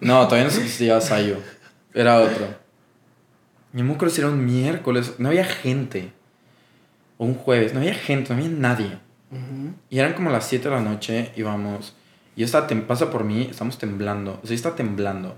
No, 0.00 0.24
todavía 0.26 0.48
no 0.48 0.54
existía 0.54 1.00
Sayo. 1.00 1.36
Era 1.94 2.20
otro. 2.20 2.46
Yo 3.72 3.84
me 3.84 3.94
acuerdo 3.94 4.14
si 4.14 4.20
era 4.20 4.30
un 4.30 4.44
miércoles, 4.44 5.14
no 5.18 5.28
había 5.28 5.44
gente. 5.44 6.12
O 7.18 7.24
un 7.24 7.34
jueves, 7.34 7.72
no 7.74 7.80
había 7.80 7.94
gente, 7.94 8.30
no 8.34 8.36
había 8.40 8.50
nadie. 8.50 8.98
Y 9.88 9.98
eran 9.98 10.14
como 10.14 10.30
las 10.30 10.46
7 10.46 10.68
de 10.68 10.74
la 10.74 10.80
noche, 10.80 11.32
íbamos. 11.36 11.94
Y 11.94 11.98
yo 11.98 11.99
estaba, 12.44 12.66
tem- 12.68 12.82
pasa 12.86 13.10
por 13.10 13.24
mí, 13.24 13.48
estamos 13.50 13.78
temblando. 13.78 14.40
O 14.42 14.46
sea, 14.46 14.54
estaba 14.54 14.76
temblando. 14.76 15.36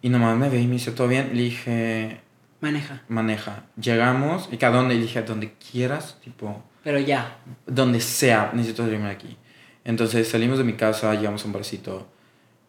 Y 0.00 0.08
nomás 0.08 0.36
me 0.36 0.48
ve 0.48 0.60
y 0.60 0.66
me 0.66 0.74
dice, 0.74 0.90
¿todo 0.92 1.08
bien? 1.08 1.30
Y 1.32 1.36
le 1.36 1.42
dije, 1.44 2.20
Maneja. 2.60 3.02
maneja. 3.08 3.64
Llegamos, 3.80 4.48
y 4.52 4.56
cada 4.56 4.76
dónde? 4.78 4.94
Y 4.94 4.98
le 4.98 5.02
dije, 5.04 5.22
donde 5.22 5.52
quieras, 5.54 6.18
tipo, 6.22 6.62
Pero 6.82 6.98
ya. 6.98 7.36
donde 7.66 8.00
sea, 8.00 8.50
necesito 8.54 8.84
salirme 8.84 9.06
de 9.06 9.12
aquí. 9.12 9.36
Entonces 9.84 10.28
salimos 10.28 10.58
de 10.58 10.64
mi 10.64 10.74
casa, 10.74 11.14
llegamos 11.14 11.42
a 11.44 11.46
un 11.46 11.52
barcito. 11.52 12.08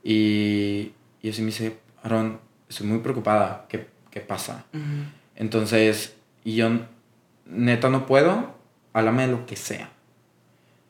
Y, 0.04 0.92
y 1.22 1.30
así 1.30 1.42
me 1.42 1.48
dice, 1.48 1.78
Aaron, 2.04 2.40
estoy 2.70 2.88
muy 2.88 3.00
preocupada, 3.00 3.66
¿qué, 3.70 3.88
qué 4.12 4.20
pasa? 4.20 4.66
Entonces, 5.36 6.16
y 6.44 6.56
yo, 6.56 6.70
neta, 7.46 7.90
no 7.90 8.06
puedo, 8.06 8.56
háblame 8.94 9.28
de 9.28 9.32
lo 9.34 9.46
que 9.46 9.56
sea. 9.56 9.90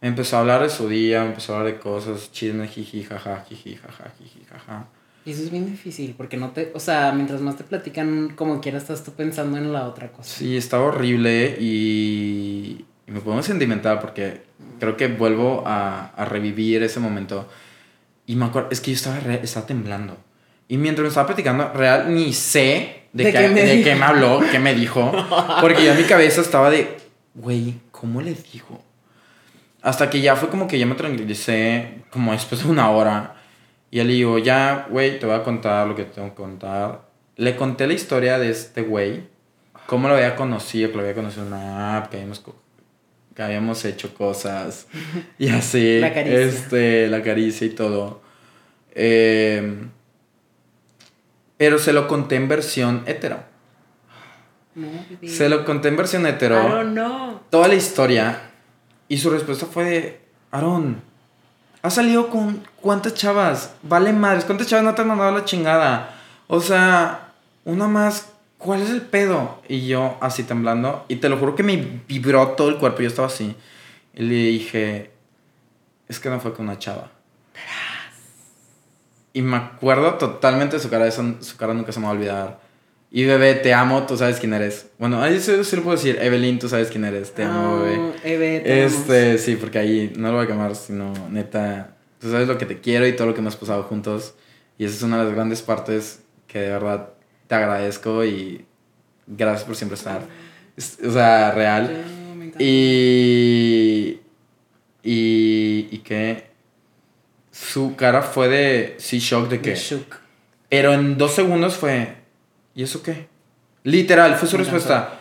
Empezó 0.04 0.38
a 0.38 0.42
hablar 0.42 0.62
de 0.62 0.70
su 0.70 0.88
día, 0.90 1.26
empezó 1.26 1.54
a 1.56 1.60
hablar 1.60 1.74
de 1.74 1.80
cosas, 1.80 2.32
chismes, 2.32 2.70
jiji, 2.72 3.04
jaja, 3.04 3.44
jiji, 3.50 3.76
jaja, 3.78 4.12
jiji, 4.20 4.46
jaja. 4.50 4.86
Y 5.26 5.32
eso 5.32 5.42
es 5.44 5.50
bien 5.50 5.66
difícil 5.66 6.14
porque 6.18 6.36
no 6.36 6.50
te, 6.52 6.72
o 6.76 6.80
sea, 6.80 7.14
mientras 7.14 7.40
más 7.40 7.56
te 7.56 7.64
platican 7.64 8.34
como 8.36 8.60
quiera 8.60 8.78
estás 8.78 9.04
tú 9.06 9.14
pensando 9.14 9.58
en 9.58 9.72
la 9.72 9.88
otra 9.88 10.12
cosa. 10.12 10.30
Sí, 10.30 10.58
estaba 10.58 10.84
horrible 10.84 11.56
y, 11.60 12.86
y 13.08 13.12
me 13.12 13.22
pongo 13.22 13.42
sentimental 13.42 14.00
porque 14.00 14.42
creo 14.80 14.98
que 14.98 15.08
vuelvo 15.08 15.64
a, 15.66 16.08
a 16.08 16.26
revivir 16.26 16.84
ese 16.84 17.00
momento. 17.00 17.48
Y 18.28 18.36
me 18.36 18.46
acuerdo, 18.46 18.70
es 18.72 18.82
que 18.82 18.92
yo 18.92 18.96
estaba, 18.98 19.20
re- 19.22 19.40
estaba 19.44 19.66
temblando. 19.66 20.18
Y 20.68 20.76
mientras 20.78 21.04
me 21.04 21.08
estaba 21.10 21.28
platicando, 21.28 21.72
real, 21.74 22.14
ni 22.14 22.34
sé 22.34 23.04
de, 23.14 23.24
¿De 23.26 23.32
qué, 23.32 23.48
me 23.48 23.64
de 23.64 23.82
qué 23.84 23.96
me 23.96 24.04
habló, 24.04 24.42
qué 24.52 24.60
me 24.60 24.74
dijo. 24.76 25.10
Porque 25.62 25.86
ya 25.86 25.94
mi 25.94 26.04
cabeza 26.04 26.42
estaba 26.42 26.70
de, 26.70 26.98
güey, 27.36 27.76
¿cómo 27.92 28.22
le 28.22 28.34
dijo? 28.52 28.84
Hasta 29.84 30.10
que 30.10 30.22
ya 30.22 30.38
fue 30.38 30.48
como 30.48 30.66
que 30.66 30.80
ya 30.80 30.86
me 30.86 30.96
tranquilicé, 30.96 32.04
como 32.10 32.32
después 32.32 32.64
de 32.64 32.70
una 32.70 32.90
hora. 32.90 33.36
Y 33.92 33.98
ya 33.98 34.06
le 34.06 34.14
digo, 34.14 34.40
ya, 34.40 34.88
güey, 34.90 35.20
te 35.20 35.26
voy 35.26 35.36
a 35.36 35.44
contar 35.44 35.86
lo 35.86 35.96
que 35.96 36.06
tengo 36.06 36.30
que 36.30 36.36
contar. 36.36 37.02
Le 37.36 37.58
conté 37.58 37.86
la 37.86 37.94
historia 37.94 38.40
de 38.40 38.50
este 38.50 38.82
güey, 38.82 39.24
cómo 39.86 40.08
lo 40.08 40.16
había 40.16 40.38
conocido, 40.38 40.90
que 40.90 40.96
lo 40.96 41.02
había 41.02 41.14
conocido 41.14 41.46
en 41.46 41.54
una 41.54 41.98
app, 41.98 42.10
que 42.10 42.16
habíamos, 42.16 42.42
que 43.36 43.44
habíamos 43.44 43.84
hecho 43.84 44.14
cosas 44.14 44.88
y 45.38 45.50
así. 45.50 46.00
La 46.00 46.14
caricia. 46.14 46.40
Este, 46.40 47.08
la 47.10 47.22
caricia 47.22 47.68
y 47.68 47.72
todo. 47.72 48.22
Eh, 48.96 49.86
pero 51.58 51.78
se 51.78 51.92
lo 51.92 52.08
conté 52.08 52.38
en 52.38 52.48
versión 52.48 53.04
hetero. 53.06 53.44
No. 54.76 54.90
Se 55.28 55.50
lo 55.50 55.66
conté 55.66 55.90
en 55.90 55.98
versión 55.98 56.26
hetero 56.26 56.58
Aaron, 56.58 56.96
no. 56.96 57.42
toda 57.50 57.68
la 57.68 57.76
historia 57.76 58.53
y 59.14 59.18
su 59.20 59.30
respuesta 59.30 59.68
fue 59.68 59.84
de, 59.84 60.22
Aaron, 60.50 61.00
¿has 61.84 61.94
salido 61.94 62.32
con 62.32 62.64
cuántas 62.82 63.14
chavas? 63.14 63.76
Vale 63.84 64.12
madres, 64.12 64.44
¿cuántas 64.44 64.66
chavas 64.66 64.84
no 64.84 64.96
te 64.96 65.04
han 65.04 65.08
mandado 65.08 65.38
la 65.38 65.46
chingada? 65.46 66.20
O 66.48 66.60
sea, 66.60 67.32
una 67.64 67.88
más, 67.88 68.32
¿cuál 68.58 68.82
es 68.82 68.90
el 68.90 69.04
pedo? 69.04 69.62
Y 69.70 69.86
yo 69.86 70.18
así 70.20 70.42
temblando, 70.42 71.06
y 71.10 71.18
te 71.18 71.30
lo 71.30 71.38
juro 71.38 71.54
que 71.54 71.62
me 71.62 72.02
vibró 72.08 72.48
todo 72.58 72.70
el 72.70 72.80
cuerpo, 72.80 73.04
yo 73.04 73.08
estaba 73.08 73.28
así. 73.28 73.56
Y 74.16 74.24
le 74.24 74.34
dije, 74.34 75.12
es 76.08 76.20
que 76.20 76.30
no 76.32 76.40
fue 76.40 76.56
con 76.56 76.66
una 76.66 76.80
chava. 76.80 77.12
Y 79.32 79.44
me 79.44 79.58
acuerdo 79.58 80.16
totalmente 80.16 80.78
de 80.78 80.82
su 80.82 80.90
cara, 80.90 81.12
su 81.12 81.56
cara 81.56 81.76
nunca 81.76 81.92
se 81.92 82.00
me 82.00 82.08
va 82.08 82.14
a 82.14 82.16
olvidar. 82.16 82.60
Y 83.16 83.26
bebé, 83.26 83.54
te 83.54 83.74
amo, 83.76 84.08
tú 84.08 84.18
sabes 84.18 84.40
quién 84.40 84.54
eres. 84.54 84.88
Bueno, 84.98 85.22
ahí 85.22 85.40
sí, 85.40 85.64
sí 85.64 85.76
lo 85.76 85.84
puedo 85.84 85.96
decir. 85.96 86.18
Evelyn, 86.20 86.58
tú 86.58 86.68
sabes 86.68 86.90
quién 86.90 87.06
eres. 87.06 87.32
Te 87.32 87.44
amo, 87.44 87.82
bebé. 87.84 87.96
Ah, 88.00 88.12
Eve, 88.24 88.60
te 88.62 88.74
amo. 88.74 88.88
Este, 88.88 89.38
sí, 89.38 89.56
porque 89.56 89.78
ahí 89.78 90.12
no 90.18 90.30
lo 90.32 90.38
voy 90.38 90.46
a 90.46 90.48
quemar, 90.48 90.76
sino 90.76 91.14
neta, 91.30 91.96
tú 92.20 92.32
sabes 92.32 92.48
lo 92.48 92.58
que 92.58 92.66
te 92.66 92.82
quiero 92.82 93.06
y 93.08 93.16
todo 93.16 93.28
lo 93.28 93.34
que 93.36 93.42
hemos 93.42 93.56
pasado 93.56 93.84
juntos. 93.84 94.34
Y 94.80 94.86
esa 94.86 94.96
es 94.96 95.04
una 95.04 95.20
de 95.20 95.26
las 95.26 95.34
grandes 95.36 95.62
partes 95.62 96.24
que 96.48 96.58
de 96.60 96.70
verdad 96.72 97.10
te 97.48 97.54
agradezco 97.54 98.26
y 98.26 98.66
gracias 99.28 99.64
por 99.66 99.76
siempre 99.76 99.96
estar. 99.96 100.24
Es- 100.76 100.98
O 101.08 101.12
sea, 101.14 101.52
real. 101.52 102.04
Y. 102.58 104.20
Y. 105.04 105.88
Y 105.92 105.98
que. 106.00 106.48
Su 107.52 107.96
cara 107.96 108.24
fue 108.24 108.50
de. 108.50 108.96
Sí, 108.98 109.20
shock 109.20 109.50
de 109.50 109.62
que. 109.62 109.76
shook. 109.76 110.16
Pero 110.70 110.94
en 110.94 111.18
dos 111.20 111.36
segundos 111.36 111.76
fue. 111.78 112.23
¿Y 112.76 112.84
eso 112.84 113.04
qué? 113.04 113.28
Literal, 113.84 114.36
fue 114.36 114.48
su 114.48 114.58
respuesta. 114.58 115.20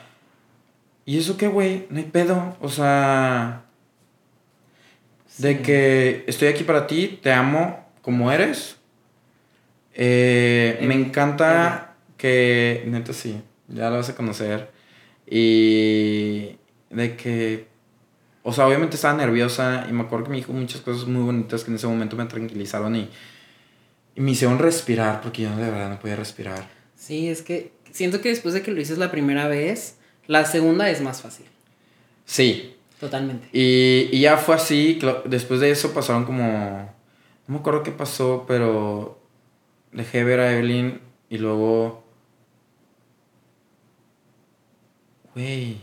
¿Y 1.05 1.19
eso 1.19 1.37
qué, 1.37 1.49
güey? 1.49 1.87
No 1.91 1.99
hay 1.99 2.05
pedo. 2.05 2.57
O 2.61 2.69
sea. 2.69 3.65
De 5.38 5.61
que 5.62 6.25
estoy 6.27 6.49
aquí 6.49 6.62
para 6.62 6.87
ti, 6.87 7.19
te 7.23 7.33
amo 7.33 7.87
como 8.03 8.31
eres. 8.31 8.77
Eh, 9.95 10.79
me 10.83 10.95
Em, 10.95 11.07
encanta 11.07 11.95
que. 12.17 12.85
Neta, 12.87 13.12
sí. 13.12 13.41
Ya 13.69 13.90
lo 13.90 13.96
vas 13.96 14.09
a 14.09 14.15
conocer. 14.15 14.71
Y. 15.27 16.57
De 16.90 17.17
que. 17.17 17.67
O 18.44 18.53
sea, 18.53 18.67
obviamente 18.67 18.96
estaba 18.96 19.15
nerviosa 19.15 19.87
y 19.88 19.92
me 19.92 20.03
acuerdo 20.03 20.25
que 20.25 20.31
me 20.31 20.37
dijo 20.37 20.53
muchas 20.53 20.81
cosas 20.81 21.07
muy 21.07 21.23
bonitas 21.23 21.63
que 21.65 21.71
en 21.71 21.77
ese 21.77 21.87
momento 21.87 22.17
me 22.17 22.27
tranquilizaron 22.27 22.94
y. 22.96 23.11
Y 24.15 24.21
me 24.21 24.33
hicieron 24.33 24.59
respirar 24.59 25.21
porque 25.23 25.42
yo 25.42 25.57
de 25.57 25.71
verdad 25.71 25.88
no 25.88 25.98
podía 25.98 26.17
respirar. 26.17 26.82
Sí, 27.03 27.29
es 27.29 27.42
que 27.42 27.73
siento 27.90 28.21
que 28.21 28.29
después 28.29 28.55
de 28.55 28.63
que 28.63 28.71
lo 28.71 28.77
dices 28.77 28.96
la 28.96 29.11
primera 29.11 29.48
vez, 29.48 29.98
la 30.29 30.44
segunda 30.44 30.88
es 30.88 31.00
más 31.00 31.21
fácil. 31.21 31.46
Sí. 32.25 32.77
Totalmente. 33.00 33.48
Y, 33.53 34.09
y 34.13 34.21
ya 34.21 34.37
fue 34.37 34.55
así. 34.55 35.00
Después 35.25 35.59
de 35.59 35.73
eso 35.73 35.92
pasaron 35.92 36.25
como. 36.25 36.94
No 37.48 37.55
me 37.55 37.59
acuerdo 37.59 37.83
qué 37.83 37.90
pasó, 37.90 38.44
pero. 38.46 39.19
Dejé 39.90 40.23
ver 40.23 40.38
a 40.38 40.53
Evelyn 40.53 41.00
y 41.29 41.38
luego. 41.38 42.05
Güey. 45.35 45.79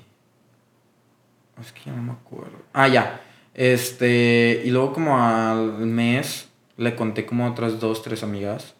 Es 1.59 1.73
que 1.73 1.81
ya 1.87 1.91
no 1.91 2.01
me 2.01 2.13
acuerdo. 2.13 2.59
Ah, 2.71 2.87
ya. 2.87 3.21
Este. 3.53 4.61
Y 4.63 4.69
luego, 4.71 4.93
como 4.93 5.21
al 5.21 5.85
mes, 5.85 6.47
le 6.77 6.95
conté 6.95 7.25
como 7.25 7.45
a 7.45 7.51
otras 7.51 7.81
dos, 7.81 8.01
tres 8.03 8.23
amigas. 8.23 8.73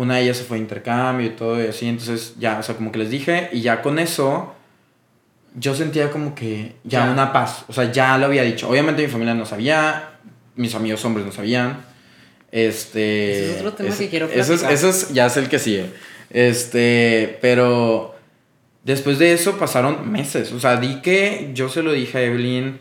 Una 0.00 0.16
de 0.16 0.22
ellas 0.22 0.38
se 0.38 0.44
fue 0.44 0.56
a 0.56 0.60
intercambio 0.60 1.26
y 1.26 1.30
todo 1.30 1.62
y 1.62 1.66
así, 1.66 1.86
entonces 1.86 2.34
ya, 2.38 2.58
o 2.58 2.62
sea, 2.62 2.74
como 2.74 2.90
que 2.90 2.98
les 3.00 3.10
dije 3.10 3.50
y 3.52 3.60
ya 3.60 3.82
con 3.82 3.98
eso 3.98 4.54
yo 5.54 5.74
sentía 5.74 6.10
como 6.10 6.34
que 6.34 6.76
ya, 6.84 7.04
Ya. 7.06 7.12
una 7.12 7.32
paz, 7.32 7.64
o 7.68 7.72
sea, 7.72 7.90
ya 7.92 8.16
lo 8.16 8.26
había 8.26 8.42
dicho. 8.42 8.68
Obviamente 8.68 9.02
mi 9.02 9.08
familia 9.08 9.34
no 9.34 9.44
sabía, 9.44 10.12
mis 10.56 10.74
amigos 10.74 11.04
hombres 11.04 11.26
no 11.26 11.32
sabían. 11.32 11.84
Este. 12.50 13.32
Ese 13.44 13.50
es 13.56 13.60
otro 13.60 13.72
tema 13.74 13.96
que 13.96 14.08
quiero 14.08 14.26
Eso 14.26 14.40
es, 14.54 14.60
platicar. 14.62 14.72
eso 14.72 14.88
es- 14.88 15.12
ya 15.12 15.26
es 15.26 15.36
el 15.36 15.48
que 15.48 15.58
sigue. 15.58 15.86
Este, 16.30 17.38
pero 17.42 18.14
después 18.84 19.18
de 19.18 19.32
eso 19.34 19.58
pasaron 19.58 20.10
meses. 20.10 20.50
O 20.52 20.60
sea, 20.60 20.76
di 20.78 21.02
que 21.02 21.50
yo 21.52 21.68
se 21.68 21.82
lo 21.82 21.92
dije 21.92 22.18
a 22.18 22.22
Evelyn 22.22 22.78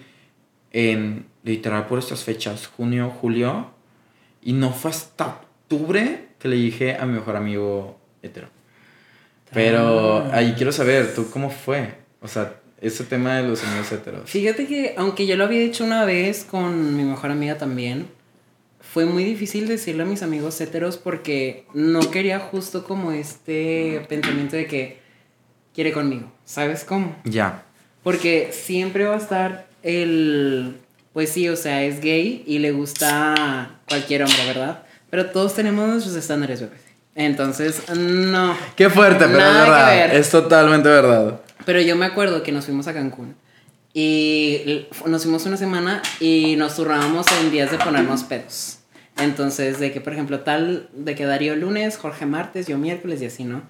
en 0.72 1.26
literal 1.44 1.86
por 1.88 2.00
estas 2.00 2.24
fechas, 2.24 2.68
junio, 2.68 3.10
julio. 3.10 3.72
Y 4.42 4.54
no 4.54 4.72
fue 4.72 4.92
hasta 4.92 5.26
octubre 5.26 6.29
que 6.40 6.48
le 6.48 6.56
dije 6.56 6.96
a 6.98 7.06
mi 7.06 7.14
mejor 7.14 7.36
amigo 7.36 8.00
hetero. 8.24 8.48
Pero 9.54 10.20
Ah. 10.20 10.32
ahí 10.38 10.54
quiero 10.56 10.72
saber, 10.72 11.14
¿tú 11.16 11.30
cómo 11.32 11.50
fue? 11.50 11.94
O 12.22 12.28
sea, 12.28 12.56
ese 12.82 13.04
tema 13.04 13.38
de 13.38 13.48
los 13.48 13.64
amigos 13.64 13.92
heteros. 13.92 14.30
Fíjate 14.30 14.68
que, 14.68 14.94
aunque 14.98 15.26
yo 15.28 15.36
lo 15.36 15.46
había 15.46 15.62
hecho 15.62 15.84
una 15.84 16.06
vez 16.06 16.46
con 16.46 16.96
mi 16.96 17.04
mejor 17.04 17.32
amiga 17.32 17.58
también, 17.58 18.08
fue 18.80 19.06
muy 19.06 19.24
difícil 19.24 19.68
decirle 19.68 20.04
a 20.04 20.06
mis 20.06 20.24
amigos 20.24 20.60
heteros 20.62 20.98
porque 20.98 21.66
no 21.74 22.00
quería 22.12 22.40
justo 22.40 22.84
como 22.86 23.12
este 23.12 24.06
pensamiento 24.08 24.56
de 24.56 24.66
que 24.68 25.00
quiere 25.74 25.92
conmigo. 25.92 26.32
¿Sabes 26.46 26.84
cómo? 26.84 27.16
Ya. 27.26 27.64
Porque 28.04 28.50
siempre 28.54 29.06
va 29.06 29.16
a 29.16 29.18
estar 29.18 29.68
el. 29.84 30.78
Pues 31.14 31.32
sí, 31.32 31.50
o 31.50 31.56
sea, 31.56 31.84
es 31.84 32.00
gay 32.02 32.44
y 32.48 32.60
le 32.60 32.72
gusta 32.72 33.80
cualquier 33.90 34.24
hombre, 34.24 34.46
¿verdad? 34.46 34.84
Pero 35.10 35.28
todos 35.28 35.54
tenemos 35.54 35.88
nuestros 35.88 36.16
estándares, 36.16 36.62
bebé. 36.62 36.78
Entonces, 37.16 37.84
no. 37.96 38.56
Qué 38.76 38.90
fuerte, 38.90 39.26
pero 39.26 39.40
es 39.40 39.46
verdad. 39.46 39.88
ver. 39.90 40.16
Es 40.16 40.30
totalmente 40.30 40.88
verdad. 40.88 41.42
Pero 41.66 41.82
yo 41.82 41.96
me 41.96 42.06
acuerdo 42.06 42.44
que 42.44 42.52
nos 42.52 42.66
fuimos 42.66 42.88
a 42.88 42.94
Cancún. 42.94 43.36
Y 43.94 44.88
nos 45.06 45.24
fuimos 45.24 45.46
una 45.46 45.58
semana 45.58 46.02
y 46.20 46.56
nos 46.56 46.76
turnábamos 46.76 47.26
en 47.42 47.52
días 47.52 47.72
de 47.72 47.78
ponernos 47.78 48.24
pedos. 48.24 48.78
Entonces, 49.18 49.80
de 49.80 49.92
que, 49.92 50.00
por 50.00 50.14
ejemplo, 50.14 50.42
tal, 50.42 50.88
de 50.94 51.16
que 51.16 51.26
Darío 51.26 51.56
lunes, 51.56 51.98
Jorge 51.98 52.26
martes, 52.26 52.68
yo 52.68 52.78
miércoles 52.78 53.22
y 53.22 53.26
así, 53.26 53.44
¿no? 53.44 53.64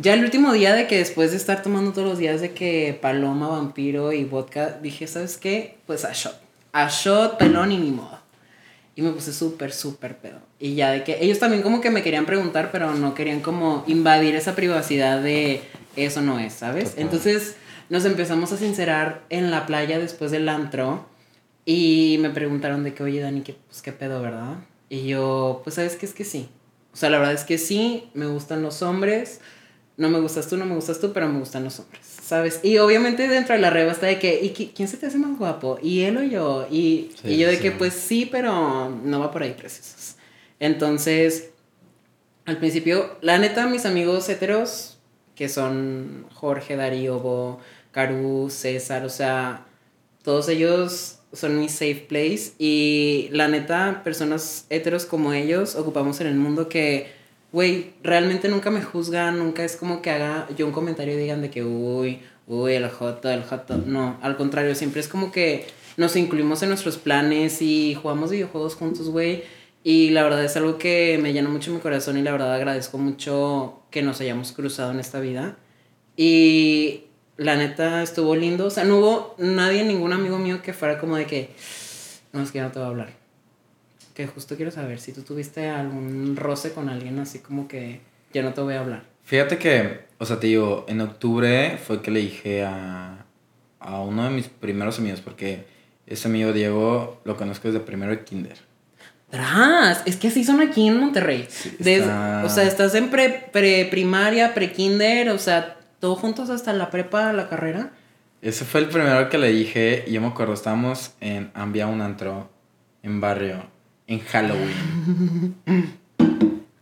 Ya 0.00 0.14
el 0.14 0.24
último 0.24 0.52
día 0.52 0.74
de 0.74 0.86
que 0.86 0.96
después 0.96 1.32
de 1.32 1.36
estar 1.36 1.62
tomando 1.62 1.92
todos 1.92 2.08
los 2.08 2.18
días 2.18 2.40
de 2.40 2.52
que 2.52 2.98
paloma, 3.02 3.48
vampiro 3.48 4.12
y 4.12 4.24
vodka, 4.24 4.78
dije, 4.80 5.06
¿sabes 5.06 5.36
qué? 5.36 5.76
Pues 5.86 6.04
a 6.04 6.12
shot. 6.12 6.40
A 6.72 6.88
shot, 6.88 7.36
pelón 7.36 7.72
y 7.72 7.76
ni 7.76 7.90
modo. 7.90 8.17
Y 8.98 9.02
me 9.02 9.12
puse 9.12 9.32
súper, 9.32 9.70
súper 9.70 10.16
pedo. 10.16 10.40
Y 10.58 10.74
ya 10.74 10.90
de 10.90 11.04
que 11.04 11.18
ellos 11.20 11.38
también 11.38 11.62
como 11.62 11.80
que 11.80 11.88
me 11.88 12.02
querían 12.02 12.26
preguntar, 12.26 12.70
pero 12.72 12.96
no 12.96 13.14
querían 13.14 13.38
como 13.38 13.84
invadir 13.86 14.34
esa 14.34 14.56
privacidad 14.56 15.22
de 15.22 15.60
eso 15.94 16.20
no 16.20 16.40
es, 16.40 16.54
¿sabes? 16.54 16.90
Total. 16.90 17.04
Entonces 17.04 17.54
nos 17.90 18.04
empezamos 18.04 18.50
a 18.50 18.56
sincerar 18.56 19.22
en 19.30 19.52
la 19.52 19.66
playa 19.66 20.00
después 20.00 20.32
del 20.32 20.48
antro. 20.48 21.06
Y 21.64 22.18
me 22.18 22.30
preguntaron 22.30 22.82
de 22.82 22.92
que, 22.92 23.04
oye, 23.04 23.20
Dani, 23.20 23.42
¿qué, 23.42 23.54
pues, 23.68 23.82
qué 23.82 23.92
pedo, 23.92 24.20
verdad? 24.20 24.56
Y 24.88 25.06
yo, 25.06 25.60
pues, 25.62 25.76
¿sabes 25.76 25.94
qué? 25.94 26.04
Es 26.04 26.12
que 26.12 26.24
sí. 26.24 26.48
O 26.92 26.96
sea, 26.96 27.08
la 27.08 27.18
verdad 27.18 27.34
es 27.34 27.44
que 27.44 27.56
sí, 27.56 28.10
me 28.14 28.26
gustan 28.26 28.62
los 28.62 28.82
hombres. 28.82 29.40
No 29.96 30.08
me 30.08 30.18
gustas 30.18 30.48
tú, 30.48 30.56
no 30.56 30.64
me 30.64 30.74
gustas 30.74 30.98
tú, 30.98 31.12
pero 31.12 31.28
me 31.28 31.38
gustan 31.38 31.62
los 31.62 31.78
hombres, 31.78 32.04
¿sabes? 32.28 32.60
Y 32.62 32.76
obviamente 32.78 33.26
dentro 33.26 33.54
de 33.54 33.60
la 33.60 33.70
reba 33.70 33.90
está 33.92 34.06
de 34.06 34.18
que, 34.18 34.40
¿y 34.42 34.50
qui- 34.52 34.70
quién 34.74 34.86
se 34.86 34.98
te 34.98 35.06
hace 35.06 35.16
más 35.18 35.38
guapo? 35.38 35.78
¿Y 35.82 36.02
él 36.02 36.18
o 36.18 36.22
yo? 36.22 36.66
Y, 36.70 37.10
Sí, 37.22 37.30
y 37.32 37.38
yo 37.38 37.48
de 37.48 37.56
sí. 37.56 37.62
que, 37.62 37.72
pues 37.72 37.94
sí, 37.94 38.28
pero 38.30 38.90
no 38.90 39.20
va 39.20 39.30
por 39.30 39.42
ahí 39.42 39.52
precisos. 39.52 40.16
Entonces, 40.60 41.50
al 42.44 42.58
principio, 42.58 43.16
la 43.22 43.38
neta, 43.38 43.66
mis 43.66 43.86
amigos 43.86 44.28
heteros, 44.28 44.98
que 45.34 45.48
son 45.48 46.26
Jorge, 46.34 46.76
Darío, 46.76 47.18
Bo, 47.20 47.60
Caru, 47.92 48.48
César, 48.50 49.04
o 49.04 49.08
sea, 49.10 49.64
todos 50.22 50.48
ellos 50.48 51.18
son 51.32 51.58
mi 51.60 51.68
safe 51.68 52.06
place 52.08 52.52
y 52.58 53.28
la 53.32 53.48
neta, 53.48 54.02
personas 54.04 54.66
heteros 54.70 55.04
como 55.06 55.32
ellos 55.32 55.76
ocupamos 55.76 56.20
en 56.20 56.26
el 56.26 56.34
mundo 56.36 56.68
que, 56.68 57.12
güey, 57.52 57.94
realmente 58.02 58.48
nunca 58.48 58.70
me 58.70 58.82
juzgan, 58.82 59.38
nunca 59.38 59.64
es 59.64 59.76
como 59.76 60.02
que 60.02 60.10
haga 60.10 60.48
yo 60.56 60.66
un 60.66 60.72
comentario 60.72 61.14
y 61.14 61.16
digan 61.18 61.42
de 61.42 61.50
que, 61.50 61.64
uy, 61.64 62.20
uy, 62.46 62.74
el 62.74 62.88
joto, 62.88 63.30
el 63.30 63.42
joto. 63.44 63.78
No, 63.78 64.18
al 64.22 64.36
contrario, 64.36 64.74
siempre 64.74 65.00
es 65.00 65.08
como 65.08 65.32
que 65.32 65.66
nos 65.96 66.16
incluimos 66.16 66.62
en 66.62 66.68
nuestros 66.70 66.96
planes 66.96 67.60
y 67.62 67.94
jugamos 67.94 68.30
videojuegos 68.30 68.74
juntos, 68.74 69.08
güey. 69.10 69.42
Y 69.84 70.10
la 70.10 70.22
verdad 70.22 70.44
es 70.44 70.56
algo 70.56 70.78
que 70.78 71.18
me 71.22 71.32
llena 71.32 71.48
mucho 71.48 71.72
mi 71.72 71.80
corazón 71.80 72.18
y 72.18 72.22
la 72.22 72.32
verdad 72.32 72.54
agradezco 72.54 72.98
mucho 72.98 73.82
que 73.90 74.02
nos 74.02 74.20
hayamos 74.20 74.52
cruzado 74.52 74.90
en 74.90 75.00
esta 75.00 75.20
vida. 75.20 75.56
Y 76.16 77.04
la 77.36 77.56
neta 77.56 78.02
estuvo 78.02 78.36
lindo. 78.36 78.66
O 78.66 78.70
sea, 78.70 78.84
no 78.84 78.98
hubo 78.98 79.34
nadie, 79.38 79.84
ningún 79.84 80.12
amigo 80.12 80.38
mío 80.38 80.60
que 80.62 80.72
fuera 80.72 80.98
como 80.98 81.16
de 81.16 81.26
que, 81.26 81.50
no, 82.32 82.42
es 82.42 82.50
que 82.50 82.58
ya 82.58 82.64
no 82.64 82.72
te 82.72 82.78
voy 82.78 82.86
a 82.86 82.90
hablar. 82.90 83.17
Que 84.18 84.26
justo 84.26 84.56
quiero 84.56 84.72
saber 84.72 84.98
si 84.98 85.12
tú 85.12 85.22
tuviste 85.22 85.68
algún 85.68 86.34
roce 86.36 86.72
con 86.72 86.88
alguien 86.88 87.20
así 87.20 87.38
como 87.38 87.68
que 87.68 88.00
ya 88.32 88.42
no 88.42 88.52
te 88.52 88.60
voy 88.60 88.74
a 88.74 88.80
hablar. 88.80 89.04
Fíjate 89.22 89.58
que, 89.58 90.00
o 90.18 90.26
sea, 90.26 90.40
te 90.40 90.48
digo, 90.48 90.84
en 90.88 91.00
octubre 91.00 91.78
fue 91.78 92.02
que 92.02 92.10
le 92.10 92.18
dije 92.18 92.64
a, 92.64 93.24
a 93.78 94.00
uno 94.00 94.24
de 94.24 94.30
mis 94.30 94.48
primeros 94.48 94.98
amigos, 94.98 95.20
porque 95.20 95.66
ese 96.08 96.26
amigo 96.26 96.52
Diego 96.52 97.20
lo 97.24 97.36
conozco 97.36 97.68
desde 97.68 97.78
primero 97.78 98.10
de 98.10 98.24
kinder. 98.24 98.56
¡Tras! 99.30 100.02
Es 100.04 100.16
que 100.16 100.26
así 100.28 100.42
son 100.42 100.60
aquí 100.62 100.88
en 100.88 100.98
Monterrey. 100.98 101.46
Des- 101.78 102.02
O 102.44 102.48
sea, 102.48 102.64
estás 102.64 102.96
en 102.96 103.10
pre, 103.10 103.48
pre 103.52 103.84
primaria, 103.84 104.52
pre 104.52 104.72
kinder, 104.72 105.28
o 105.30 105.38
sea, 105.38 105.76
todos 106.00 106.18
juntos 106.18 106.50
hasta 106.50 106.72
la 106.72 106.90
prepa, 106.90 107.32
la 107.32 107.48
carrera. 107.48 107.92
Ese 108.42 108.64
fue 108.64 108.80
el 108.80 108.88
primero 108.88 109.28
que 109.28 109.38
le 109.38 109.52
dije, 109.52 110.04
y 110.08 110.12
yo 110.12 110.20
me 110.20 110.26
acuerdo, 110.28 110.54
estábamos 110.54 111.12
en 111.20 111.50
Ambia, 111.54 111.86
un 111.86 112.00
antro, 112.00 112.50
en 113.02 113.20
barrio, 113.20 113.62
en 114.08 114.18
Halloween. 114.20 115.54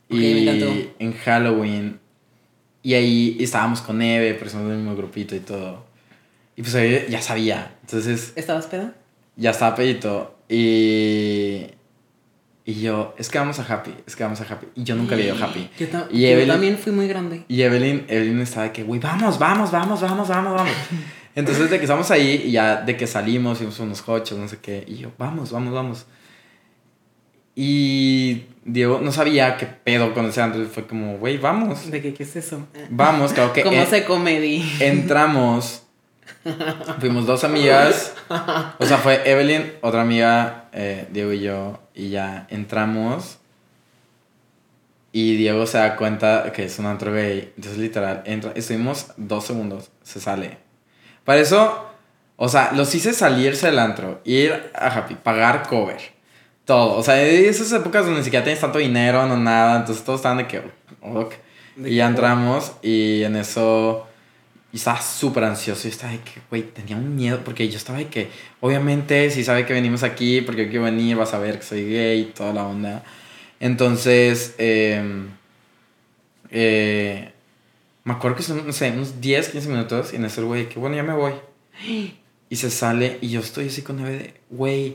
me 0.09 0.43
encantó. 0.43 0.73
y 0.73 0.91
en 0.99 1.13
Halloween, 1.13 1.99
y 2.83 2.95
ahí 2.95 3.37
estábamos 3.41 3.81
con 3.83 4.01
Eve, 4.01 4.35
personas 4.35 4.69
del 4.69 4.79
mismo 4.79 4.97
grupito 4.97 5.35
y 5.37 5.41
todo. 5.41 5.85
Y 6.57 6.63
pues 6.63 6.75
ahí 6.77 7.07
ya 7.11 7.21
sabía, 7.21 7.75
entonces 7.83 8.33
¿Estabas 8.37 8.67
peda? 8.67 8.95
ya 9.37 9.51
estaba 9.51 9.75
pedito. 9.75 10.39
Y. 10.49 11.67
Y 12.69 12.81
yo, 12.81 13.15
es 13.17 13.29
que 13.29 13.39
vamos 13.39 13.61
a 13.61 13.63
Happy, 13.73 13.95
es 14.09 14.17
que 14.17 14.25
vamos 14.25 14.41
a 14.41 14.45
Happy. 14.45 14.67
Y 14.75 14.83
yo 14.83 14.97
nunca 14.97 15.15
le 15.15 15.23
he 15.23 15.27
ido 15.27 15.37
a 15.37 15.47
Happy. 15.47 15.69
Yo, 15.79 15.87
ta- 15.87 16.09
Y 16.11 16.23
yo 16.23 16.29
Evelyn- 16.29 16.47
también 16.49 16.79
fui 16.79 16.91
muy 16.93 17.07
grande. 17.07 17.45
Y 17.47 17.63
Evelyn, 17.63 18.05
Evelyn 18.09 18.41
estaba 18.41 18.65
de 18.67 18.73
que, 18.73 18.83
güey, 18.83 18.99
vamos, 18.99 19.39
vamos, 19.39 19.71
vamos, 19.71 20.01
vamos, 20.01 20.27
vamos, 20.29 20.53
vamos. 20.55 20.73
Entonces, 21.37 21.71
de 21.71 21.77
que 21.79 21.85
estamos 21.85 22.11
ahí, 22.11 22.43
y 22.47 22.51
ya 22.51 22.81
de 22.83 22.97
que 22.97 23.07
salimos, 23.07 23.61
a 23.61 23.83
unos 23.85 24.03
coches, 24.03 24.37
no 24.37 24.49
sé 24.49 24.59
qué. 24.61 24.83
Y 24.89 24.97
yo, 24.97 25.13
vamos, 25.17 25.53
vamos, 25.53 25.73
vamos. 25.75 26.07
Y 27.59 28.45
Diego 28.67 29.01
no 29.03 29.11
sabía 29.13 29.57
qué 29.57 29.65
pedo 29.67 30.13
con 30.13 30.27
ese 30.27 30.43
antro. 30.43 30.63
Fue 30.67 30.87
como, 30.87 31.17
güey, 31.17 31.39
vamos. 31.39 31.91
¿De 31.91 32.03
qué, 32.03 32.13
qué 32.15 32.23
es 32.25 32.37
eso? 32.37 32.67
Vamos, 32.91 33.33
claro 33.33 33.53
que. 33.55 33.63
¿Cómo 33.65 33.81
en- 33.81 33.87
se 33.87 34.05
comedy? 34.05 34.63
entramos. 34.81 35.83
Fuimos 37.01 37.27
dos 37.27 37.43
amigas. 37.45 38.15
O 38.79 38.85
sea, 38.87 38.99
fue 38.99 39.29
Evelyn, 39.29 39.73
otra 39.81 40.03
amiga, 40.03 40.69
eh, 40.73 41.09
Diego 41.11 41.33
y 41.33 41.41
yo. 41.41 41.81
Y 41.95 42.11
ya 42.11 42.47
entramos. 42.51 43.39
Y 45.13 45.37
Diego 45.37 45.67
se 45.67 45.79
da 45.79 45.97
cuenta 45.97 46.53
que 46.53 46.65
es 46.65 46.79
un 46.79 46.87
antro 46.87 47.13
gay. 47.13 47.53
Entonces, 47.57 47.79
literal, 47.79 48.23
entra. 48.27 48.53
Estuvimos 48.55 49.09
dos 49.17 49.47
segundos. 49.47 49.91
Se 50.03 50.21
sale. 50.21 50.59
Para 51.25 51.41
eso, 51.41 51.87
o 52.37 52.49
sea, 52.49 52.73
los 52.75 52.95
hice 52.95 53.13
salirse 53.15 53.67
del 53.67 53.79
antro. 53.79 54.21
Ir 54.25 54.71
a 54.75 54.89
Happy, 54.89 55.15
pagar 55.15 55.67
cover. 55.69 56.16
Todo. 56.67 56.99
O 56.99 57.03
sea, 57.03 57.23
esas 57.23 57.73
épocas 57.73 58.05
donde 58.05 58.19
ni 58.19 58.25
siquiera 58.25 58.45
tienes 58.45 58.61
tanto 58.61 58.79
dinero, 58.79 59.27
no 59.27 59.39
nada. 59.39 59.79
Entonces, 59.79 60.05
todos 60.05 60.19
estaban 60.19 60.39
de 60.39 60.47
que. 60.47 60.61
ok. 61.01 61.35
De 61.77 61.91
Y 61.91 61.97
ya 61.97 62.07
entramos 62.07 62.73
y 62.83 63.23
en 63.23 63.37
eso 63.37 64.07
y 64.77 64.79
estaba 64.79 65.01
súper 65.01 65.45
ansioso 65.45 65.89
y 65.89 65.91
estaba 65.91 66.13
de 66.13 66.19
que, 66.19 66.33
güey, 66.51 66.63
tenía 66.63 66.97
un 66.97 67.17
miedo 67.17 67.41
porque 67.43 67.67
yo 67.69 67.79
estaba 67.79 67.97
de 67.97 68.09
que, 68.09 68.29
obviamente, 68.61 69.31
si 69.31 69.43
sabe 69.43 69.65
que 69.65 69.73
venimos 69.73 70.03
aquí 70.03 70.43
porque 70.43 70.65
yo 70.65 70.71
quiero 70.71 70.85
venir, 70.85 71.17
vas 71.17 71.33
a 71.33 71.39
ver 71.39 71.59
que 71.59 71.65
soy 71.65 71.89
gay 71.89 72.21
y 72.21 72.25
toda 72.27 72.53
la 72.53 72.67
onda. 72.67 73.03
Entonces, 73.59 74.55
eh, 74.59 75.03
eh, 76.51 77.33
me 78.05 78.13
acuerdo 78.13 78.37
que 78.37 78.43
son, 78.43 78.67
no 78.67 78.73
sé, 78.75 78.91
unos 78.91 79.19
10, 79.19 79.49
15 79.49 79.69
minutos 79.69 80.13
y 80.13 80.17
en 80.17 80.27
eso 80.27 80.43
el 80.43 80.47
güey, 80.47 80.69
que 80.69 80.79
bueno, 80.79 80.95
ya 80.97 81.03
me 81.03 81.15
voy. 81.15 81.33
Y 82.49 82.55
se 82.55 82.71
sale 82.71 83.19
y 83.23 83.31
yo 83.31 83.41
estoy 83.41 83.67
así 83.67 83.83
con 83.83 83.99
Eve 83.99 84.19
de, 84.19 84.35
güey, 84.51 84.95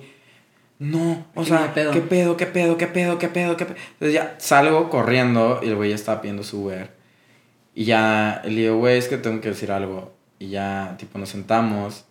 no, 0.82 1.28
o 1.36 1.44
¿Qué 1.44 1.50
sea, 1.50 1.76
pedo? 1.76 1.92
¿qué 1.92 2.02
pedo, 2.02 2.38
qué 2.38 2.48
pedo, 2.48 2.76
qué 2.76 2.88
pedo, 2.88 3.20
qué 3.20 3.28
pedo, 3.28 3.56
qué 3.56 3.66
pedo? 3.66 3.78
Entonces 3.94 4.16
ya 4.16 4.34
salgo 4.40 4.90
corriendo 4.90 5.60
y 5.62 5.68
el 5.68 5.76
güey 5.76 5.92
ya 5.92 5.96
estaba 5.96 6.22
pidiendo 6.22 6.42
su 6.42 6.64
Uber. 6.64 6.90
Y 7.76 7.86
ya 7.86 8.42
le 8.46 8.62
digo, 8.62 8.78
güey, 8.80 8.98
es 8.98 9.08
que 9.08 9.18
tengo 9.18 9.42
que 9.42 9.50
decir 9.50 9.72
algo. 9.72 10.12
Y 10.40 10.50
ya, 10.50 10.96
tipo, 10.98 11.20
nos 11.20 11.30
sentamos. 11.30 12.06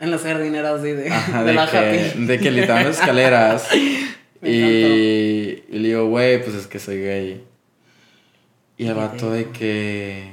En 0.00 0.10
las 0.10 0.22
jardineras 0.22 0.80
de, 0.82 0.94
de, 0.94 1.10
Ajá, 1.10 1.40
de 1.42 1.48
de, 1.48 1.52
la 1.52 1.70
que, 1.70 1.76
Happy. 1.76 2.24
de 2.24 2.38
que 2.38 2.50
literalmente 2.50 2.92
escaleras. 2.98 3.68
Me 4.40 4.50
y, 4.50 5.64
y 5.68 5.78
le 5.78 5.88
digo, 5.88 6.08
güey, 6.08 6.42
pues 6.42 6.56
es 6.56 6.66
que 6.66 6.78
soy 6.78 7.02
gay. 7.02 7.44
Y 8.78 8.86
el 8.86 8.94
¿Qué 8.94 8.98
vato 8.98 9.30
de 9.30 9.50
que. 9.50 10.32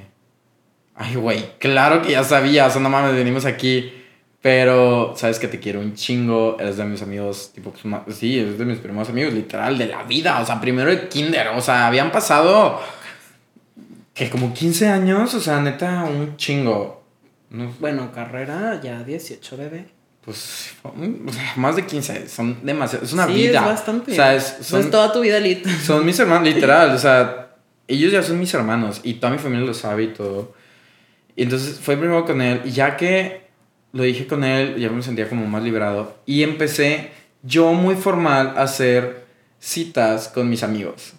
Ay, 0.96 1.16
güey, 1.16 1.58
claro 1.60 2.02
que 2.02 2.12
ya 2.12 2.24
sabía, 2.24 2.68
o 2.68 2.70
sea, 2.70 2.80
no 2.80 2.90
mames, 2.90 3.14
venimos 3.14 3.44
aquí. 3.44 3.92
Pero, 4.46 5.16
sabes 5.18 5.40
que 5.40 5.48
te 5.48 5.60
quiero 5.60 5.80
un 5.80 5.96
chingo, 5.96 6.58
eres 6.60 6.78
de 6.78 6.86
mis 6.86 7.02
amigos, 7.02 7.50
tipo, 7.52 7.74
pues, 8.06 8.16
sí, 8.16 8.38
eres 8.38 8.60
de 8.60 8.66
mis 8.66 8.78
primeros 8.78 9.10
amigos, 9.10 9.34
literal, 9.34 9.76
de 9.76 9.88
la 9.88 10.04
vida. 10.04 10.40
O 10.40 10.46
sea, 10.46 10.62
primero 10.62 10.92
de 10.92 11.08
kinder, 11.08 11.48
o 11.48 11.62
sea, 11.62 11.88
habían 11.88 12.12
pasado. 12.12 12.80
Que 14.14 14.30
como 14.30 14.54
15 14.54 14.88
años, 14.88 15.34
o 15.34 15.40
sea, 15.40 15.60
neta, 15.62 16.04
un 16.04 16.38
chingo. 16.38 17.04
No, 17.50 17.74
Bueno, 17.80 18.12
carrera 18.14 18.80
ya 18.84 19.02
18, 19.02 19.58
bebé. 19.58 19.88
pues, 20.24 20.76
o 20.84 20.94
sea, 21.32 21.54
más 21.56 21.76
de 21.76 21.88
15, 21.88 22.30
son 22.30 22.64
demasiado, 22.64 23.04
es 23.04 23.14
una 23.14 23.26
sí, 23.26 23.34
vida. 23.34 23.62
es 23.62 23.66
bastante. 23.66 24.12
O 24.12 24.16
sea, 24.16 24.36
es, 24.36 24.58
son, 24.62 24.92
toda 24.92 25.12
tu 25.12 25.22
vida, 25.22 25.40
lit. 25.40 25.66
son 25.84 26.06
mis 26.06 26.20
hermanos, 26.20 26.48
literal, 26.54 26.92
o 26.92 27.00
sea, 27.00 27.56
ellos 27.88 28.12
ya 28.12 28.22
son 28.22 28.38
mis 28.38 28.54
hermanos 28.54 29.02
y 29.02 29.16
toda 29.16 29.34
mi 29.34 29.40
familia 29.40 29.66
lo 29.66 29.74
sabe 29.74 30.04
y 30.04 30.08
todo. 30.10 30.54
Y 31.36 31.42
entonces 31.42 31.80
fue 31.80 31.98
primero 31.98 32.24
con 32.26 32.44
él 32.44 32.62
y 32.64 32.70
ya 32.70 32.96
que 32.96 33.45
lo 33.96 34.04
dije 34.04 34.28
con 34.28 34.44
él, 34.44 34.76
ya 34.78 34.90
me 34.90 35.02
sentía 35.02 35.30
como 35.30 35.48
más 35.48 35.64
liberado 35.64 36.18
y 36.26 36.44
empecé 36.44 37.12
yo 37.44 37.72
muy 37.72 37.96
formal 37.96 38.54
a 38.58 38.64
hacer 38.64 39.24
citas 39.58 40.28
con 40.28 40.50
mis 40.50 40.64
amigos. 40.64 41.14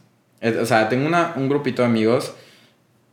O 0.60 0.66
sea, 0.66 0.90
tengo 0.90 1.06
una, 1.06 1.32
un 1.36 1.48
grupito 1.48 1.80
de 1.80 1.88
amigos 1.88 2.34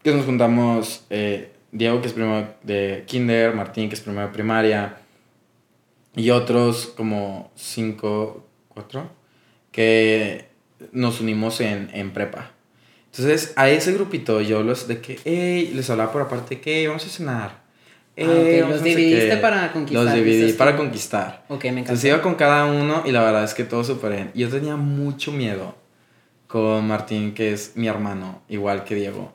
que 0.03 0.13
nos 0.13 0.25
juntamos, 0.25 1.05
eh, 1.09 1.53
Diego 1.71 2.01
que 2.01 2.07
es 2.07 2.13
primero 2.13 2.55
de 2.63 3.05
kinder, 3.07 3.55
Martín 3.55 3.87
que 3.87 3.95
es 3.95 4.01
primero 4.01 4.27
de 4.27 4.33
primaria 4.33 4.97
y 6.13 6.29
otros 6.29 6.87
como 6.97 7.49
cinco, 7.55 8.45
cuatro, 8.67 9.09
que 9.71 10.49
nos 10.91 11.21
unimos 11.21 11.61
en, 11.61 11.89
en 11.93 12.11
prepa. 12.11 12.51
Entonces, 13.05 13.53
a 13.55 13.69
ese 13.69 13.93
grupito 13.93 14.41
yo 14.41 14.61
los 14.61 14.89
de 14.89 14.99
que, 14.99 15.19
hey, 15.23 15.71
les 15.73 15.89
hablaba 15.89 16.11
por 16.11 16.23
aparte 16.23 16.59
que, 16.59 16.79
"Ey, 16.81 16.87
vamos 16.87 17.05
a 17.05 17.09
cenar. 17.09 17.62
Ah, 18.15 18.25
vamos 18.25 18.69
los 18.75 18.83
dividiste 18.83 19.29
qué". 19.29 19.37
para 19.37 19.71
conquistar, 19.71 20.05
Los 20.05 20.13
dividí 20.13 20.53
para 20.53 20.75
conquistar. 20.75 21.43
Ok, 21.47 21.63
me 21.63 21.69
encanta. 21.69 21.79
Entonces 21.91 22.05
iba 22.05 22.21
con 22.21 22.35
cada 22.35 22.65
uno 22.65 23.01
y 23.05 23.11
la 23.11 23.23
verdad 23.23 23.43
es 23.43 23.53
que 23.53 23.63
todo 23.63 23.83
súper 23.83 24.11
bien. 24.11 24.31
Yo 24.35 24.49
tenía 24.49 24.75
mucho 24.75 25.31
miedo 25.31 25.75
con 26.47 26.87
Martín, 26.87 27.33
que 27.33 27.53
es 27.53 27.71
mi 27.75 27.87
hermano, 27.87 28.43
igual 28.49 28.83
que 28.83 28.93
Diego. 28.95 29.33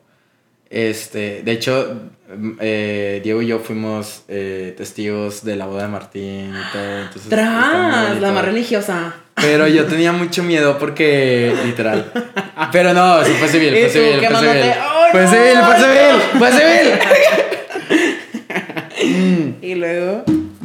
Este, 0.70 1.42
de 1.42 1.52
hecho, 1.52 2.02
mm, 2.36 2.50
eh, 2.60 3.20
Diego 3.24 3.40
y 3.42 3.46
yo 3.46 3.58
fuimos 3.58 4.22
eh, 4.28 4.74
testigos 4.76 5.42
de 5.42 5.56
la 5.56 5.66
boda 5.66 5.82
de 5.84 5.88
Martín 5.88 6.54
y 6.54 6.72
todo. 6.72 6.98
Entonces, 7.00 7.28
¡Tras! 7.28 8.20
La 8.20 8.30
más 8.32 8.44
religiosa. 8.44 9.14
Pero 9.34 9.66
yo 9.66 9.86
tenía 9.86 10.12
mucho 10.12 10.42
miedo 10.42 10.78
porque, 10.78 11.54
literal. 11.64 12.12
Pero 12.70 12.92
no, 12.92 13.24
sí 13.24 13.32
fue 13.32 13.48
civil, 13.48 13.70
fue 13.70 13.88
civil, 13.88 14.26
fue 14.26 14.36
civil. 14.36 14.62
¡ay, 14.62 15.10
Fue 15.10 15.26
civil, 15.26 15.58
fue 15.64 15.76
civil, 15.76 16.38
fue 16.38 16.50
civil. 16.52 16.98
Y 19.62 19.74
luego. 19.74 20.24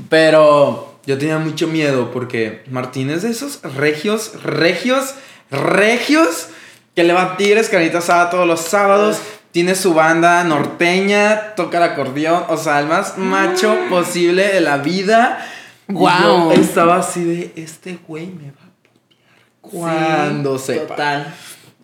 Pero 0.09 0.99
yo 1.05 1.17
tenía 1.17 1.37
mucho 1.37 1.67
miedo 1.67 2.11
porque 2.11 2.63
Martín 2.69 3.09
es 3.09 3.23
de 3.23 3.31
esos 3.31 3.61
regios, 3.61 4.41
regios, 4.43 5.15
regios 5.51 6.47
que 6.95 7.03
le 7.03 7.13
va 7.13 7.33
a 7.33 7.37
tigres 7.37 7.69
carnita 7.69 7.97
asada 7.99 8.29
todos 8.29 8.47
los 8.47 8.61
sábados. 8.61 9.19
Tiene 9.51 9.75
su 9.75 9.93
banda 9.93 10.43
norteña, 10.43 11.53
toca 11.55 11.77
el 11.77 11.83
acordeón, 11.83 12.43
o 12.49 12.57
sea, 12.57 12.79
el 12.79 12.87
más 12.87 13.17
macho 13.17 13.75
posible 13.89 14.47
de 14.47 14.61
la 14.61 14.77
vida. 14.77 15.45
Y 15.87 15.93
yo 15.93 16.51
estaba 16.53 16.97
así 16.97 17.23
de, 17.23 17.51
este 17.55 17.99
güey 18.07 18.27
me 18.27 18.51
va 18.51 18.61
a 18.63 18.71
putear 18.81 19.41
cuando 19.61 20.57
Sí, 20.57 20.65
sepa. 20.73 20.95
Total. 20.95 21.35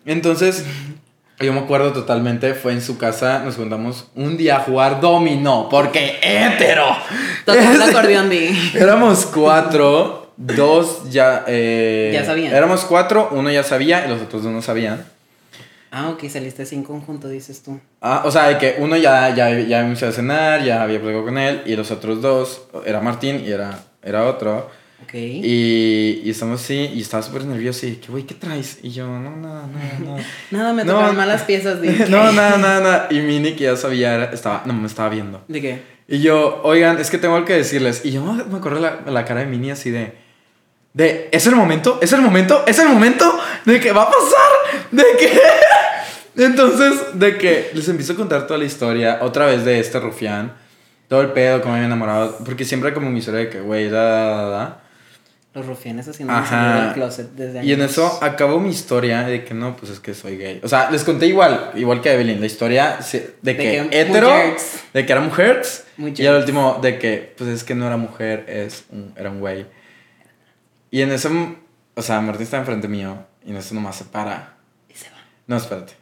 Entonces, 0.04 0.64
yo 1.40 1.52
me 1.52 1.60
acuerdo 1.60 1.92
totalmente, 1.92 2.54
fue 2.54 2.72
en 2.72 2.82
su 2.82 2.98
casa, 2.98 3.40
nos 3.44 3.56
juntamos 3.56 4.06
un 4.14 4.36
día 4.36 4.56
a 4.56 4.60
jugar 4.60 5.00
dominó, 5.00 5.68
porque 5.70 6.18
hétero. 6.22 6.84
Total 7.44 7.64
Este- 7.72 7.90
acordeón 7.90 8.28
de. 8.28 8.54
Éramos 8.74 9.26
cuatro, 9.26 10.32
dos 10.36 11.10
ya... 11.10 11.44
eh, 11.46 12.10
Ya 12.12 12.24
sabían. 12.24 12.54
Éramos 12.54 12.84
cuatro, 12.84 13.28
uno 13.32 13.50
ya 13.50 13.62
sabía 13.62 14.04
y 14.06 14.08
los 14.10 14.20
otros 14.22 14.42
dos 14.42 14.52
no 14.52 14.60
sabían. 14.62 15.04
Ah, 15.92 16.10
ok, 16.10 16.28
saliste 16.28 16.62
así 16.62 16.76
en 16.76 16.84
conjunto, 16.84 17.28
dices 17.28 17.62
tú. 17.64 17.80
Ah, 18.00 18.22
o 18.24 18.30
sea, 18.30 18.46
de 18.48 18.58
que 18.58 18.76
uno 18.78 18.96
ya, 18.96 19.34
ya, 19.34 19.50
ya 19.58 19.80
a 19.80 20.12
cenar, 20.12 20.62
ya 20.62 20.82
había 20.82 21.00
platicado 21.00 21.24
con 21.24 21.36
él, 21.38 21.62
y 21.66 21.74
los 21.74 21.90
otros 21.90 22.22
dos, 22.22 22.62
era 22.86 23.00
Martín 23.00 23.42
y 23.44 23.50
era, 23.50 23.76
era 24.02 24.26
otro. 24.26 24.70
Y, 25.12 26.22
y 26.24 26.30
estamos 26.30 26.62
así, 26.62 26.90
y 26.94 27.00
estaba 27.00 27.22
súper 27.22 27.44
nervioso, 27.44 27.86
y 27.86 27.96
que, 27.96 28.08
güey, 28.12 28.24
¿qué 28.24 28.34
traes? 28.34 28.78
Y 28.82 28.90
yo, 28.90 29.06
no, 29.06 29.36
nada, 29.36 29.66
nada, 29.66 29.98
nada. 30.04 30.24
Nada, 30.50 30.72
me 30.72 30.84
No, 30.84 30.92
tocaron 30.92 31.14
no. 31.16 31.20
malas 31.20 31.42
piezas. 31.42 31.80
De 31.82 31.90
no, 32.08 32.32
nada, 32.32 32.58
nada, 32.58 32.80
nada. 32.80 33.08
Y 33.10 33.20
Mini, 33.20 33.52
que 33.54 33.64
ya 33.64 33.76
sabía, 33.76 34.24
estaba, 34.24 34.62
no, 34.66 34.72
me 34.74 34.86
estaba 34.86 35.08
viendo. 35.08 35.42
¿De 35.48 35.60
qué? 35.60 35.82
Y 36.08 36.20
yo, 36.20 36.60
oigan, 36.64 36.98
es 36.98 37.10
que 37.10 37.18
tengo 37.18 37.34
algo 37.36 37.46
que 37.46 37.54
decirles. 37.54 38.02
Y 38.04 38.10
yo 38.10 38.22
me 38.24 38.58
acuerdo 38.58 38.80
la, 38.80 39.00
la 39.06 39.24
cara 39.24 39.40
de 39.40 39.46
Mini 39.46 39.70
así 39.70 39.90
de, 39.90 40.12
de, 40.92 41.28
¿es 41.30 41.46
el 41.46 41.54
momento? 41.54 41.98
¿Es 42.02 42.12
el 42.12 42.20
momento? 42.20 42.64
¿Es 42.66 42.78
el 42.80 42.88
momento? 42.88 43.38
¿De 43.64 43.78
que 43.78 43.92
va 43.92 44.02
a 44.02 44.06
pasar? 44.06 44.82
¿De 44.90 45.04
qué? 45.18 45.40
Entonces, 46.44 46.94
de 47.14 47.36
que 47.38 47.70
les 47.74 47.88
empiezo 47.88 48.14
a 48.14 48.16
contar 48.16 48.46
toda 48.46 48.58
la 48.58 48.64
historia, 48.64 49.18
otra 49.22 49.46
vez 49.46 49.64
de 49.64 49.78
este 49.78 50.00
rufián, 50.00 50.52
todo 51.08 51.20
el 51.20 51.28
pedo, 51.32 51.60
cómo 51.60 51.72
me 51.72 51.78
había 51.80 51.86
enamorado, 51.86 52.38
porque 52.44 52.64
siempre 52.64 52.94
como 52.94 53.10
mi 53.10 53.18
historia 53.18 53.40
de 53.40 53.48
que, 53.50 53.60
güey, 53.60 53.88
da, 53.88 54.02
da, 54.04 54.26
da, 54.36 54.48
da. 54.48 54.80
Los 55.52 55.66
rufianes 55.66 56.06
haciendo 56.06 56.32
salir 56.46 56.84
del 56.84 56.92
closet 56.94 57.30
desde 57.32 57.64
Y 57.64 57.72
en 57.72 57.80
años. 57.80 57.90
eso 57.92 58.22
acabó 58.22 58.60
mi 58.60 58.70
historia 58.70 59.22
de 59.22 59.44
que 59.44 59.52
no, 59.52 59.76
pues 59.76 59.90
es 59.90 59.98
que 59.98 60.14
soy 60.14 60.36
gay. 60.36 60.60
O 60.62 60.68
sea, 60.68 60.90
les 60.92 61.02
conté 61.02 61.26
igual, 61.26 61.72
igual 61.74 62.00
que 62.00 62.08
a 62.10 62.14
Evelyn, 62.14 62.38
la 62.38 62.46
historia 62.46 62.98
de, 63.42 63.56
que, 63.56 63.62
que 63.90 64.00
hetero, 64.00 64.30
de 64.94 65.04
que 65.06 65.10
era 65.12 65.20
mujeres, 65.20 65.86
Muy 65.96 66.14
y 66.16 66.24
al 66.26 66.36
último 66.36 66.78
de 66.80 66.98
que, 67.00 67.34
pues 67.36 67.50
es 67.50 67.64
que 67.64 67.74
no 67.74 67.84
era 67.86 67.96
mujer, 67.96 68.44
es 68.48 68.84
un- 68.90 69.12
era 69.16 69.28
un 69.30 69.40
güey. 69.40 69.66
Y 70.92 71.02
en 71.02 71.10
eso, 71.10 71.30
o 71.94 72.02
sea, 72.02 72.20
Martín 72.20 72.44
está 72.44 72.58
enfrente 72.58 72.86
mío, 72.86 73.18
y 73.44 73.50
en 73.50 73.56
eso 73.56 73.74
nomás 73.74 73.96
se 73.96 74.04
para. 74.04 74.54
Y 74.88 74.94
se 74.94 75.10
va. 75.10 75.16
No, 75.48 75.56
espérate, 75.56 75.94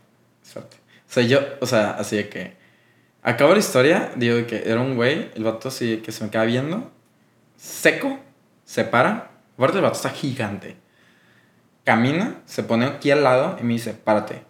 espérate. 0.47 0.77
O 0.77 1.13
sea, 1.13 1.23
yo, 1.23 1.41
o 1.61 1.67
sea, 1.67 1.93
así 1.93 2.17
de 2.17 2.29
que, 2.29 2.53
acabo 3.23 3.53
la 3.55 3.61
historia, 3.61 4.11
digo 4.17 4.47
que 4.47 4.63
era 4.67 4.79
un 4.81 4.95
güey, 4.95 5.31
el 5.35 5.45
vato 5.45 5.69
así 5.69 5.99
que 6.05 6.13
se 6.13 6.23
me 6.25 6.29
queda 6.31 6.45
viendo, 6.45 6.91
seco, 7.57 8.19
se 8.65 8.85
para, 8.85 9.28
aparte 9.59 9.79
el 9.79 9.83
vato 9.83 9.97
está 9.97 10.11
gigante. 10.11 10.77
Camina, 11.85 12.43
se 12.47 12.63
pone 12.63 12.87
aquí 12.87 13.11
al 13.11 13.25
lado 13.25 13.57
y 13.61 13.65
me 13.65 13.75
dice, 13.75 13.95
párate. 13.95 14.43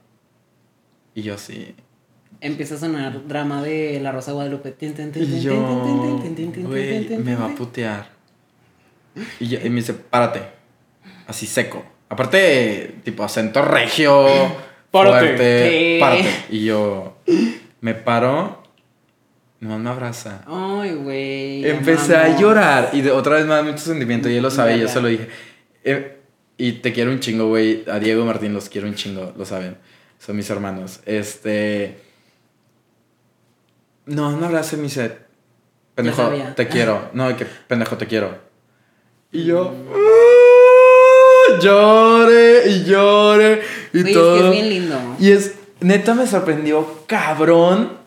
Y 1.14 1.22
yo 1.22 1.34
así. 1.34 1.74
Empieza 2.40 2.76
a 2.76 2.78
sonar 2.78 3.26
drama 3.26 3.62
de 3.62 3.98
La 4.00 4.12
Rosa 4.12 4.30
de 4.30 4.34
Guadalupe. 4.36 4.76
Y 4.80 5.40
yo, 5.40 5.54
güey, 6.62 7.08
me 7.18 7.34
va 7.36 7.46
a 7.46 7.54
putear. 7.56 8.08
Y, 9.40 9.48
yo- 9.48 9.58
y 9.64 9.68
me 9.70 9.76
dice, 9.76 9.94
párate. 9.94 10.42
Así 11.26 11.46
seco. 11.46 11.84
Aparte, 12.08 12.96
tipo 13.04 13.24
acento 13.24 13.62
regio. 13.62 14.26
Párate. 14.90 15.26
fuerte. 15.26 15.96
Párate. 16.00 16.28
Y 16.50 16.64
yo 16.64 17.18
me 17.80 17.94
paro. 17.94 18.62
No 19.60 19.78
me 19.78 19.90
abraza. 19.90 20.42
Ay, 20.46 20.94
güey. 20.94 21.68
Empecé 21.68 22.16
a 22.16 22.36
llorar. 22.38 22.90
Y 22.92 23.00
de, 23.00 23.10
otra 23.10 23.36
vez 23.36 23.46
me 23.46 23.54
da 23.54 23.62
mucho 23.62 23.78
sentimiento. 23.78 24.28
Y 24.28 24.36
él 24.36 24.42
lo 24.42 24.50
sabe. 24.50 24.76
Y 24.76 24.80
yo 24.80 24.88
se 24.88 25.00
lo 25.00 25.08
dije. 25.08 25.28
Eh, 25.82 26.16
y 26.56 26.72
te 26.74 26.92
quiero 26.92 27.10
un 27.10 27.18
chingo, 27.20 27.48
güey. 27.48 27.84
A 27.90 27.98
Diego 27.98 28.22
y 28.22 28.26
Martín 28.26 28.54
los 28.54 28.68
quiero 28.68 28.86
un 28.86 28.94
chingo. 28.94 29.32
Lo 29.36 29.44
saben. 29.44 29.76
Son 30.18 30.36
mis 30.36 30.48
hermanos. 30.50 31.00
Este. 31.06 31.98
No, 34.06 34.36
no 34.36 34.46
abrace 34.46 34.76
mi 34.76 34.84
dice. 34.84 35.18
Pendejo, 35.94 36.30
te 36.54 36.68
quiero. 36.68 37.10
No, 37.14 37.36
que 37.36 37.44
pendejo, 37.44 37.96
te 37.96 38.06
quiero. 38.06 38.38
Y 39.32 39.44
yo. 39.44 39.72
Mm. 39.72 39.88
"Ah", 39.92 41.58
llore 41.60 42.68
y 42.70 42.84
llore. 42.84 43.62
Y 43.92 44.02
Güey, 44.02 44.14
todo. 44.14 44.36
es 44.36 44.40
que 44.42 44.46
es 44.48 44.52
bien 44.54 44.68
lindo. 44.68 45.16
Y 45.18 45.32
es, 45.32 45.54
neta 45.80 46.14
me 46.14 46.26
sorprendió 46.26 47.02
cabrón 47.06 47.98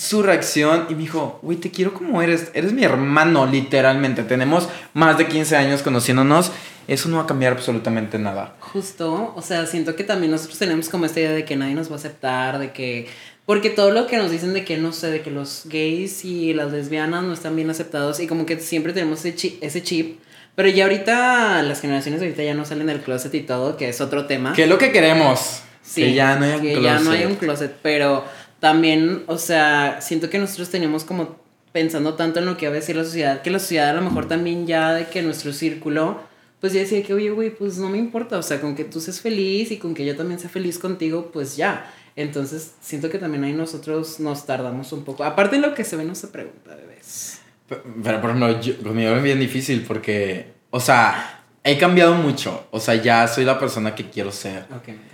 su 0.00 0.22
reacción 0.22 0.86
y 0.88 0.94
me 0.94 1.02
dijo, 1.02 1.38
güey, 1.42 1.58
te 1.58 1.70
quiero 1.70 1.92
como 1.92 2.22
eres, 2.22 2.50
eres 2.54 2.72
mi 2.72 2.84
hermano, 2.84 3.44
literalmente. 3.44 4.22
Tenemos 4.22 4.66
más 4.94 5.18
de 5.18 5.26
15 5.26 5.56
años 5.56 5.82
conociéndonos, 5.82 6.52
eso 6.88 7.10
no 7.10 7.18
va 7.18 7.24
a 7.24 7.26
cambiar 7.26 7.52
absolutamente 7.52 8.18
nada. 8.18 8.56
Justo, 8.60 9.34
o 9.36 9.42
sea, 9.42 9.66
siento 9.66 9.96
que 9.96 10.04
también 10.04 10.32
nosotros 10.32 10.58
tenemos 10.58 10.88
como 10.88 11.04
esta 11.04 11.20
idea 11.20 11.32
de 11.32 11.44
que 11.44 11.54
nadie 11.54 11.74
nos 11.74 11.90
va 11.90 11.96
a 11.96 11.98
aceptar, 11.98 12.58
de 12.58 12.72
que... 12.72 13.08
Porque 13.44 13.68
todo 13.68 13.90
lo 13.90 14.06
que 14.06 14.16
nos 14.16 14.30
dicen 14.30 14.54
de 14.54 14.64
que, 14.64 14.78
no 14.78 14.92
sé, 14.92 15.10
de 15.10 15.20
que 15.20 15.30
los 15.30 15.64
gays 15.66 16.24
y 16.24 16.54
las 16.54 16.72
lesbianas 16.72 17.22
no 17.22 17.34
están 17.34 17.54
bien 17.54 17.68
aceptados 17.68 18.20
y 18.20 18.26
como 18.26 18.46
que 18.46 18.58
siempre 18.58 18.94
tenemos 18.94 19.18
ese 19.18 19.34
chip, 19.34 19.62
ese 19.62 19.82
chip. 19.82 20.18
Pero 20.54 20.70
ya 20.70 20.84
ahorita, 20.84 21.62
las 21.62 21.82
generaciones 21.82 22.22
ahorita 22.22 22.42
ya 22.42 22.54
no 22.54 22.64
salen 22.64 22.86
del 22.86 23.02
closet 23.02 23.34
y 23.34 23.40
todo, 23.40 23.76
que 23.76 23.90
es 23.90 24.00
otro 24.00 24.24
tema. 24.24 24.54
¿Qué 24.54 24.62
es 24.62 24.68
lo 24.68 24.78
que 24.78 24.92
queremos? 24.92 25.62
Sí, 25.82 26.02
que 26.02 26.14
ya 26.14 26.36
no 26.36 26.44
hay 26.44 26.52
un 26.52 26.60
que 26.60 26.82
ya 26.82 27.00
no 27.00 27.10
hay 27.10 27.24
un 27.24 27.34
closet, 27.34 27.74
pero 27.82 28.24
también, 28.60 29.24
o 29.26 29.38
sea, 29.38 30.00
siento 30.00 30.30
que 30.30 30.38
nosotros 30.38 30.70
teníamos 30.70 31.04
como 31.04 31.36
pensando 31.72 32.14
tanto 32.14 32.40
en 32.40 32.46
lo 32.46 32.56
que 32.56 32.66
va 32.66 32.72
a 32.72 32.76
decir 32.76 32.96
la 32.96 33.04
sociedad, 33.04 33.42
que 33.42 33.50
la 33.50 33.58
sociedad 33.58 33.90
a 33.90 33.94
lo 33.94 34.02
mejor 34.02 34.28
también 34.28 34.66
ya 34.66 34.92
de 34.92 35.06
que 35.06 35.22
nuestro 35.22 35.52
círculo 35.52 36.20
pues 36.60 36.74
yo 36.74 36.80
decía 36.80 37.02
que, 37.02 37.14
oye, 37.14 37.30
güey, 37.30 37.50
pues 37.50 37.78
no 37.78 37.88
me 37.88 37.96
importa, 37.96 38.36
o 38.36 38.42
sea, 38.42 38.60
con 38.60 38.76
que 38.76 38.84
tú 38.84 39.00
seas 39.00 39.20
feliz 39.20 39.70
y 39.70 39.78
con 39.78 39.94
que 39.94 40.04
yo 40.04 40.14
también 40.14 40.38
sea 40.38 40.50
feliz 40.50 40.78
contigo, 40.78 41.30
pues 41.32 41.56
ya. 41.56 41.90
Entonces, 42.16 42.74
siento 42.80 43.08
que 43.08 43.18
también 43.18 43.44
ahí 43.44 43.54
nosotros 43.54 44.20
nos 44.20 44.44
tardamos 44.44 44.92
un 44.92 45.04
poco. 45.04 45.24
Aparte 45.24 45.56
de 45.56 45.62
lo 45.62 45.74
que 45.74 45.84
se 45.84 45.96
ve, 45.96 46.04
no 46.04 46.14
se 46.14 46.28
pregunta, 46.28 46.74
bebés. 46.74 47.40
Pero, 47.66 47.82
pero 48.04 48.20
por 48.20 48.30
ejemplo, 48.30 48.60
yo, 48.60 48.76
conmigo 48.82 49.14
es 49.14 49.22
bien 49.22 49.40
difícil 49.40 49.84
porque, 49.88 50.52
o 50.68 50.80
sea, 50.80 51.44
he 51.64 51.78
cambiado 51.78 52.14
mucho. 52.14 52.66
O 52.72 52.78
sea, 52.78 52.94
ya 52.96 53.26
soy 53.26 53.46
la 53.46 53.58
persona 53.58 53.94
que 53.94 54.10
quiero 54.10 54.30
ser. 54.30 54.64
Ok, 54.64 54.88
me 54.88 54.94
encanta. 54.94 55.09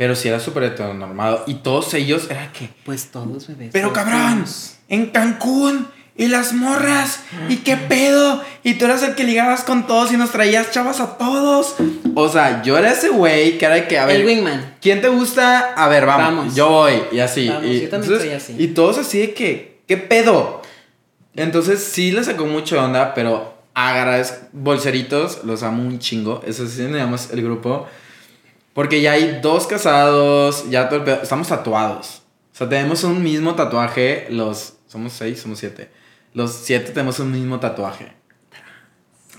Pero 0.00 0.16
sí 0.16 0.28
era 0.28 0.40
súper 0.40 0.62
heteronormado. 0.62 1.44
Y 1.46 1.56
todos 1.56 1.92
ellos 1.92 2.28
era 2.30 2.50
que, 2.54 2.70
Pues 2.86 3.10
todos, 3.10 3.48
bebés. 3.48 3.68
pero 3.70 3.92
cabrón, 3.92 4.46
en 4.88 5.06
Cancún. 5.10 5.88
Y 6.16 6.28
las 6.28 6.54
morras, 6.54 7.20
y 7.48 7.58
qué 7.58 7.76
pedo, 7.76 8.42
y 8.62 8.74
tú 8.74 8.84
eras 8.86 9.02
el 9.02 9.14
que 9.14 9.24
ligabas 9.24 9.62
con 9.62 9.86
todos 9.86 10.12
y 10.12 10.16
nos 10.18 10.30
traías 10.30 10.70
chavas 10.70 11.00
a 11.00 11.16
todos. 11.16 11.76
O 12.14 12.28
sea, 12.28 12.62
yo 12.62 12.76
era 12.76 12.92
ese 12.92 13.10
güey 13.10 13.58
que 13.58 13.64
era 13.66 13.86
que, 13.88 13.98
a 13.98 14.06
ver, 14.06 14.20
El 14.20 14.26
wingman. 14.26 14.74
¿Quién 14.80 15.00
te 15.02 15.08
gusta? 15.08 15.74
A 15.74 15.88
ver, 15.88 16.06
vamos. 16.06 16.26
Vamos. 16.26 16.54
Yo 16.54 16.68
voy. 16.70 17.02
Y 17.12 17.20
así. 17.20 17.48
Vamos, 17.48 17.64
y, 17.66 17.82
yo 17.82 17.88
también 17.90 18.20
soy 18.20 18.30
así. 18.30 18.54
Y 18.58 18.68
todos 18.68 18.98
así 18.98 19.18
de 19.18 19.34
que, 19.34 19.80
¿qué 19.86 19.98
pedo? 19.98 20.62
Entonces 21.36 21.82
sí 21.82 22.10
le 22.10 22.24
sacó 22.24 22.46
mucho 22.46 22.82
onda, 22.82 23.12
pero 23.14 23.54
agradezco. 23.74 24.46
Bolseritos, 24.52 25.44
los 25.44 25.62
amo 25.62 25.82
un 25.82 25.98
chingo. 25.98 26.42
Eso 26.46 26.66
sí 26.66 26.82
le 26.82 26.98
llamamos 26.98 27.30
el 27.32 27.42
grupo. 27.42 27.86
Porque 28.80 29.02
ya 29.02 29.12
hay 29.12 29.40
dos 29.42 29.66
casados, 29.66 30.70
ya 30.70 30.88
todo 30.88 31.00
el 31.00 31.04
pedo. 31.04 31.20
Estamos 31.22 31.48
tatuados. 31.48 32.22
O 32.54 32.56
sea, 32.56 32.66
tenemos 32.66 33.04
un 33.04 33.22
mismo 33.22 33.54
tatuaje. 33.54 34.26
Los. 34.30 34.72
Somos 34.88 35.12
seis, 35.12 35.38
somos 35.42 35.58
siete. 35.58 35.90
Los 36.32 36.52
siete 36.52 36.92
tenemos 36.92 37.18
un 37.18 37.30
mismo 37.30 37.60
tatuaje. 37.60 38.12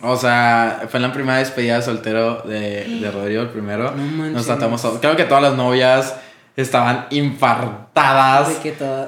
O 0.03 0.15
sea, 0.15 0.83
fue 0.89 0.99
en 0.99 1.01
la 1.07 1.11
primera 1.13 1.39
despedida 1.39 1.77
de 1.77 1.81
soltero 1.81 2.43
de, 2.43 2.85
de 3.01 3.11
Rodrigo, 3.15 3.41
el 3.41 3.49
primero. 3.49 3.89
No 3.89 4.03
manches. 4.03 4.33
Nos 4.35 4.45
tatuamos 4.45 4.79
todos. 4.79 4.99
Creo 4.99 5.15
que 5.15 5.23
todas 5.23 5.41
las 5.41 5.55
novias 5.55 6.13
estaban 6.55 7.07
infartadas. 7.09 8.49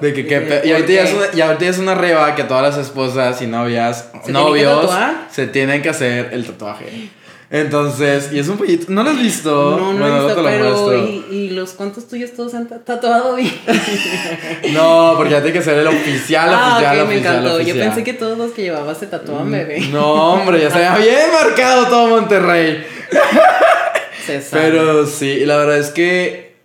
De 0.01 0.13
que 0.13 0.23
De 0.23 0.41
pe- 0.41 0.61
y, 0.63 0.69
¿por 0.69 0.75
ahorita 0.77 0.93
ya 0.93 1.03
es 1.03 1.13
una, 1.13 1.25
y 1.37 1.41
ahorita 1.41 1.63
ya 1.65 1.69
es 1.69 1.77
una 1.77 1.93
reba 1.93 2.33
que 2.33 2.43
todas 2.43 2.63
las 2.63 2.77
esposas 2.83 3.39
y 3.43 3.45
novias, 3.45 4.09
¿Se 4.11 4.19
tienen 4.19 4.23
que 4.25 4.31
novios, 4.31 4.91
se 5.31 5.47
tienen 5.47 5.81
que 5.83 5.89
hacer 5.89 6.29
el 6.33 6.43
tatuaje. 6.47 7.09
Entonces, 7.55 8.31
y 8.33 8.39
es 8.39 8.47
un 8.47 8.57
pollito. 8.57 8.87
¿No 8.91 9.03
lo 9.03 9.11
has 9.11 9.19
visto? 9.21 9.77
No, 9.77 9.93
no 9.93 9.99
Bueno, 9.99 10.21
he 10.21 10.25
visto, 10.25 10.41
lo 10.41 10.47
pero. 10.49 10.97
¿y, 11.07 11.25
y 11.29 11.49
los 11.51 11.73
cuantos 11.73 12.07
tuyos 12.07 12.31
todos 12.33 12.55
han 12.55 12.67
ta- 12.67 12.79
tatuado 12.79 13.35
bien? 13.35 13.53
No, 14.73 15.13
porque 15.15 15.33
ya 15.33 15.43
tiene 15.43 15.59
que 15.59 15.63
ser 15.63 15.77
el 15.77 15.85
oficial, 15.85 16.49
ah, 16.51 16.71
oficial, 16.77 16.95
me 16.97 17.03
oficial, 17.03 17.35
encantó. 17.35 17.49
Yo 17.49 17.55
oficial. 17.57 17.77
Mm, 17.77 17.81
pensé 17.81 18.03
que 18.03 18.13
todos 18.13 18.37
los 18.39 18.51
que 18.53 18.63
llevabas 18.63 18.97
se 18.97 19.05
tatuaban, 19.05 19.51
bebé. 19.51 19.81
No, 19.91 20.33
hombre, 20.33 20.61
ya 20.61 20.71
se 20.71 20.83
había 20.83 20.97
bien 21.05 21.31
marcado 21.31 21.85
todo 21.89 22.07
Monterrey. 22.07 22.83
Se 24.25 24.41
sabe. 24.41 24.63
Pero 24.71 25.05
sí, 25.05 25.45
la 25.45 25.57
verdad 25.57 25.77
es 25.77 25.89
que, 25.91 26.55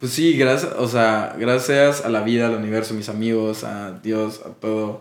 pues 0.00 0.12
sí, 0.12 0.36
gracias, 0.36 0.72
o 0.76 0.88
sea, 0.88 1.34
gracias 1.38 2.04
a 2.04 2.08
la 2.10 2.20
vida, 2.20 2.48
al 2.48 2.54
universo, 2.56 2.92
a 2.92 2.96
mis 2.98 3.08
amigos, 3.08 3.62
a 3.64 3.92
Dios, 4.02 4.40
a 4.44 4.48
todo, 4.60 5.00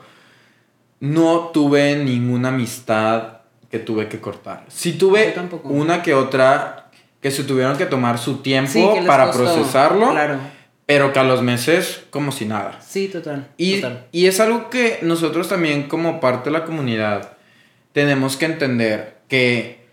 no 1.02 1.50
tuve 1.54 1.96
ninguna 1.98 2.50
amistad 2.50 3.37
que 3.72 3.80
tuve 3.80 4.08
que 4.08 4.20
cortar. 4.20 4.66
Sí 4.70 4.94
tuve 4.94 5.34
una 5.64 6.02
que 6.04 6.14
otra 6.14 6.90
que 7.22 7.32
se 7.32 7.44
tuvieron 7.44 7.78
que 7.78 7.86
tomar 7.86 8.18
su 8.20 8.38
tiempo 8.38 8.72
Sí, 8.72 8.88
para 9.06 9.28
costó, 9.28 9.44
procesarlo, 9.44 10.12
Claro. 10.12 10.38
pero 10.86 11.12
que 11.12 11.20
a 11.20 11.24
los 11.24 11.42
meses 11.42 12.04
como 12.12 12.32
si 12.32 12.46
nada. 12.46 12.80
Sí, 12.82 13.08
total. 13.08 13.48
Y, 13.58 13.82
total. 13.82 14.06
y 14.12 14.28
es 14.28 14.40
algo 14.40 14.70
que 14.70 15.00
nosotros 15.02 15.50
también 15.50 15.84
como 15.90 16.20
parte 16.20 16.50
de 16.50 16.58
la 16.60 16.64
comunidad 16.66 17.34
tenemos 17.92 18.38
que 18.38 18.46
entender 18.46 19.18
que 19.28 19.86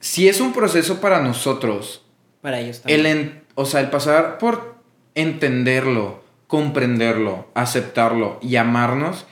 si 0.00 0.28
es 0.28 0.40
un 0.40 0.52
proceso 0.52 1.00
para 1.00 1.22
nosotros, 1.22 2.02
Para 2.42 2.60
ellos 2.60 2.80
también. 2.82 3.00
el 3.00 3.06
en- 3.06 3.44
o 3.54 3.64
sea, 3.64 3.80
el 3.80 3.88
pasar 3.88 4.36
por 4.38 4.74
entenderlo, 5.14 6.22
comprenderlo, 6.48 7.48
aceptarlo 7.54 8.38
y 8.42 8.56
amarnos, 8.56 9.26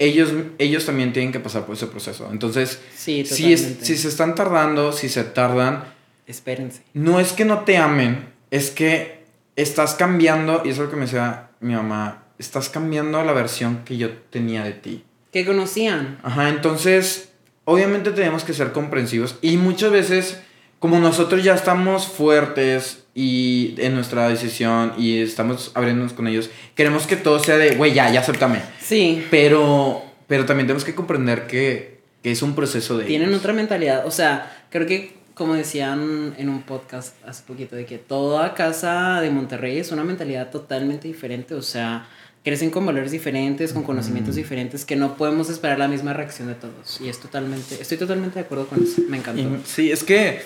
ellos, 0.00 0.30
ellos 0.58 0.84
también 0.86 1.12
tienen 1.12 1.30
que 1.30 1.38
pasar 1.38 1.64
por 1.66 1.76
ese 1.76 1.86
proceso. 1.86 2.28
Entonces, 2.32 2.80
Sí, 2.96 3.24
si, 3.24 3.52
es- 3.52 3.76
si 3.82 3.96
se 3.96 4.08
están 4.08 4.34
tardando, 4.34 4.92
si 4.92 5.08
se 5.08 5.22
tardan, 5.22 5.84
Espérense. 6.26 6.82
no 6.94 7.20
es 7.20 7.32
que 7.32 7.44
no 7.44 7.60
te 7.60 7.76
amen, 7.76 8.28
es 8.50 8.70
que 8.70 9.20
estás 9.56 9.94
cambiando, 9.94 10.62
y 10.64 10.70
eso 10.70 10.82
es 10.82 10.86
lo 10.86 10.90
que 10.90 10.96
me 10.96 11.02
decía 11.04 11.50
mi 11.60 11.74
mamá, 11.74 12.24
estás 12.38 12.68
cambiando 12.70 13.22
la 13.22 13.32
versión 13.32 13.84
que 13.84 13.96
yo 13.98 14.10
tenía 14.30 14.64
de 14.64 14.72
ti. 14.72 15.04
Que 15.32 15.44
conocían. 15.44 16.18
Ajá, 16.22 16.48
entonces, 16.48 17.28
obviamente 17.66 18.10
tenemos 18.10 18.42
que 18.42 18.54
ser 18.54 18.72
comprensivos 18.72 19.36
y 19.42 19.58
muchas 19.58 19.92
veces, 19.92 20.40
como 20.78 20.98
nosotros 20.98 21.44
ya 21.44 21.54
estamos 21.54 22.06
fuertes 22.08 22.99
y 23.20 23.74
en 23.76 23.94
nuestra 23.94 24.30
decisión 24.30 24.94
y 24.96 25.20
estamos 25.20 25.72
abriéndonos 25.74 26.14
con 26.14 26.26
ellos, 26.26 26.48
queremos 26.74 27.06
que 27.06 27.16
todo 27.16 27.38
sea 27.38 27.58
de, 27.58 27.74
güey, 27.74 27.92
ya, 27.92 28.10
ya 28.10 28.20
acéptame. 28.20 28.62
Sí. 28.80 29.26
Pero, 29.30 30.02
pero 30.26 30.46
también 30.46 30.66
tenemos 30.66 30.84
que 30.84 30.94
comprender 30.94 31.46
que, 31.46 32.00
que 32.22 32.30
es 32.30 32.40
un 32.40 32.54
proceso 32.54 32.96
de... 32.96 33.04
Tienen 33.04 33.28
ellos. 33.28 33.40
otra 33.40 33.52
mentalidad. 33.52 34.06
O 34.06 34.10
sea, 34.10 34.64
creo 34.70 34.86
que 34.86 35.12
como 35.34 35.52
decían 35.52 36.34
en 36.38 36.48
un 36.48 36.62
podcast 36.62 37.14
hace 37.26 37.42
poquito, 37.46 37.76
de 37.76 37.84
que 37.84 37.98
toda 37.98 38.54
casa 38.54 39.20
de 39.20 39.28
Monterrey 39.28 39.76
es 39.78 39.92
una 39.92 40.02
mentalidad 40.04 40.50
totalmente 40.50 41.06
diferente. 41.06 41.54
O 41.54 41.62
sea, 41.62 42.08
crecen 42.42 42.70
con 42.70 42.86
valores 42.86 43.12
diferentes, 43.12 43.74
con 43.74 43.82
conocimientos 43.82 44.34
diferentes, 44.34 44.86
que 44.86 44.96
no 44.96 45.16
podemos 45.18 45.50
esperar 45.50 45.78
la 45.78 45.88
misma 45.88 46.14
reacción 46.14 46.48
de 46.48 46.54
todos. 46.54 47.02
Y 47.02 47.10
es 47.10 47.20
totalmente, 47.20 47.76
estoy 47.80 47.98
totalmente 47.98 48.38
de 48.38 48.46
acuerdo 48.46 48.66
con 48.66 48.82
eso. 48.82 49.02
Me 49.10 49.18
encantó. 49.18 49.42
Y- 49.42 49.60
sí, 49.66 49.90
es 49.90 50.04
que 50.04 50.40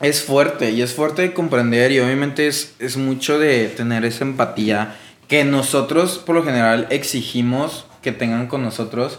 es 0.00 0.22
fuerte 0.22 0.70
y 0.70 0.82
es 0.82 0.92
fuerte 0.94 1.22
de 1.22 1.32
comprender 1.32 1.90
y 1.92 2.00
obviamente 2.00 2.46
es, 2.46 2.74
es 2.78 2.96
mucho 2.96 3.38
de 3.38 3.66
tener 3.68 4.04
esa 4.04 4.24
empatía 4.24 4.94
que 5.26 5.44
nosotros 5.44 6.18
por 6.24 6.36
lo 6.36 6.44
general 6.44 6.86
exigimos 6.90 7.84
que 8.02 8.12
tengan 8.12 8.46
con 8.46 8.62
nosotros 8.62 9.18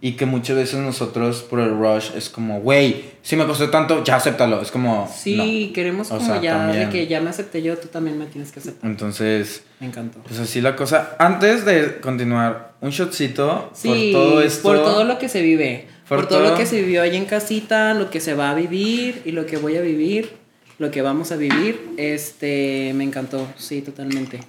y 0.00 0.12
que 0.12 0.26
muchas 0.26 0.56
veces 0.56 0.80
nosotros 0.80 1.42
por 1.48 1.60
el 1.60 1.70
rush 1.70 2.10
es 2.14 2.28
como, 2.28 2.60
güey, 2.60 3.04
si 3.22 3.36
me 3.36 3.46
costó 3.46 3.70
tanto, 3.70 4.04
ya 4.04 4.16
acéptalo. 4.16 4.60
Es 4.60 4.70
como... 4.70 5.10
Sí, 5.14 5.72
queremos 5.74 6.10
O 6.10 6.18
como 6.18 6.26
sea, 6.26 6.42
ya 6.42 6.58
también. 6.58 6.90
de 6.90 6.92
que 6.92 7.06
ya 7.06 7.22
me 7.22 7.30
acepté 7.30 7.62
yo, 7.62 7.78
tú 7.78 7.88
también 7.88 8.18
me 8.18 8.26
tienes 8.26 8.50
que 8.52 8.60
no. 8.60 8.64
aceptar. 8.64 8.90
Entonces, 8.90 9.64
Me 9.80 9.86
encantó. 9.86 10.18
pues 10.20 10.38
así 10.40 10.60
la 10.60 10.76
cosa. 10.76 11.16
Antes 11.18 11.64
de 11.64 12.00
continuar, 12.00 12.74
un 12.82 12.90
shotcito 12.90 13.70
Sí, 13.72 13.88
por 14.12 14.22
todo 14.22 14.42
esto. 14.42 14.62
por 14.62 14.82
todo 14.82 15.04
lo 15.04 15.18
que 15.18 15.30
se 15.30 15.40
vive. 15.40 15.88
Por 16.08 16.18
Por, 16.20 16.28
todo, 16.28 16.38
todo- 16.40 16.50
lo 16.50 16.56
que 16.56 16.66
se 16.66 16.80
vivió 16.82 17.02
allá 17.02 17.16
en 17.16 17.24
casita, 17.24 17.94
lo 17.94 18.10
que 18.10 18.20
se 18.20 18.34
va 18.34 18.50
a 18.50 18.54
vivir 18.54 19.22
y 19.24 19.32
lo 19.32 19.46
que 19.46 19.56
voy 19.56 19.76
a 19.76 19.80
vivir, 19.80 20.32
lo 20.78 20.90
que 20.90 21.00
vamos 21.02 21.32
a 21.32 21.36
vivir. 21.36 21.90
Este, 21.96 22.92
me 22.94 23.04
encantó, 23.04 23.46
sí, 23.56 23.80
totalmente. 23.82 24.40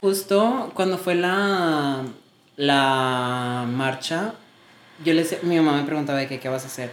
Justo 0.00 0.70
cuando 0.74 0.98
fue 0.98 1.14
la, 1.14 2.04
la 2.56 3.66
marcha, 3.68 4.34
yo 5.04 5.14
le 5.14 5.26
mi 5.42 5.56
mamá 5.56 5.78
me 5.78 5.84
preguntaba 5.86 6.18
de 6.18 6.26
qué, 6.28 6.38
qué 6.38 6.48
vas 6.48 6.64
a 6.64 6.66
hacer. 6.68 6.90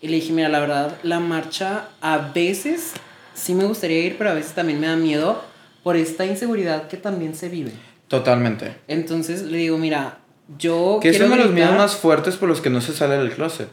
Y 0.00 0.08
le 0.08 0.16
dije, 0.16 0.32
mira, 0.32 0.48
la 0.48 0.60
verdad, 0.60 0.96
la 1.02 1.20
marcha 1.20 1.88
a 2.00 2.18
veces 2.18 2.92
sí 3.34 3.54
me 3.54 3.64
gustaría 3.64 4.00
ir, 4.00 4.16
pero 4.16 4.30
a 4.30 4.34
veces 4.34 4.52
también 4.54 4.80
me 4.80 4.86
da 4.86 4.96
miedo 4.96 5.42
por 5.82 5.96
esta 5.96 6.24
inseguridad 6.24 6.88
que 6.88 6.96
también 6.96 7.34
se 7.34 7.48
vive. 7.48 7.72
Totalmente. 8.08 8.76
Entonces 8.88 9.42
le 9.42 9.58
digo, 9.58 9.76
mira, 9.78 10.18
yo 10.56 10.98
Que 11.02 11.10
es 11.10 11.20
uno 11.20 11.36
de 11.36 11.42
los 11.44 11.52
miedos 11.52 11.76
más 11.76 11.96
fuertes 11.96 12.36
por 12.36 12.48
los 12.48 12.60
que 12.60 12.70
no 12.70 12.80
se 12.80 12.92
sale 12.94 13.16
del 13.18 13.32
closet. 13.32 13.68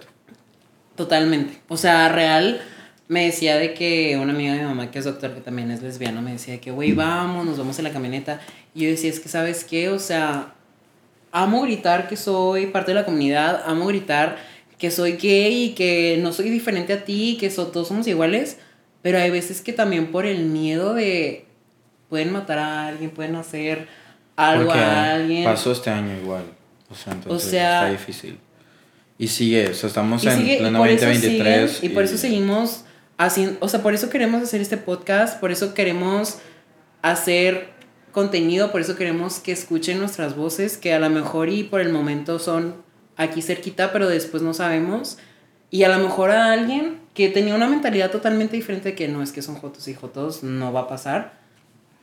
Totalmente. 0.95 1.57
O 1.67 1.77
sea, 1.77 2.09
real, 2.09 2.61
me 3.07 3.25
decía 3.25 3.57
de 3.57 3.73
que 3.73 4.17
una 4.21 4.33
amiga 4.33 4.53
de 4.53 4.59
mi 4.59 4.65
mamá, 4.65 4.91
que 4.91 4.99
es 4.99 5.05
doctor, 5.05 5.33
que 5.33 5.41
también 5.41 5.71
es 5.71 5.81
lesbiana, 5.81 6.21
me 6.21 6.31
decía 6.33 6.59
que, 6.61 6.71
güey, 6.71 6.93
vamos, 6.93 7.45
nos 7.45 7.57
vamos 7.57 7.77
en 7.79 7.83
la 7.85 7.91
camioneta. 7.91 8.39
Y 8.73 8.83
yo 8.83 8.89
decía, 8.89 9.09
es 9.09 9.19
que, 9.19 9.29
¿sabes 9.29 9.63
qué? 9.63 9.89
O 9.89 9.99
sea, 9.99 10.53
amo 11.31 11.61
gritar 11.61 12.07
que 12.07 12.15
soy 12.17 12.67
parte 12.67 12.91
de 12.91 12.95
la 12.95 13.05
comunidad, 13.05 13.63
amo 13.65 13.85
gritar 13.87 14.37
que 14.77 14.91
soy 14.91 15.13
gay 15.13 15.65
y 15.65 15.69
que 15.75 16.19
no 16.21 16.33
soy 16.33 16.49
diferente 16.49 16.93
a 16.93 17.03
ti, 17.05 17.37
que 17.39 17.49
so- 17.49 17.67
todos 17.67 17.87
somos 17.87 18.07
iguales. 18.07 18.57
Pero 19.01 19.19
hay 19.19 19.29
veces 19.29 19.61
que 19.61 19.71
también 19.71 20.11
por 20.11 20.25
el 20.25 20.45
miedo 20.45 20.93
de 20.93 21.45
pueden 22.09 22.31
matar 22.31 22.57
a 22.59 22.87
alguien, 22.87 23.11
pueden 23.11 23.35
hacer 23.35 23.87
algo 24.35 24.65
Porque 24.67 24.79
a 24.79 25.13
alguien. 25.15 25.43
pasó 25.43 25.71
este 25.71 25.89
año 25.89 26.15
igual. 26.17 26.43
O 26.89 26.95
sea, 26.95 27.13
entonces 27.13 27.49
sea- 27.51 27.79
está 27.87 27.91
difícil. 27.91 28.39
Y 29.17 29.27
sigue, 29.29 29.69
o 29.69 29.73
sea, 29.73 29.87
estamos 29.87 30.23
Y 30.23 30.27
en 30.27 30.37
sigue- 30.37 30.55
y 30.55 30.57
pleno 30.59 30.79
por 30.79 30.87
eso 30.89 31.05
2023. 31.05 31.71
siguen- 31.71 31.91
y 31.91 31.93
por 31.93 32.03
eso 32.03 32.17
seguimos 32.17 32.83
haciendo, 33.17 33.57
o 33.61 33.67
sea, 33.69 33.81
por 33.81 33.93
eso 33.93 34.09
queremos 34.09 34.43
hacer 34.43 34.59
este 34.61 34.77
podcast, 34.77 35.39
por 35.39 35.51
eso 35.51 35.73
queremos 35.73 36.39
hacer 37.01 37.69
contenido, 38.11 38.71
por 38.71 38.81
eso 38.81 38.95
queremos 38.95 39.39
que 39.39 39.51
escuchen 39.51 39.99
nuestras 39.99 40.35
voces, 40.35 40.77
que 40.77 40.93
a 40.93 40.99
lo 40.99 41.09
mejor 41.09 41.49
y 41.49 41.63
por 41.63 41.81
el 41.81 41.89
momento 41.91 42.39
son 42.39 42.75
aquí 43.17 43.41
cerquita, 43.41 43.91
pero 43.91 44.07
después 44.09 44.41
no 44.43 44.53
sabemos. 44.53 45.17
Y 45.71 45.83
a 45.83 45.89
lo 45.89 45.97
mejor 46.03 46.31
a 46.31 46.51
alguien 46.53 46.99
que 47.13 47.29
tenía 47.29 47.55
una 47.55 47.67
mentalidad 47.67 48.11
totalmente 48.11 48.55
diferente 48.55 48.89
de 48.89 48.95
que 48.95 49.07
no 49.07 49.21
es 49.23 49.31
que 49.31 49.41
son 49.41 49.55
jotos 49.55 49.87
y 49.87 49.93
jotos, 49.93 50.43
no 50.43 50.71
va 50.71 50.81
a 50.81 50.87
pasar. 50.87 51.44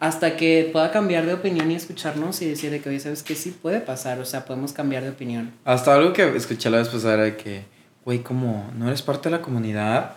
Hasta 0.02 0.36
que 0.36 0.68
pueda 0.72 0.90
cambiar 0.90 1.26
de 1.26 1.34
opinión 1.34 1.70
y 1.70 1.76
escucharnos 1.76 2.42
y 2.42 2.48
decir 2.48 2.72
de 2.72 2.80
que, 2.80 2.88
oye, 2.88 2.98
¿sabes 2.98 3.22
qué? 3.22 3.36
Sí 3.36 3.56
puede 3.62 3.78
pasar, 3.78 4.18
o 4.18 4.24
sea, 4.24 4.44
podemos 4.44 4.72
cambiar 4.72 5.04
de 5.04 5.10
opinión. 5.10 5.52
Hasta 5.64 5.94
algo 5.94 6.12
que 6.12 6.36
escuché 6.36 6.70
la 6.70 6.78
vez 6.78 6.88
pasada 6.88 7.14
era 7.14 7.22
de 7.22 7.36
que, 7.36 7.66
güey, 8.04 8.18
como 8.18 8.68
no 8.76 8.88
eres 8.88 9.00
parte 9.00 9.28
de 9.28 9.36
la 9.36 9.42
comunidad, 9.42 10.16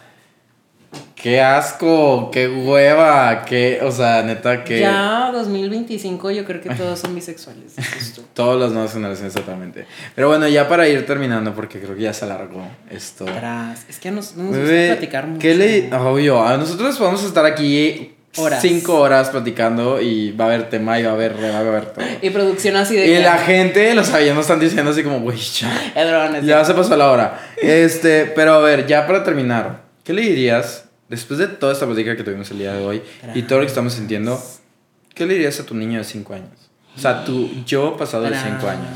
qué 1.13 1.39
asco, 1.39 2.31
qué 2.31 2.47
hueva, 2.47 3.45
qué, 3.45 3.79
o 3.83 3.91
sea, 3.91 4.23
neta, 4.23 4.63
que... 4.63 4.79
Ya 4.79 5.29
2025 5.31 6.31
yo 6.31 6.45
creo 6.45 6.61
que 6.61 6.73
todos 6.73 6.97
son 6.97 7.13
bisexuales. 7.13 7.75
Todas 8.33 8.59
las 8.59 8.71
nuevas 8.71 8.91
generaciones 8.91 9.35
totalmente. 9.35 9.85
Pero 10.15 10.29
bueno, 10.29 10.47
ya 10.47 10.67
para 10.67 10.87
ir 10.87 11.05
terminando, 11.05 11.53
porque 11.53 11.79
creo 11.79 11.95
que 11.95 12.01
ya 12.01 12.13
se 12.13 12.25
alargó 12.25 12.67
esto. 12.89 13.25
Tras. 13.25 13.87
Es 13.87 13.99
que 13.99 14.09
nos, 14.09 14.35
no 14.35 14.45
nos 14.45 14.55
gusta 14.55 14.63
Bebé, 14.63 14.87
platicar 14.87 15.27
mucho. 15.27 15.41
¿qué 15.41 15.53
le...? 15.53 15.93
Obvio, 15.95 16.43
a 16.43 16.57
nosotros 16.57 16.97
podemos 16.97 17.23
estar 17.23 17.45
aquí 17.45 18.14
Horas. 18.37 18.61
cinco 18.61 18.99
horas 18.99 19.29
platicando 19.29 20.01
y 20.01 20.31
va 20.31 20.45
a 20.45 20.47
haber 20.49 20.69
tema 20.69 20.99
y 20.99 21.03
va 21.03 21.11
a 21.11 21.13
haber, 21.13 21.35
va 21.41 21.49
a 21.57 21.59
haber 21.59 21.85
todo. 21.93 22.03
Y 22.21 22.29
producción 22.31 22.75
así 22.75 22.95
de 22.95 23.05
Y 23.05 23.09
que- 23.15 23.19
la 23.21 23.37
gente, 23.37 23.93
los 23.95 24.07
sabíamos, 24.07 24.41
están 24.41 24.59
diciendo 24.59 24.91
así 24.91 25.03
como, 25.03 25.19
güey, 25.21 25.37
ya. 25.37 26.41
Ya 26.43 26.65
se 26.65 26.73
pasó 26.73 26.95
la 26.95 27.11
hora. 27.11 27.39
Este, 27.61 28.25
pero 28.25 28.53
a 28.55 28.59
ver, 28.59 28.87
ya 28.87 29.05
para 29.07 29.23
terminar, 29.23 29.83
¿qué 30.03 30.13
le 30.13 30.21
dirías 30.21 30.85
después 31.09 31.39
de 31.39 31.47
toda 31.47 31.73
esta 31.73 31.85
plática 31.85 32.15
que 32.15 32.23
tuvimos 32.23 32.49
el 32.51 32.59
día 32.59 32.73
de 32.73 32.83
hoy 32.85 33.01
y 33.33 33.43
todo 33.43 33.59
lo 33.59 33.65
que 33.65 33.69
estamos 33.69 33.93
sintiendo? 33.93 34.41
¿Qué 35.13 35.25
le 35.25 35.33
dirías 35.35 35.59
a 35.59 35.65
tu 35.65 35.73
niño 35.75 35.99
de 35.99 36.03
5 36.03 36.33
años? 36.33 36.49
O 36.97 36.99
sea, 36.99 37.23
tu 37.25 37.49
yo 37.65 37.95
pasado 37.97 38.23
de 38.23 38.31
5 38.37 38.57
Tras. 38.61 38.71
años. 38.73 38.87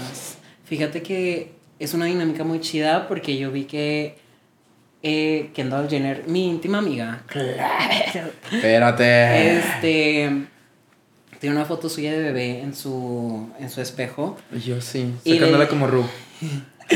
Fíjate 0.66 1.02
que 1.02 1.52
es 1.80 1.94
una 1.94 2.06
dinámica 2.06 2.44
muy 2.44 2.60
chida 2.60 3.08
porque 3.08 3.38
yo 3.38 3.52
vi 3.52 3.64
que 3.64 4.18
eh, 5.04 5.50
Kendall 5.54 5.90
Jenner, 5.90 6.24
mi 6.28 6.48
íntima 6.50 6.80
amiga, 6.80 7.24
claro, 7.28 7.50
Espérate. 8.52 9.58
este, 9.58 10.30
tiene 11.40 11.56
una 11.56 11.66
foto 11.66 11.88
suya 11.90 12.12
de 12.12 12.20
bebé 12.20 12.62
en 12.62 12.76
su, 12.76 13.50
en 13.60 13.70
su 13.70 13.82
espejo. 13.82 14.38
Yo 14.66 14.82
sí, 14.82 15.14
sacándola 15.26 15.64
le- 15.66 15.70
como 15.70 15.88
Ru. 15.88 16.06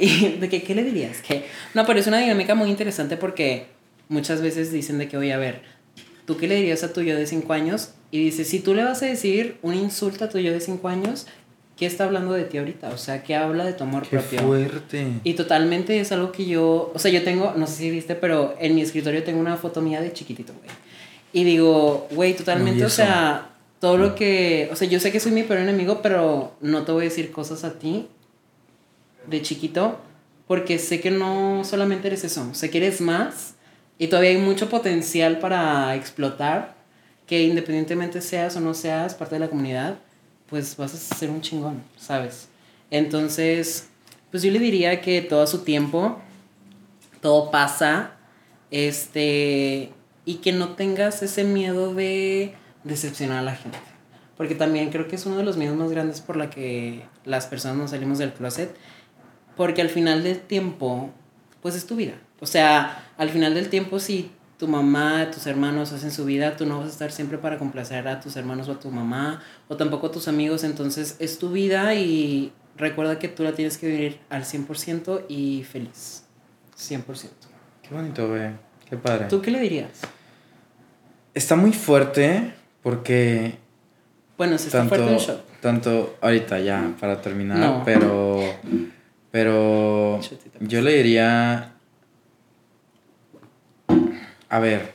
¿Y 0.00 0.36
de 0.38 0.48
que, 0.48 0.62
qué 0.62 0.74
le 0.74 0.84
dirías? 0.84 1.18
Que, 1.22 1.46
no, 1.74 1.86
pero 1.86 1.98
es 1.98 2.06
una 2.06 2.18
dinámica 2.18 2.54
muy 2.54 2.68
interesante 2.70 3.16
porque 3.16 3.66
muchas 4.08 4.40
veces 4.42 4.70
dicen 4.72 4.98
de 4.98 5.08
que, 5.08 5.16
oye, 5.16 5.32
a 5.32 5.38
ver, 5.38 5.62
¿tú 6.26 6.36
qué 6.36 6.46
le 6.46 6.56
dirías 6.56 6.84
a 6.84 6.92
tu 6.92 7.00
yo 7.02 7.16
de 7.16 7.26
5 7.26 7.52
años? 7.52 7.90
Y 8.10 8.22
dices, 8.24 8.48
si 8.48 8.60
tú 8.60 8.74
le 8.74 8.84
vas 8.84 9.02
a 9.02 9.06
decir 9.06 9.56
un 9.62 9.74
insulto 9.74 10.24
a 10.24 10.28
tu 10.28 10.38
yo 10.38 10.52
de 10.52 10.60
5 10.60 10.88
años, 10.88 11.26
¿qué 11.78 11.86
está 11.86 12.04
hablando 12.04 12.32
de 12.32 12.44
ti 12.44 12.58
ahorita? 12.58 12.88
O 12.90 12.98
sea, 12.98 13.22
¿qué 13.22 13.36
habla 13.36 13.64
de 13.64 13.72
tu 13.72 13.84
amor 13.84 14.02
Qué 14.02 14.18
propio? 14.18 14.40
fuerte. 14.40 15.06
Y 15.24 15.34
totalmente 15.34 16.00
es 16.00 16.10
algo 16.12 16.32
que 16.32 16.44
yo, 16.46 16.90
o 16.94 16.98
sea, 16.98 17.10
yo 17.10 17.22
tengo, 17.22 17.52
no 17.56 17.66
sé 17.66 17.74
si 17.74 17.90
viste, 17.90 18.14
pero 18.16 18.54
en 18.58 18.74
mi 18.74 18.82
escritorio 18.82 19.22
tengo 19.22 19.40
una 19.40 19.56
foto 19.56 19.80
mía 19.80 20.00
de 20.00 20.12
chiquitito, 20.12 20.52
güey. 20.54 20.70
Y 21.32 21.44
digo, 21.44 22.08
güey, 22.10 22.34
totalmente, 22.34 22.80
No, 22.80 22.86
o 22.86 22.90
sea, 22.90 23.50
todo 23.80 23.96
lo 23.96 24.14
que, 24.14 24.68
o 24.72 24.76
sea, 24.76 24.88
yo 24.88 24.98
sé 24.98 25.12
que 25.12 25.20
soy 25.20 25.30
mi 25.32 25.44
peor 25.44 25.60
enemigo, 25.60 26.00
pero 26.02 26.54
no 26.60 26.82
te 26.84 26.92
voy 26.92 27.02
a 27.02 27.08
decir 27.08 27.30
cosas 27.30 27.62
a 27.64 27.78
ti 27.78 28.08
de 29.26 29.42
chiquito, 29.42 29.98
porque 30.46 30.78
sé 30.78 31.00
que 31.00 31.10
no 31.10 31.62
solamente 31.64 32.08
eres 32.08 32.24
eso, 32.24 32.54
sé 32.54 32.70
que 32.70 32.78
eres 32.78 33.00
más 33.00 33.54
y 33.98 34.06
todavía 34.08 34.30
hay 34.30 34.38
mucho 34.38 34.68
potencial 34.68 35.38
para 35.38 35.94
explotar, 35.94 36.74
que 37.26 37.42
independientemente 37.42 38.22
seas 38.22 38.56
o 38.56 38.60
no 38.60 38.72
seas 38.72 39.14
parte 39.14 39.34
de 39.34 39.40
la 39.40 39.48
comunidad, 39.48 39.98
pues 40.48 40.76
vas 40.76 40.94
a 40.94 41.14
ser 41.14 41.30
un 41.30 41.40
chingón, 41.40 41.82
¿sabes? 41.96 42.48
Entonces, 42.90 43.88
pues 44.30 44.42
yo 44.42 44.50
le 44.50 44.58
diría 44.58 45.00
que 45.00 45.20
todo 45.22 45.46
su 45.46 45.58
tiempo, 45.58 46.18
todo 47.20 47.50
pasa, 47.50 48.12
este, 48.70 49.92
y 50.24 50.36
que 50.36 50.52
no 50.52 50.70
tengas 50.70 51.22
ese 51.22 51.44
miedo 51.44 51.94
de 51.94 52.54
decepcionar 52.84 53.38
a 53.38 53.42
la 53.42 53.56
gente. 53.56 53.78
Porque 54.36 54.54
también 54.54 54.90
creo 54.90 55.08
que 55.08 55.16
es 55.16 55.26
uno 55.26 55.36
de 55.36 55.44
los 55.44 55.56
miedos 55.56 55.76
más 55.76 55.90
grandes 55.90 56.20
por 56.20 56.36
la 56.36 56.48
que 56.48 57.02
las 57.24 57.46
personas 57.46 57.76
nos 57.76 57.90
salimos 57.90 58.18
del 58.18 58.32
closet. 58.32 58.74
Porque 59.56 59.82
al 59.82 59.88
final 59.88 60.22
del 60.22 60.38
tiempo, 60.38 61.10
pues 61.60 61.74
es 61.74 61.86
tu 61.86 61.96
vida. 61.96 62.14
O 62.40 62.46
sea, 62.46 63.10
al 63.16 63.30
final 63.30 63.54
del 63.54 63.68
tiempo, 63.68 63.98
si 63.98 64.30
tu 64.58 64.66
mamá, 64.68 65.30
tus 65.32 65.46
hermanos 65.46 65.92
hacen 65.92 66.10
su 66.10 66.24
vida, 66.24 66.56
tú 66.56 66.66
no 66.66 66.78
vas 66.78 66.88
a 66.88 66.90
estar 66.90 67.12
siempre 67.12 67.38
para 67.38 67.58
complacer 67.58 68.06
a 68.08 68.20
tus 68.20 68.36
hermanos 68.36 68.68
o 68.68 68.72
a 68.72 68.80
tu 68.80 68.90
mamá, 68.90 69.40
o 69.68 69.76
tampoco 69.76 70.08
a 70.08 70.10
tus 70.10 70.26
amigos. 70.28 70.64
Entonces 70.64 71.16
es 71.20 71.38
tu 71.38 71.50
vida 71.52 71.94
y 71.94 72.52
recuerda 72.76 73.18
que 73.18 73.28
tú 73.28 73.44
la 73.44 73.52
tienes 73.52 73.78
que 73.78 73.86
vivir 73.86 74.20
al 74.30 74.42
100% 74.44 75.24
y 75.28 75.62
feliz. 75.64 76.24
100%. 76.76 77.28
Qué 77.82 77.94
bonito, 77.94 78.28
güey. 78.28 78.50
Qué 78.88 78.96
padre. 78.96 79.26
¿Tú 79.28 79.40
qué 79.40 79.50
le 79.50 79.60
dirías? 79.60 79.90
Está 81.34 81.54
muy 81.56 81.72
fuerte 81.72 82.52
porque 82.82 83.58
Bueno, 84.36 84.58
se 84.58 84.66
está 84.66 84.78
tanto, 84.78 84.94
fuerte 84.96 85.18
shot. 85.24 85.60
tanto 85.60 86.16
ahorita 86.20 86.58
ya 86.60 86.94
para 86.98 87.20
terminar, 87.20 87.58
No. 87.58 87.82
pero 87.84 88.40
pero 89.30 90.18
yo 90.60 90.80
le 90.80 90.94
diría 90.96 91.74
a 94.48 94.58
ver, 94.58 94.94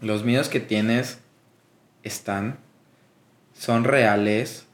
los 0.00 0.24
miedos 0.24 0.48
que 0.48 0.60
tienes 0.60 1.18
están 2.02 2.58
son 3.54 3.84
reales 3.84 4.66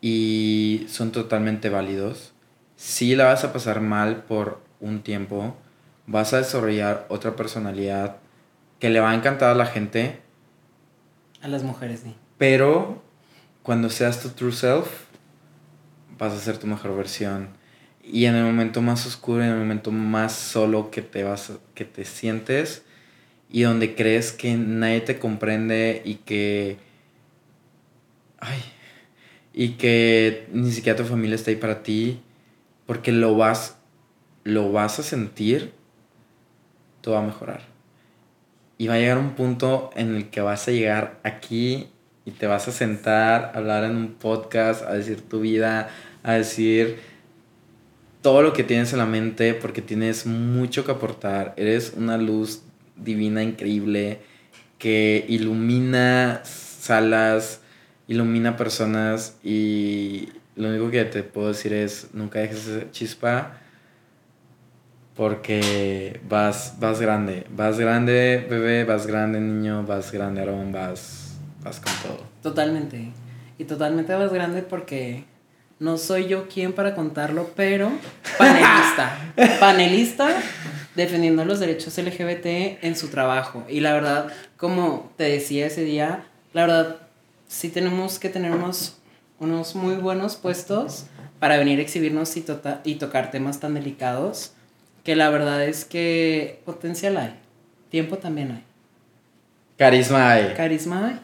y 0.00 0.86
son 0.88 1.12
totalmente 1.12 1.68
válidos. 1.68 2.32
Si 2.76 3.14
la 3.16 3.26
vas 3.26 3.44
a 3.44 3.52
pasar 3.52 3.80
mal 3.80 4.22
por 4.24 4.60
un 4.80 5.02
tiempo, 5.02 5.56
vas 6.06 6.32
a 6.32 6.38
desarrollar 6.38 7.06
otra 7.08 7.36
personalidad 7.36 8.16
que 8.78 8.88
le 8.90 9.00
va 9.00 9.10
a 9.10 9.14
encantar 9.14 9.50
a 9.50 9.54
la 9.54 9.66
gente, 9.66 10.20
A 11.42 11.48
las 11.48 11.62
mujeres, 11.62 12.00
sí. 12.00 12.14
pero 12.38 13.02
cuando 13.62 13.90
seas 13.90 14.20
tu 14.22 14.30
true 14.30 14.52
self, 14.52 14.88
vas 16.18 16.32
a 16.32 16.38
ser 16.38 16.56
tu 16.58 16.66
mejor 16.66 16.96
versión. 16.96 17.48
Y 18.12 18.26
en 18.26 18.34
el 18.34 18.44
momento 18.44 18.82
más 18.82 19.06
oscuro, 19.06 19.44
en 19.44 19.50
el 19.50 19.58
momento 19.58 19.92
más 19.92 20.32
solo 20.32 20.90
que 20.90 21.00
te 21.00 21.22
vas, 21.22 21.52
que 21.74 21.84
te 21.84 22.04
sientes 22.04 22.82
y 23.48 23.62
donde 23.62 23.94
crees 23.94 24.32
que 24.32 24.54
nadie 24.56 25.00
te 25.00 25.18
comprende 25.18 26.02
y 26.04 26.16
que, 26.16 26.78
ay, 28.38 28.58
y 29.52 29.70
que 29.70 30.48
ni 30.52 30.72
siquiera 30.72 30.96
tu 30.96 31.04
familia 31.04 31.36
está 31.36 31.50
ahí 31.50 31.56
para 31.56 31.82
ti, 31.82 32.20
porque 32.86 33.12
lo 33.12 33.36
vas, 33.36 33.76
lo 34.42 34.72
vas 34.72 34.98
a 34.98 35.02
sentir, 35.04 35.72
todo 37.02 37.14
va 37.14 37.20
a 37.20 37.26
mejorar. 37.26 37.62
Y 38.76 38.88
va 38.88 38.94
a 38.94 38.98
llegar 38.98 39.18
un 39.18 39.34
punto 39.34 39.90
en 39.94 40.16
el 40.16 40.30
que 40.30 40.40
vas 40.40 40.66
a 40.66 40.72
llegar 40.72 41.20
aquí 41.22 41.88
y 42.24 42.32
te 42.32 42.46
vas 42.48 42.66
a 42.66 42.72
sentar 42.72 43.52
a 43.54 43.58
hablar 43.58 43.84
en 43.84 43.96
un 43.96 44.14
podcast, 44.14 44.84
a 44.84 44.94
decir 44.94 45.20
tu 45.28 45.40
vida, 45.40 45.90
a 46.22 46.32
decir 46.32 47.09
todo 48.22 48.42
lo 48.42 48.52
que 48.52 48.64
tienes 48.64 48.92
en 48.92 48.98
la 48.98 49.06
mente 49.06 49.54
porque 49.54 49.82
tienes 49.82 50.26
mucho 50.26 50.84
que 50.84 50.92
aportar. 50.92 51.54
Eres 51.56 51.94
una 51.96 52.18
luz 52.18 52.62
divina, 52.96 53.42
increíble, 53.42 54.20
que 54.78 55.24
ilumina 55.28 56.42
salas, 56.44 57.60
ilumina 58.08 58.56
personas 58.56 59.36
y 59.42 60.28
lo 60.56 60.68
único 60.68 60.90
que 60.90 61.04
te 61.04 61.22
puedo 61.22 61.48
decir 61.48 61.72
es 61.72 62.08
nunca 62.12 62.40
dejes 62.40 62.66
esa 62.66 62.90
chispa 62.90 63.58
porque 65.14 66.20
vas, 66.28 66.76
vas 66.80 67.00
grande, 67.00 67.46
vas 67.50 67.78
grande 67.78 68.46
bebé, 68.48 68.84
vas 68.84 69.06
grande 69.06 69.40
niño, 69.40 69.84
vas 69.84 70.12
grande 70.12 70.40
Aarón, 70.40 70.72
vas, 70.72 71.38
vas 71.62 71.80
con 71.80 71.92
todo. 72.02 72.24
Totalmente. 72.42 73.12
Y 73.58 73.64
totalmente 73.64 74.16
más 74.16 74.32
grande 74.32 74.62
porque 74.62 75.24
no 75.80 75.98
soy 75.98 76.28
yo 76.28 76.46
quien 76.46 76.72
para 76.72 76.94
contarlo, 76.94 77.50
pero 77.56 77.90
panelista. 78.38 79.32
panelista 79.60 80.28
defendiendo 80.94 81.44
los 81.44 81.58
derechos 81.58 81.96
LGBT 81.98 82.82
en 82.84 82.94
su 82.96 83.08
trabajo. 83.08 83.64
Y 83.68 83.80
la 83.80 83.92
verdad, 83.94 84.28
como 84.56 85.10
te 85.16 85.24
decía 85.24 85.66
ese 85.66 85.82
día, 85.82 86.26
la 86.52 86.62
verdad, 86.66 86.96
sí 87.48 87.70
tenemos 87.70 88.18
que 88.18 88.28
tener 88.28 88.52
unos, 88.52 88.98
unos 89.38 89.74
muy 89.74 89.94
buenos 89.96 90.36
puestos 90.36 91.06
para 91.38 91.56
venir 91.56 91.78
a 91.78 91.82
exhibirnos 91.82 92.36
y, 92.36 92.42
tota- 92.42 92.80
y 92.84 92.96
tocar 92.96 93.30
temas 93.30 93.58
tan 93.60 93.74
delicados 93.74 94.52
que 95.02 95.16
la 95.16 95.30
verdad 95.30 95.64
es 95.64 95.86
que 95.86 96.60
potencial 96.66 97.16
hay. 97.16 97.34
Tiempo 97.88 98.18
también 98.18 98.50
hay. 98.52 98.64
Carisma 99.78 100.30
hay. 100.30 100.52
Carisma 100.54 101.06
hay. 101.08 101.20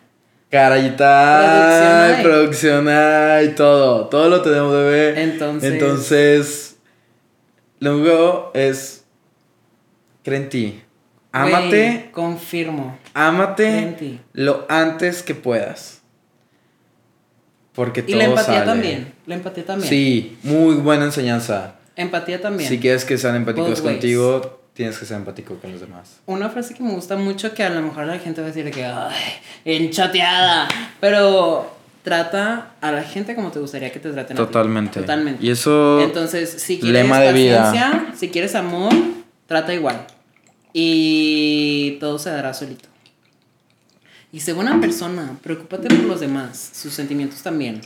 Carayita 0.51 2.18
Producción 2.22 2.88
hay, 2.88 3.49
todo, 3.55 4.07
todo 4.07 4.28
lo 4.28 4.42
tenemos 4.42 4.72
bebé. 4.72 5.22
Entonces- 5.22 5.72
Entonces, 5.72 6.76
lo 7.80 7.97
único 7.97 8.51
es, 8.55 9.05
cree 10.22 10.38
en 10.38 10.49
ti. 10.49 10.82
Ámate, 11.32 12.09
confirmo. 12.12 12.97
Ámate 13.12 14.18
lo 14.32 14.64
antes 14.68 15.22
que 15.22 15.34
puedas. 15.34 16.01
Porque 17.74 18.01
Y 18.01 18.05
todo 18.12 18.16
la 18.18 18.24
empatía 18.24 18.55
sale. 18.55 18.64
también. 18.66 19.12
La 19.26 19.34
empatía 19.34 19.66
también. 19.66 19.88
Sí, 19.90 20.38
muy 20.42 20.76
buena 20.76 21.05
enseñanza. 21.05 21.74
Empatía 21.94 22.40
también. 22.40 22.68
Si 22.70 22.78
quieres 22.78 23.05
que 23.05 23.18
sean 23.18 23.36
empáticos 23.36 23.68
Both 23.82 23.86
ways. 23.86 24.01
Tienes 24.77 24.99
que 24.99 25.07
ser 25.07 25.16
empático 25.16 25.57
con 25.57 25.72
los 25.72 25.81
demás. 25.81 26.18
Una 26.27 26.51
frase 26.51 26.74
que 26.74 26.83
me 26.83 26.93
gusta 26.93 27.16
mucho 27.16 27.55
que 27.55 27.62
a 27.64 27.70
lo 27.70 27.81
mejor 27.83 28.05
la 28.07 28.18
gente 28.18 28.41
va 28.43 28.47
a 28.47 28.51
decir 28.51 28.64
de 28.64 28.70
que, 28.70 28.85
ay, 28.85 29.14
enchateada. 29.64 30.68
Pero 31.01 31.74
trata 32.05 32.74
a 32.81 32.93
la 32.93 33.03
gente 33.03 33.35
como 33.35 33.51
te 33.51 33.59
gustaría 33.59 33.91
que 33.91 33.99
te 33.99 34.11
traten 34.11 34.37
a 34.37 34.41
ti. 34.41 34.47
Totalmente. 34.47 35.01
Totalmente. 35.01 35.45
Y 35.45 35.51
eso, 35.51 36.01
Entonces, 36.01 36.51
si 36.62 36.79
quieres 36.79 37.03
lema 37.03 37.20
de 37.20 37.33
vida. 37.33 37.64
paciencia, 37.64 38.07
si 38.14 38.29
quieres 38.29 38.55
amor, 38.55 38.93
trata 39.47 39.72
igual. 39.74 40.07
y 40.79 41.97
todo 42.01 42.18
se 42.18 42.29
dará 42.31 42.53
solito. 42.53 42.89
Y 44.31 44.41
sé 44.41 44.53
buena 44.53 44.79
persona, 44.79 45.39
preocúpate 45.43 45.89
por 45.89 46.01
los 46.05 46.20
demás, 46.20 46.70
sus 46.74 46.93
sentimientos 46.93 47.43
también. 47.43 47.81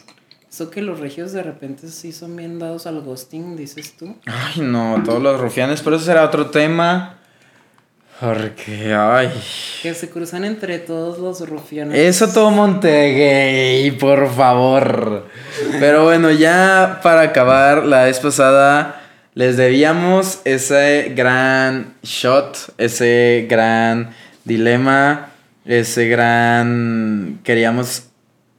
Eso 0.50 0.68
que 0.68 0.82
los 0.82 0.98
regios 0.98 1.32
de 1.32 1.44
repente 1.44 1.86
sí 1.88 2.10
son 2.10 2.34
bien 2.34 2.58
dados 2.58 2.86
al 2.86 3.00
ghosting, 3.02 3.56
dices 3.56 3.94
tú. 3.96 4.16
Ay, 4.26 4.62
no, 4.62 5.00
todos 5.04 5.22
los 5.22 5.40
rufianes, 5.40 5.80
pero 5.80 5.94
eso 5.94 6.06
será 6.06 6.24
otro 6.24 6.50
tema. 6.50 7.18
Porque, 8.20 8.92
ay. 8.92 9.30
Que 9.80 9.94
se 9.94 10.10
cruzan 10.10 10.44
entre 10.44 10.80
todos 10.80 11.18
los 11.20 11.48
rufianes. 11.48 11.96
Eso 11.96 12.28
todo 12.28 12.50
Montegay, 12.50 13.92
por 13.92 14.28
favor. 14.34 15.28
Pero 15.78 16.02
bueno, 16.04 16.32
ya 16.32 16.98
para 17.02 17.22
acabar, 17.22 17.86
la 17.86 18.04
vez 18.04 18.18
pasada 18.18 19.00
les 19.34 19.56
debíamos 19.56 20.40
ese 20.44 21.12
gran 21.14 21.94
shot, 22.02 22.74
ese 22.76 23.46
gran 23.48 24.10
dilema, 24.44 25.30
ese 25.64 26.08
gran... 26.08 27.38
Queríamos 27.44 28.09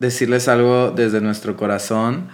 decirles 0.01 0.47
algo 0.47 0.91
desde 0.91 1.21
nuestro 1.21 1.55
corazón 1.55 2.27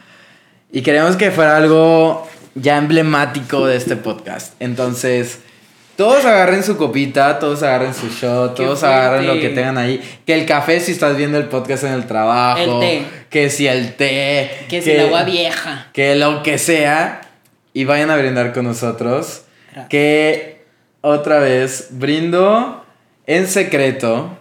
y 0.71 0.81
queríamos 0.81 1.17
que 1.17 1.31
fuera 1.31 1.57
algo 1.57 2.27
ya 2.55 2.77
emblemático 2.77 3.67
de 3.67 3.75
este 3.75 3.95
podcast. 3.95 4.53
Entonces... 4.59 5.39
Todos 5.97 6.25
agarren 6.25 6.63
su 6.63 6.77
copita, 6.77 7.39
todos 7.39 7.63
agarren 7.63 7.91
su 7.91 8.07
shot, 8.09 8.55
todos 8.55 8.83
agarren 8.83 9.25
lo 9.25 9.33
que 9.39 9.49
tengan 9.49 9.79
ahí. 9.79 9.99
Que 10.27 10.35
el 10.35 10.45
café 10.45 10.79
si 10.79 10.91
estás 10.91 11.17
viendo 11.17 11.39
el 11.39 11.45
podcast 11.45 11.85
en 11.85 11.93
el 11.93 12.05
trabajo. 12.05 12.59
El 12.59 12.79
té. 12.79 13.05
Que 13.31 13.49
si 13.49 13.67
el 13.67 13.95
té. 13.95 14.65
Que 14.69 14.83
si 14.83 14.91
el 14.91 15.07
agua 15.07 15.23
vieja. 15.23 15.87
Que 15.93 16.13
lo 16.13 16.43
que 16.43 16.59
sea. 16.59 17.21
Y 17.73 17.85
vayan 17.85 18.11
a 18.11 18.15
brindar 18.15 18.53
con 18.53 18.65
nosotros. 18.65 19.41
Gracias. 19.71 19.89
Que 19.89 20.61
otra 21.01 21.39
vez 21.39 21.87
brindo 21.89 22.85
en 23.25 23.47
secreto. 23.47 24.37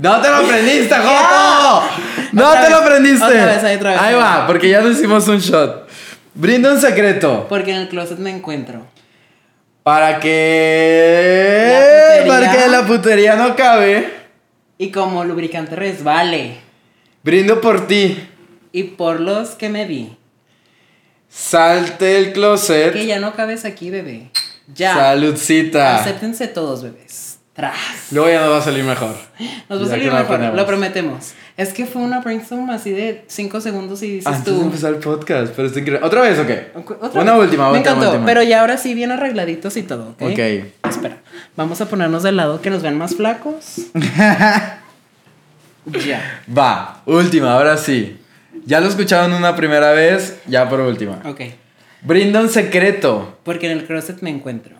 ¡No 0.00 0.20
te 0.20 0.28
lo 0.28 0.36
aprendiste, 0.36 0.94
Joto! 0.94 1.82
¡No 2.32 2.48
Otra 2.48 2.64
te 2.64 2.70
lo 2.70 2.76
aprendiste! 2.76 3.24
otra 3.24 3.46
vez, 3.46 3.64
ahí, 3.64 3.76
otra 3.76 3.90
vez. 3.92 4.00
Ahí 4.00 4.14
va, 4.14 4.46
porque 4.46 4.68
ya 4.68 4.80
nos 4.80 4.98
hicimos 4.98 5.26
un 5.28 5.38
shot. 5.38 5.88
Brindo 6.34 6.70
en 6.70 6.80
secreto. 6.80 7.46
Porque 7.48 7.72
en 7.72 7.78
el 7.78 7.88
closet 7.88 8.18
me 8.18 8.30
encuentro. 8.30 8.86
Para 9.82 10.20
que. 10.20 12.24
Para 12.26 12.52
que 12.52 12.68
la 12.68 12.86
putería 12.86 13.36
no 13.36 13.54
cabe. 13.56 14.12
Y 14.78 14.90
como 14.90 15.24
lubricante 15.24 15.76
resbale. 15.76 16.56
Brindo 17.22 17.60
por 17.60 17.86
ti. 17.86 18.28
Y 18.72 18.84
por 18.84 19.20
los 19.20 19.50
que 19.50 19.68
me 19.68 19.86
di. 19.86 20.16
Salte 21.28 22.18
el 22.18 22.32
closet. 22.32 22.92
Que 22.92 23.06
ya 23.06 23.20
no 23.20 23.34
cabes 23.34 23.64
aquí, 23.64 23.90
bebé. 23.90 24.30
Ya. 24.74 24.94
Saludcita. 24.94 25.96
Acéptense 25.96 26.48
todos, 26.48 26.82
bebés. 26.82 27.31
Tras. 27.54 28.10
Luego 28.12 28.30
ya 28.30 28.40
nos 28.40 28.50
va 28.50 28.58
a 28.58 28.62
salir 28.62 28.82
mejor. 28.82 29.14
Nos 29.68 29.82
va 29.82 29.84
a 29.84 29.88
salir 29.88 30.10
mejor, 30.10 30.40
lo 30.54 30.66
prometemos. 30.66 31.34
Es 31.58 31.74
que 31.74 31.84
fue 31.84 32.00
una 32.00 32.20
brainstorm 32.20 32.70
así 32.70 32.92
de 32.92 33.24
5 33.26 33.60
segundos 33.60 34.02
y 34.02 34.10
dices 34.10 34.26
Antes 34.26 34.54
de 34.54 34.58
tú. 34.60 34.64
empezar 34.66 34.94
el 34.94 35.00
podcast, 35.00 35.52
pero 35.54 35.68
está 35.68 35.80
increíble. 35.80 36.06
¿Otra 36.06 36.22
vez 36.22 36.38
o 36.38 36.46
qué? 36.46 36.70
Otra 36.74 37.20
Una 37.20 37.32
vez. 37.34 37.42
última, 37.44 37.64
Me 37.70 37.80
otra 37.80 37.92
encantó, 37.92 38.06
última. 38.10 38.24
pero 38.26 38.42
ya 38.42 38.62
ahora 38.62 38.78
sí 38.78 38.94
bien 38.94 39.10
arregladitos 39.12 39.76
y 39.76 39.82
todo, 39.82 40.12
¿ok? 40.18 40.22
Ok. 40.22 40.38
Espera, 40.88 41.18
vamos 41.54 41.78
a 41.82 41.86
ponernos 41.90 42.22
de 42.22 42.32
lado 42.32 42.62
que 42.62 42.70
nos 42.70 42.80
vean 42.82 42.96
más 42.96 43.14
flacos. 43.16 43.76
ya. 45.86 46.42
Va, 46.56 47.02
última, 47.06 47.52
ahora 47.54 47.76
sí. 47.76 48.18
Ya 48.64 48.80
lo 48.80 48.88
escucharon 48.88 49.32
una 49.34 49.54
primera 49.56 49.92
vez, 49.92 50.38
ya 50.46 50.68
por 50.68 50.80
última. 50.80 51.20
Ok. 51.24 51.40
Brindo 52.02 52.40
un 52.40 52.48
secreto 52.48 53.38
Porque 53.44 53.70
en 53.70 53.78
el 53.78 53.84
closet 53.86 54.20
me 54.22 54.30
encuentro. 54.30 54.74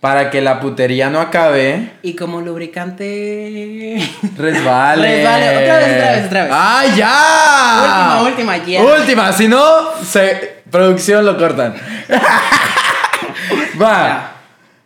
Para 0.00 0.30
que 0.30 0.40
la 0.40 0.60
putería 0.60 1.10
no 1.10 1.20
acabe. 1.20 1.90
Y 2.02 2.14
como 2.14 2.40
lubricante. 2.40 3.98
Resbale. 4.36 5.16
Resbale. 5.16 5.48
Otra 5.58 5.78
vez, 5.78 5.94
otra 5.94 6.12
vez, 6.12 6.26
otra 6.26 6.42
vez. 6.44 6.52
¡Ah, 6.54 6.84
ya! 6.96 8.22
Última, 8.22 8.56
última, 8.56 8.56
ya. 8.66 8.82
Última, 8.82 9.32
si 9.32 9.48
no, 9.48 9.92
se... 10.04 10.62
producción 10.70 11.24
lo 11.26 11.36
cortan. 11.36 11.74
Va. 13.80 14.08
Ya. 14.08 14.34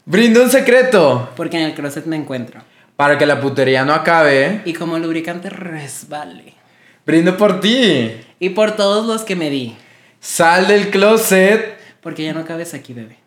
Brindo 0.04 0.42
un 0.42 0.50
secreto 0.50 1.30
Porque 1.36 1.58
en 1.58 1.64
el 1.66 1.74
closet 1.74 2.06
me 2.06 2.16
encuentro. 2.16 2.60
para 2.96 3.16
que 3.18 3.26
la 3.26 3.40
putería 3.40 3.84
no 3.84 3.92
acabe. 3.94 4.62
Y 4.64 4.72
como 4.72 4.98
lubricante 4.98 5.48
resbale. 5.48 6.54
Brindo 7.06 7.36
por 7.36 7.60
ti. 7.60 8.12
Y 8.40 8.48
por 8.50 8.72
todos 8.72 9.06
los 9.06 9.22
que 9.22 9.36
me 9.36 9.50
di. 9.50 9.76
Sal 10.20 10.66
del 10.68 10.90
closet. 10.90 11.78
Porque 12.00 12.24
ya 12.24 12.32
no 12.32 12.44
cabes 12.44 12.74
aquí, 12.74 12.92
bebé. 12.92 13.21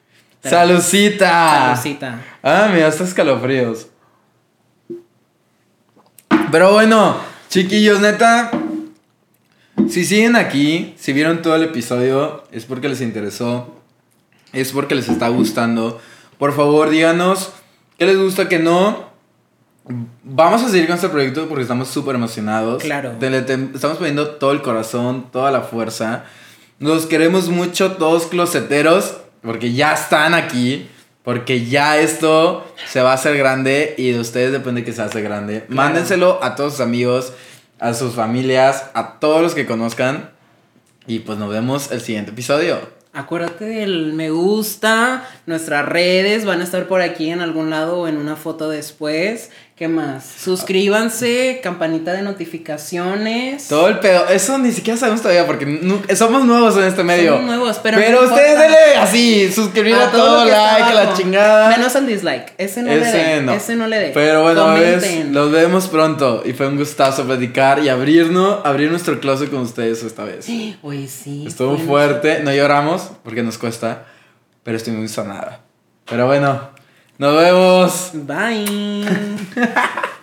Salucita. 0.50 1.76
Salucita. 1.76 2.22
Ah, 2.44 2.70
mira, 2.74 2.88
hasta 2.88 3.04
escalofríos. 3.04 3.88
Pero 6.52 6.74
bueno, 6.74 7.18
chiquillos, 7.50 8.00
neta. 8.00 8.52
Si 9.90 10.06
siguen 10.06 10.36
aquí, 10.36 10.94
si 10.98 11.14
vieron 11.14 11.42
todo 11.42 11.56
el 11.56 11.64
episodio, 11.64 12.44
es 12.52 12.66
porque 12.66 12.88
les 12.88 13.02
interesó. 13.02 13.82
Es 14.54 14.72
porque 14.72 14.96
les 14.96 15.10
está 15.10 15.28
gustando. 15.28 16.00
Por 16.38 16.56
favor, 16.56 16.90
díganos 16.90 17.52
qué 17.98 18.06
les 18.06 18.18
gusta, 18.18 18.48
qué 18.48 18.60
no. 18.60 19.10
Vamos 20.24 20.64
a 20.64 20.70
seguir 20.70 20.88
con 20.88 20.96
este 20.96 21.10
proyecto 21.10 21.48
porque 21.48 21.64
estamos 21.64 21.90
súper 21.90 22.16
emocionados. 22.16 22.82
Claro. 22.84 23.16
Estamos 23.20 23.98
poniendo 23.98 24.30
todo 24.30 24.52
el 24.52 24.62
corazón, 24.62 25.28
toda 25.32 25.52
la 25.52 25.62
fuerza. 25.62 26.26
Nos 26.80 27.06
queremos 27.06 27.50
mucho 27.50 27.94
todos 27.94 28.28
closeteros 28.28 29.18
porque 29.46 29.74
ya 29.74 29.94
están 29.94 30.34
aquí. 30.34 30.90
Porque 31.24 31.66
ya 31.66 31.98
esto 31.98 32.72
se 32.88 33.02
va 33.02 33.10
a 33.10 33.16
hacer 33.16 33.36
grande 33.36 33.96
y 33.98 34.12
de 34.12 34.20
ustedes 34.20 34.52
depende 34.52 34.84
que 34.84 34.94
se 34.94 35.02
hace 35.02 35.24
grande. 35.24 35.66
Mándenselo 35.70 36.38
a 36.44 36.56
todos 36.56 36.74
sus 36.74 36.82
amigos, 36.82 37.34
a 37.80 37.96
sus 37.96 38.14
familias, 38.14 38.92
a 38.94 39.18
todos 39.20 39.42
los 39.42 39.56
que 39.56 39.66
conozcan. 39.66 40.30
Y 41.08 41.20
pues 41.20 41.40
nos 41.40 41.50
vemos 41.50 41.92
el 41.92 42.02
siguiente 42.02 42.30
episodio. 42.30 42.78
Acuérdate 43.12 43.66
del 43.66 44.14
me 44.14 44.30
gusta, 44.30 45.28
nuestras 45.46 45.86
redes 45.86 46.46
van 46.46 46.62
a 46.62 46.64
estar 46.64 46.86
por 46.86 47.02
aquí 47.02 47.32
en 47.32 47.40
algún 47.40 47.70
lado 47.70 48.02
o 48.02 48.08
en 48.08 48.18
una 48.18 48.36
foto 48.36 48.70
después. 48.70 49.52
¿Qué 49.76 49.90
más? 49.90 50.24
Suscríbanse, 50.40 51.60
campanita 51.62 52.14
de 52.14 52.22
notificaciones. 52.22 53.68
Todo 53.68 53.90
el 53.90 54.00
pedo. 54.00 54.28
Eso 54.30 54.58
ni 54.58 54.72
siquiera 54.72 54.98
sabemos 54.98 55.22
todavía 55.22 55.46
porque 55.46 55.66
somos 56.16 56.46
nuevos 56.46 56.78
en 56.78 56.84
este 56.86 57.04
medio. 57.04 57.34
Somos 57.34 57.46
nuevos, 57.46 57.80
pero 57.84 57.98
no 58.00 58.22
ustedes 58.22 58.58
denle 58.58 58.96
así, 58.98 59.52
suscribir 59.52 59.96
a, 59.96 60.12
todo, 60.12 60.46
está 60.46 60.80
like, 60.80 60.94
la 60.96 61.02
abajo. 61.02 61.18
chingada. 61.22 61.70
Menos 61.78 61.94
al 61.96 62.08
dislike. 62.08 62.54
Ese 62.58 62.84
no 62.84 62.88
le 62.88 63.02
Ese 63.02 63.18
dé. 63.18 63.42
no. 63.42 63.54
Ese 63.54 63.76
no 63.76 63.88
le 63.88 64.00
dé. 64.00 64.12
Pero 64.14 64.44
bueno, 64.44 64.74
ves, 64.76 65.26
los 65.32 65.52
vemos 65.52 65.88
pronto. 65.90 66.44
Y 66.46 66.54
fue 66.54 66.68
un 66.68 66.78
gustazo 66.78 67.26
platicar 67.26 67.80
y 67.84 67.90
abrirnos, 67.90 68.66
abrir 68.66 68.90
nuestro 68.90 69.20
closet 69.20 69.50
con 69.50 69.60
ustedes 69.60 70.04
esta 70.04 70.24
vez. 70.24 70.48
Oye, 70.84 71.08
sí. 71.10 71.44
Estuvo 71.46 71.76
fue- 71.76 71.86
fuerte, 71.86 72.40
no 72.44 72.54
lloramos 72.54 73.12
porque 73.24 73.44
nos 73.44 73.58
cuesta, 73.58 74.06
pero 74.64 74.78
estoy 74.78 74.94
muy 74.94 75.10
sonada. 75.10 75.60
Pero 76.10 76.28
bueno, 76.28 76.70
nos 77.18 77.36
vemos. 77.36 78.12
Bye. 78.14 79.06